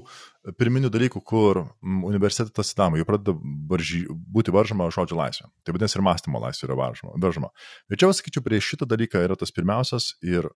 [0.60, 3.36] pirminių dalykų, kur universitetas įdama, jau pradeda
[3.72, 5.50] varžy, būti varžoma žodžio laisvė.
[5.66, 7.16] Tai vadinasi ir mąstymo laisvė yra varžoma.
[7.22, 7.50] varžoma.
[7.90, 10.50] Ir čia, sakyčiau, prieš šitą dalyką yra tas pirmiausias ir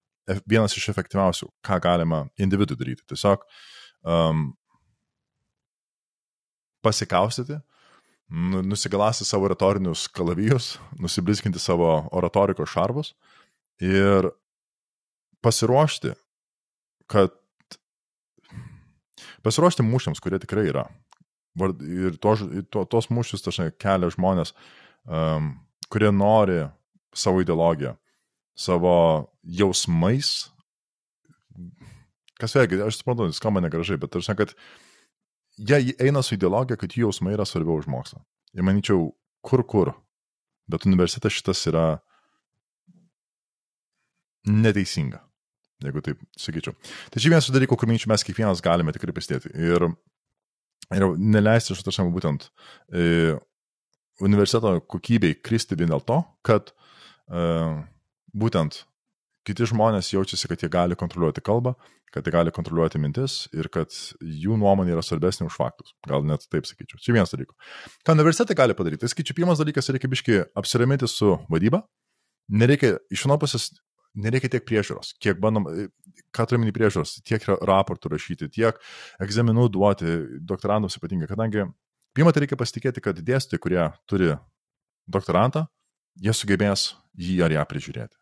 [0.49, 3.05] vienas iš efektyviausių, ką galima individui daryti.
[3.09, 3.45] Tiesiog
[4.05, 4.47] um,
[6.85, 7.59] pasikaustyti,
[8.29, 13.13] nu, nusigalasi savo retorinius kalavijus, nusibliskinti savo oratorikos šarvus
[13.81, 14.29] ir
[15.45, 16.13] pasiruošti,
[17.11, 17.33] kad
[19.45, 20.87] pasiruošti mūšiams, kurie tikrai yra.
[21.55, 22.33] Ir to,
[22.73, 24.51] to, tos mūšius dažnai kelia žmonės,
[25.07, 25.53] um,
[25.93, 26.65] kurie nori
[27.15, 27.93] savo ideologiją,
[28.57, 28.95] savo
[29.43, 30.33] jausmais.
[32.41, 34.55] Kas vėlgi, aš suprantu, skamba negražiai, bet aš žinau, kad
[35.55, 38.19] jie eina su ideologija, kad jų jausmai yra svarbiau už mokslą.
[38.57, 39.13] Ir manyčiau,
[39.45, 39.93] kur kur.
[40.67, 41.85] Bet universitetas šitas yra
[44.49, 45.24] neteisinga
[45.89, 46.75] jeigu taip sakyčiau.
[47.11, 49.51] Tai čia vienas iš dalykų, kur minčių mes kiekvienas galime tikrai pastėti.
[49.53, 49.87] Ir,
[50.95, 52.49] ir neleisti šitą būtent
[52.91, 53.35] e,
[54.23, 56.71] universiteto kokybei kristi vien dėl to, kad
[57.29, 57.45] e,
[58.35, 58.83] būtent
[59.45, 61.75] kiti žmonės jaučiasi, kad jie gali kontroliuoti kalbą,
[62.13, 65.93] kad jie gali kontroliuoti mintis ir kad jų nuomonė yra svarbesnė už faktus.
[66.07, 67.01] Gal net taip sakyčiau.
[67.03, 67.57] Čia vienas dalykas.
[68.07, 69.03] Ką universitetai gali padaryti?
[69.03, 71.83] Tai skaičiu, pirmas dalykas reikia biški apsiraminti su vadyba.
[72.49, 73.67] Nereikia iš vienos pusės
[74.15, 75.87] nereikia tiek priežiūros, kiek bandom, e,
[76.35, 78.79] ką turime į priežiūros, tiek raportų rašyti, tiek
[79.23, 81.65] egzaminų duoti doktorantams ypatingai, kadangi
[82.15, 84.33] pirmą tai reikia pasitikėti, kad dėstytojai, kurie turi
[85.11, 85.65] doktorantą,
[86.21, 88.15] jie sugebės jį ar ją prižiūrėti.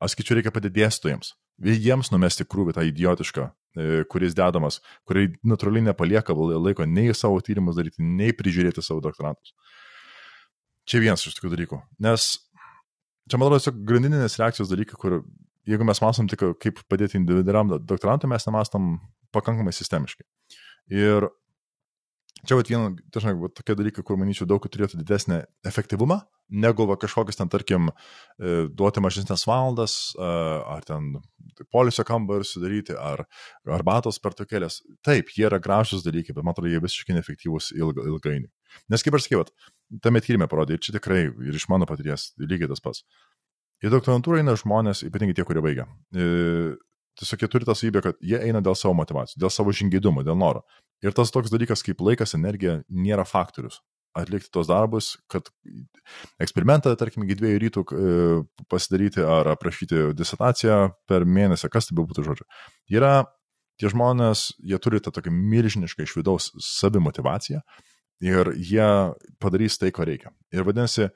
[0.00, 5.90] Aš skaičiu, reikia padėti dėstytojams, jiems numesti krūvį tą idiotišką, e, kuris dedamas, kurie natūraliai
[5.90, 9.52] nepalieka laiko nei savo tyrimus daryti, nei prižiūrėti savo doktorantus.
[10.88, 11.76] Čia vienas iš tokių dalykų.
[12.02, 12.32] Nes
[13.28, 15.20] čia, man atrodo, tiesiog grandininės reakcijos dalykai, kur
[15.68, 18.94] jeigu mes mąstom tik kaip padėti individualiam doktorantui, mes nemastom
[19.34, 20.26] pakankamai sistemiškai.
[20.90, 21.28] Ir
[22.46, 26.20] čia vat viena, dažnai, vat, tokie dalykai, kur manyčiau daug turėtų didesnį efektyvumą,
[26.50, 27.90] negu va, kažkokius ten, tarkim,
[28.40, 31.14] e, duoti mažesnės valandas, ar ten
[31.72, 33.24] polisio kambarį sudaryti, ar
[33.68, 34.80] arbatos pertraukėlės.
[35.06, 38.50] Taip, jie yra gražus dalykai, bet man atrodo, jie visiškai neefektyvūs ilga, ilgainiui.
[38.90, 39.44] Nes kaip aš sakiau,
[40.02, 43.04] tame tyrimė parodė, ir čia tikrai ir iš mano patirties lygiai tas pats.
[43.80, 45.86] Į doktorantūrą eina žmonės, ypatingai tie, kurie baigia.
[47.18, 50.38] Tiesiog jie turi tą savybę, kad jie eina dėl savo motivacijos, dėl savo žingeidumo, dėl
[50.38, 50.62] noro.
[51.04, 53.80] Ir tas toks dalykas kaip laikas, energija nėra faktorius
[54.16, 55.48] atlikti tos darbus, kad
[56.42, 58.14] eksperimentą, tarkim, iki dviejų rytų e,
[58.70, 62.46] pasidaryti ar aprašyti disertaciją per mėnesį, kas tai būtų žodžiu.
[62.90, 63.14] Yra
[63.80, 67.62] tie žmonės, jie turi tą tokią milžinišką iš vidaus savimotivaciją
[68.26, 68.90] ir jie
[69.40, 70.34] padarys tai, ko reikia.
[70.52, 71.08] Ir vadinasi,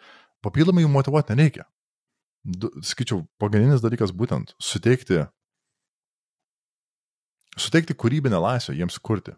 [0.45, 1.67] papildomai jų motivuoti nereikia.
[2.85, 5.25] Skaičiau, pagrindinis dalykas būtent suteikti,
[7.61, 9.35] suteikti kūrybinę laisvę jiems kurti.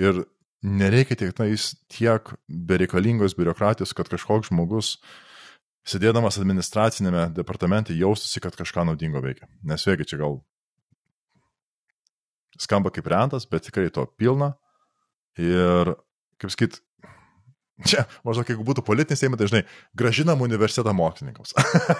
[0.00, 0.24] Ir
[0.66, 4.96] nereikia tiek, tais, tiek bereikalingos biurokratijos, kad kažkoks žmogus,
[5.86, 9.48] sėdėdamas administracinėme departamente, jaustųsi, kad kažką naudingo veikia.
[9.66, 10.40] Nes vėlgi čia gal
[12.60, 14.54] skamba kaip rentas, bet tikrai to pilna.
[15.40, 15.92] Ir,
[16.40, 16.80] kaip sakyt,
[17.84, 19.62] čia maždaug jeigu būtų politinis seimas, tai žinai,
[19.98, 21.54] gražinam universitetą mokslininkams.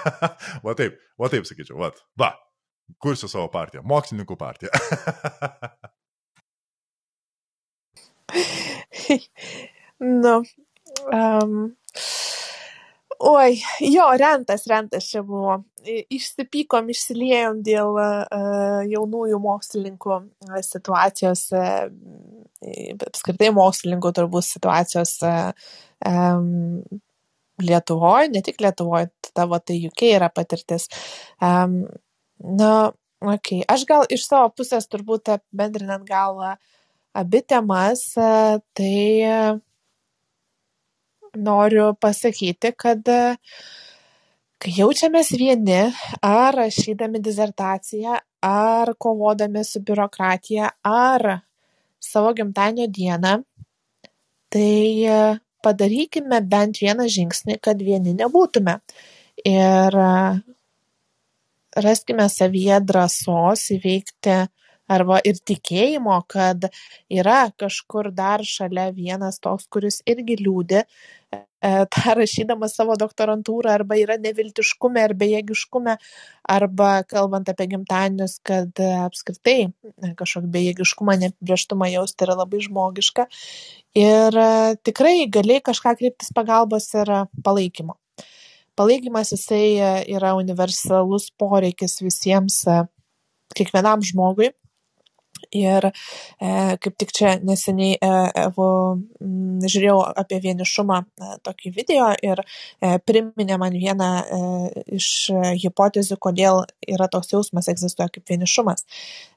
[0.64, 2.32] va taip, va taip sakyčiau, va, va,
[3.02, 4.70] kursiu savo partiją, mokslininkų partiją.
[10.24, 10.34] nu,
[11.12, 11.76] um,
[13.18, 15.62] Oi, jo, rentas, rentas čia buvo.
[15.86, 21.86] Išsipykom, išsiliejom dėl uh, jaunųjų mokslininkų e, situacijos, uh,
[23.06, 25.70] apskritai mokslininkų turbūt situacijos uh,
[26.04, 26.82] um,
[27.62, 30.90] Lietuvoje, ne tik Lietuvoje, tavo tai UK yra patirtis.
[31.40, 31.86] Um,
[32.46, 36.38] na, okei, aš gal iš savo pusės turbūt apibendrinant gal
[37.16, 38.98] abi temas, tai
[41.36, 43.02] noriu pasakyti, kad
[44.56, 45.82] kai jaučiamės vieni,
[46.24, 48.16] ar rašydami dizertaciją,
[48.46, 51.40] ar kovodami su biurokratija, ar
[52.00, 53.34] savo gimtadienio dieną,
[54.52, 55.36] tai
[55.66, 58.78] padarykime bent vieną žingsnį, kad vieni nebūtume.
[59.46, 59.98] Ir
[61.84, 64.36] raskime savyje drąsos įveikti
[64.88, 66.68] arba ir tikėjimo, kad
[67.10, 70.84] yra kažkur dar šalia vienas toks, kuris irgi liūdė,
[71.34, 75.96] e, tą rašydamas savo doktorantūrą, arba yra neviltiškume ar bejėgiškume,
[76.56, 83.26] arba kalbant apie gimtadienius, kad e, apskritai e, kažkokį bejėgiškumą, neprieštumą jausti yra labai žmogiška.
[83.96, 84.42] Ir
[84.86, 87.10] tikrai gali kažką kreiptis pagalbos ir
[87.42, 87.96] palaikymo.
[88.76, 92.62] Palaikymas jisai yra universalus poreikis visiems,
[93.56, 94.52] kiekvienam žmogui
[95.54, 95.92] Ir e,
[96.82, 98.10] kaip tik čia neseniai e,
[98.46, 98.68] evo,
[99.22, 104.40] m, žiūrėjau apie vienišumą e, tokį video ir e, priminė man vieną e,
[104.98, 105.08] iš
[105.62, 108.86] hipotezių, kodėl yra toks jausmas egzistuoja kaip vienišumas.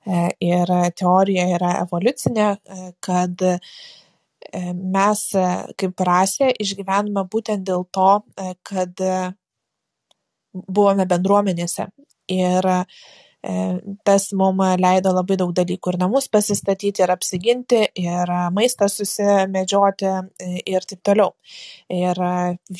[0.08, 3.58] E, ir teorija yra evoliucinė, e, kad e,
[4.74, 5.46] mes e,
[5.80, 9.16] kaip rasė išgyvename būtent dėl to, e, kad e,
[10.54, 11.90] buvome bendruomenėse.
[12.34, 12.84] Ir e,
[13.42, 20.10] E, tas mum leido labai daug dalykų ir namus pasistatyti, ir apsiginti, ir maistą susimedžioti
[20.10, 21.32] e, ir taip toliau.
[21.88, 22.20] Ir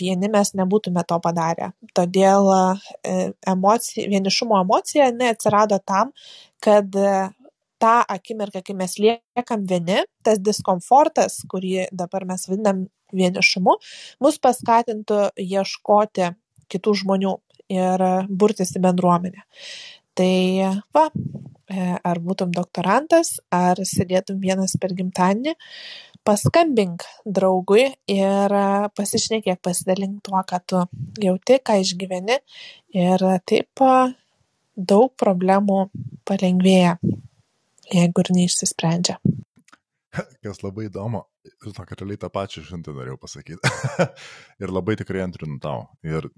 [0.02, 1.72] vieni mes nebūtume to padarę.
[1.96, 3.16] Todėl e,
[3.48, 6.12] emocija, vienišumo emocija neatsirado tam,
[6.60, 6.92] kad
[7.82, 13.78] tą akimirką, kai mes liekam vieni, tas diskomfortas, kurį dabar mes vadinam vienišumu,
[14.22, 16.34] mus paskatintų ieškoti
[16.70, 17.38] kitų žmonių
[17.74, 19.46] ir burtis į bendruomenę.
[20.18, 20.34] Tai
[20.94, 21.06] va,
[21.72, 25.56] e, ar būtum doktorantas, ar sėdėtum vienas per gimtadienį,
[26.28, 28.56] paskambink draugui ir
[28.98, 30.84] pasišnekėk, pasidalink tuo, ką tu
[31.24, 32.38] jauti, ką išgyveni
[32.98, 33.86] ir taip
[34.76, 35.86] daug problemų
[36.28, 36.98] palengvėja,
[37.94, 39.20] jeigu ir neišsisprendžia.
[40.46, 41.24] Kas labai įdomu,
[41.62, 43.74] kad realiai tą pačią žinutę norėjau pasakyti.
[44.64, 45.88] ir labai tikrai antrinu tau.
[46.06, 46.30] Ir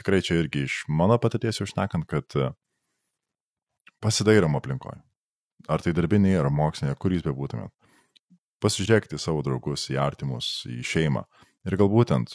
[0.00, 2.38] tikrai čia irgi iš mano patirties jau šnekant, kad
[4.04, 5.00] pasidairom aplinkoje.
[5.70, 7.72] Ar tai darbiniai, ar moksliniai, kur jūs bebūtumėt.
[8.64, 11.24] Pasižiūrėkite savo draugus, į artimus, į šeimą.
[11.68, 12.26] Ir galbūt ten,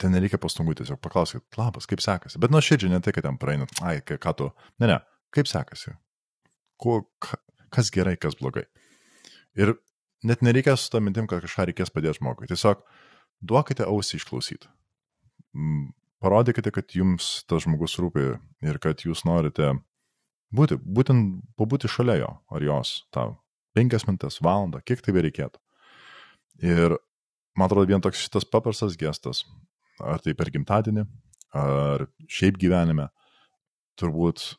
[0.00, 2.40] ten nereikia pastangų, tiesiog paklauskit, labas, kaip sekasi.
[2.40, 4.48] Bet nuo širdžiai ne tai, kad ten praeinat, ai, ką tu.
[4.80, 4.98] Ne, ne,
[5.36, 5.92] kaip sekasi.
[6.80, 7.02] Kuo,
[7.72, 8.66] kas gerai, kas blogai.
[9.58, 9.74] Ir
[10.24, 12.48] net nereikia su tą mintim, kad kažką reikės padėti žmogui.
[12.50, 12.84] Tiesiog
[13.42, 14.70] duokite ausį išklausyti.
[16.22, 18.28] Parodykite, kad jums tas žmogus rūpi
[18.62, 19.72] ir kad jūs norite
[20.54, 23.36] būti, būtent pabūti šalia jo ar jos tau.
[23.72, 25.58] Penkias minutės, valandą, kiek tai bereikėtų.
[26.62, 26.98] Ir
[27.56, 29.46] man atrodo, vien toks šitas paprastas gestas,
[29.98, 31.06] ar tai per gimtadienį,
[31.56, 33.08] ar šiaip gyvenime,
[34.00, 34.52] turbūt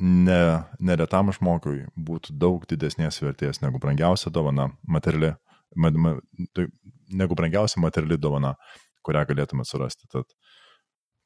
[0.00, 0.40] ne,
[0.80, 5.34] neretam žmogui būtų daug didesnės vertės negu brangiausia dovana, materiali,
[5.76, 6.14] ma, ma,
[6.56, 6.66] tai,
[7.12, 8.54] negu brangiausia materiali dovana,
[9.06, 10.08] kurią galėtume surasti.
[10.12, 10.32] Tad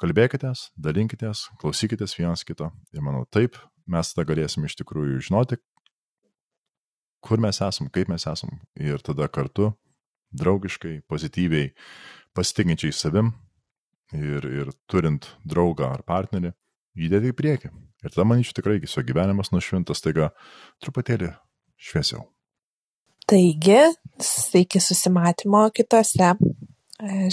[0.03, 5.61] kalbėkitės, dalinkitės, klausykitės vienas kito ir manau taip mes tada galėsim iš tikrųjų žinoti,
[7.25, 9.73] kur mes esam, kaip mes esam ir tada kartu
[10.35, 11.71] draugiškai, pozityviai,
[12.35, 13.31] pasitikinčiai savim
[14.13, 16.53] ir, ir turint draugą ar partnerį,
[16.99, 17.73] judėti į priekį.
[18.05, 20.31] Ir tada, manyčiau, tikrai viso gyvenimas nušvintas, taiga
[20.85, 21.33] truputėlį
[21.81, 22.27] šviesiau.
[23.25, 23.81] Taigi,
[24.21, 26.35] sveiki susimatymo kitose.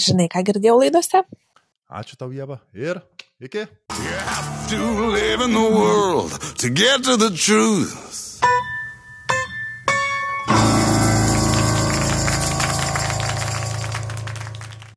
[0.06, 1.22] Žinai, ką girdėjau laidose?
[1.92, 2.62] Ačiū tau, Jėva.
[2.72, 3.02] Ir
[3.38, 3.66] iki.
[3.92, 8.31] You have to live in the world to get to the truth.